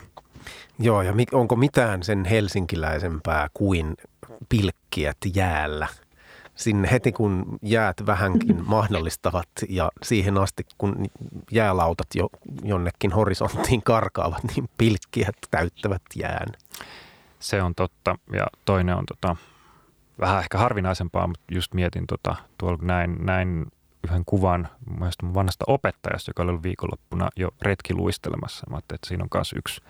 Joo, 0.79 1.01
ja 1.01 1.13
onko 1.31 1.55
mitään 1.55 2.03
sen 2.03 2.25
helsinkiläisempää 2.25 3.47
kuin 3.53 3.97
pilkkiät 4.49 5.17
jäällä? 5.35 5.87
Sinne 6.55 6.91
heti 6.91 7.11
kun 7.11 7.59
jäät 7.61 8.05
vähänkin 8.05 8.63
mahdollistavat 8.75 9.49
ja 9.69 9.91
siihen 10.03 10.37
asti 10.37 10.65
kun 10.77 11.05
jäälautat 11.51 12.07
jo 12.15 12.29
jonnekin 12.63 13.11
horisonttiin 13.11 13.83
karkaavat, 13.83 14.43
niin 14.55 14.69
pilkkiät 14.77 15.35
täyttävät 15.51 16.01
jään. 16.15 16.47
Se 17.39 17.63
on 17.63 17.75
totta. 17.75 18.15
Ja 18.33 18.47
toinen 18.65 18.95
on 18.95 19.05
tota, 19.05 19.35
vähän 20.19 20.39
ehkä 20.39 20.57
harvinaisempaa, 20.57 21.27
mutta 21.27 21.43
just 21.51 21.73
mietin 21.73 22.07
tota, 22.07 22.35
tuolla 22.57 22.79
näin, 22.81 23.25
näin 23.25 23.65
yhden 24.07 24.23
kuvan 24.25 24.67
mun 25.23 25.33
vanhasta 25.33 25.65
opettajasta, 25.67 26.29
joka 26.29 26.43
oli 26.43 26.49
ollut 26.49 26.63
viikonloppuna 26.63 27.29
jo 27.35 27.49
retkiluistelemassa. 27.61 28.65
Mä 28.69 28.77
että 28.77 28.97
siinä 29.07 29.23
on 29.23 29.29
myös 29.33 29.53
yksi 29.57 29.81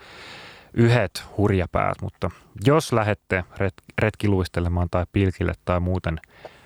yhdet 0.73 1.23
hurjapäät, 1.37 2.01
mutta 2.01 2.31
jos 2.65 2.93
lähette 2.93 3.43
ret- 3.59 3.83
retkiluistelemaan 3.97 4.87
tai 4.91 5.05
pilkille 5.11 5.53
tai 5.65 5.79
muuten 5.79 6.19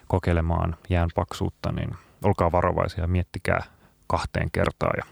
kokeilemaan 0.07 0.75
jään 0.89 1.09
paksuutta, 1.15 1.71
niin 1.71 1.95
olkaa 2.23 2.51
varovaisia 2.51 3.03
ja 3.03 3.07
miettikää 3.07 3.63
kahteen 4.07 4.51
kertaan 4.51 4.93
ja 4.97 5.05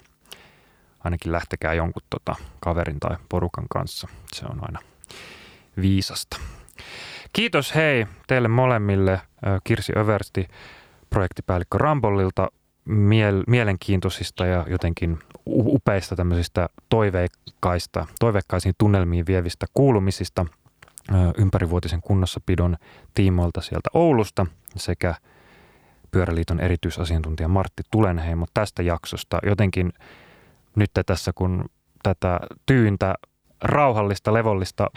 ainakin 1.03 1.31
lähtekää 1.31 1.73
jonkun 1.73 2.03
tota, 2.09 2.35
kaverin 2.59 2.99
tai 2.99 3.17
porukan 3.29 3.65
kanssa. 3.69 4.07
Se 4.33 4.45
on 4.45 4.59
aina 4.61 4.79
viisasta. 5.81 6.37
Kiitos 7.33 7.75
hei 7.75 8.07
teille 8.27 8.47
molemmille 8.47 9.21
Kirsi 9.63 9.93
Översti, 9.97 10.47
projektipäällikkö 11.09 11.77
Rambollilta, 11.77 12.47
miel- 12.85 13.43
mielenkiintoisista 13.47 14.45
ja 14.45 14.65
jotenkin 14.69 15.19
upeista 15.47 16.15
tämmöisistä 16.15 16.69
toiveikkaista, 16.89 18.07
toiveikkaisiin 18.19 18.73
tunnelmiin 18.77 19.25
vievistä 19.25 19.65
kuulumisista 19.73 20.45
ympärivuotisen 21.37 22.01
kunnossapidon 22.01 22.77
tiimoilta 23.13 23.61
sieltä 23.61 23.89
Oulusta 23.93 24.45
sekä 24.75 25.15
Pyöräliiton 26.11 26.59
erityisasiantuntija 26.59 27.47
Martti 27.47 27.83
Tulenheimo 27.91 28.45
tästä 28.53 28.83
jaksosta. 28.83 29.39
Jotenkin 29.45 29.93
nyt 30.75 30.91
tässä 31.05 31.31
kun 31.35 31.65
tätä 32.03 32.39
tyyntä, 32.65 33.15
rauhallista, 33.61 34.33
levollista 34.33 34.87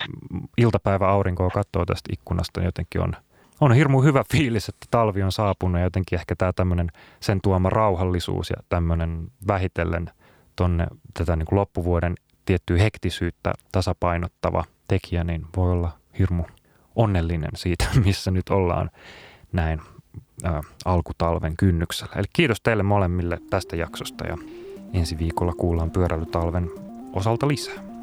iltapäiväaurinkoa 0.58 1.50
katsoo 1.50 1.84
tästä 1.86 2.12
ikkunasta, 2.12 2.60
niin 2.60 2.66
jotenkin 2.66 3.00
on, 3.00 3.12
on 3.60 3.72
hirmu 3.72 4.02
hyvä 4.02 4.24
fiilis, 4.32 4.68
että 4.68 4.86
talvi 4.90 5.22
on 5.22 5.32
saapunut 5.32 5.78
ja 5.78 5.84
jotenkin 5.84 6.18
ehkä 6.18 6.36
tämä 6.36 6.52
tämmöinen 6.52 6.90
sen 7.20 7.40
tuoma 7.42 7.70
rauhallisuus 7.70 8.50
ja 8.50 8.56
tämmöinen 8.68 9.26
vähitellen 9.48 10.10
tonne 10.56 10.86
tätä 11.14 11.36
niin 11.36 11.46
kuin 11.46 11.56
loppuvuoden 11.56 12.14
tiettyä 12.44 12.78
hektisyyttä 12.78 13.52
tasapainottava 13.72 14.64
tekijä, 14.88 15.24
niin 15.24 15.46
voi 15.56 15.72
olla 15.72 15.90
hirmu 16.18 16.44
onnellinen 16.96 17.50
siitä, 17.54 17.84
missä 18.04 18.30
nyt 18.30 18.48
ollaan 18.48 18.90
näin 19.52 19.80
ä, 20.44 20.60
alkutalven 20.84 21.56
kynnyksellä. 21.56 22.12
Eli 22.16 22.26
kiitos 22.32 22.60
teille 22.60 22.82
molemmille 22.82 23.38
tästä 23.50 23.76
jaksosta 23.76 24.26
ja 24.26 24.38
ensi 24.92 25.18
viikolla 25.18 25.52
kuullaan 25.52 25.90
pyöräilytalven 25.90 26.70
osalta 27.12 27.48
lisää. 27.48 27.93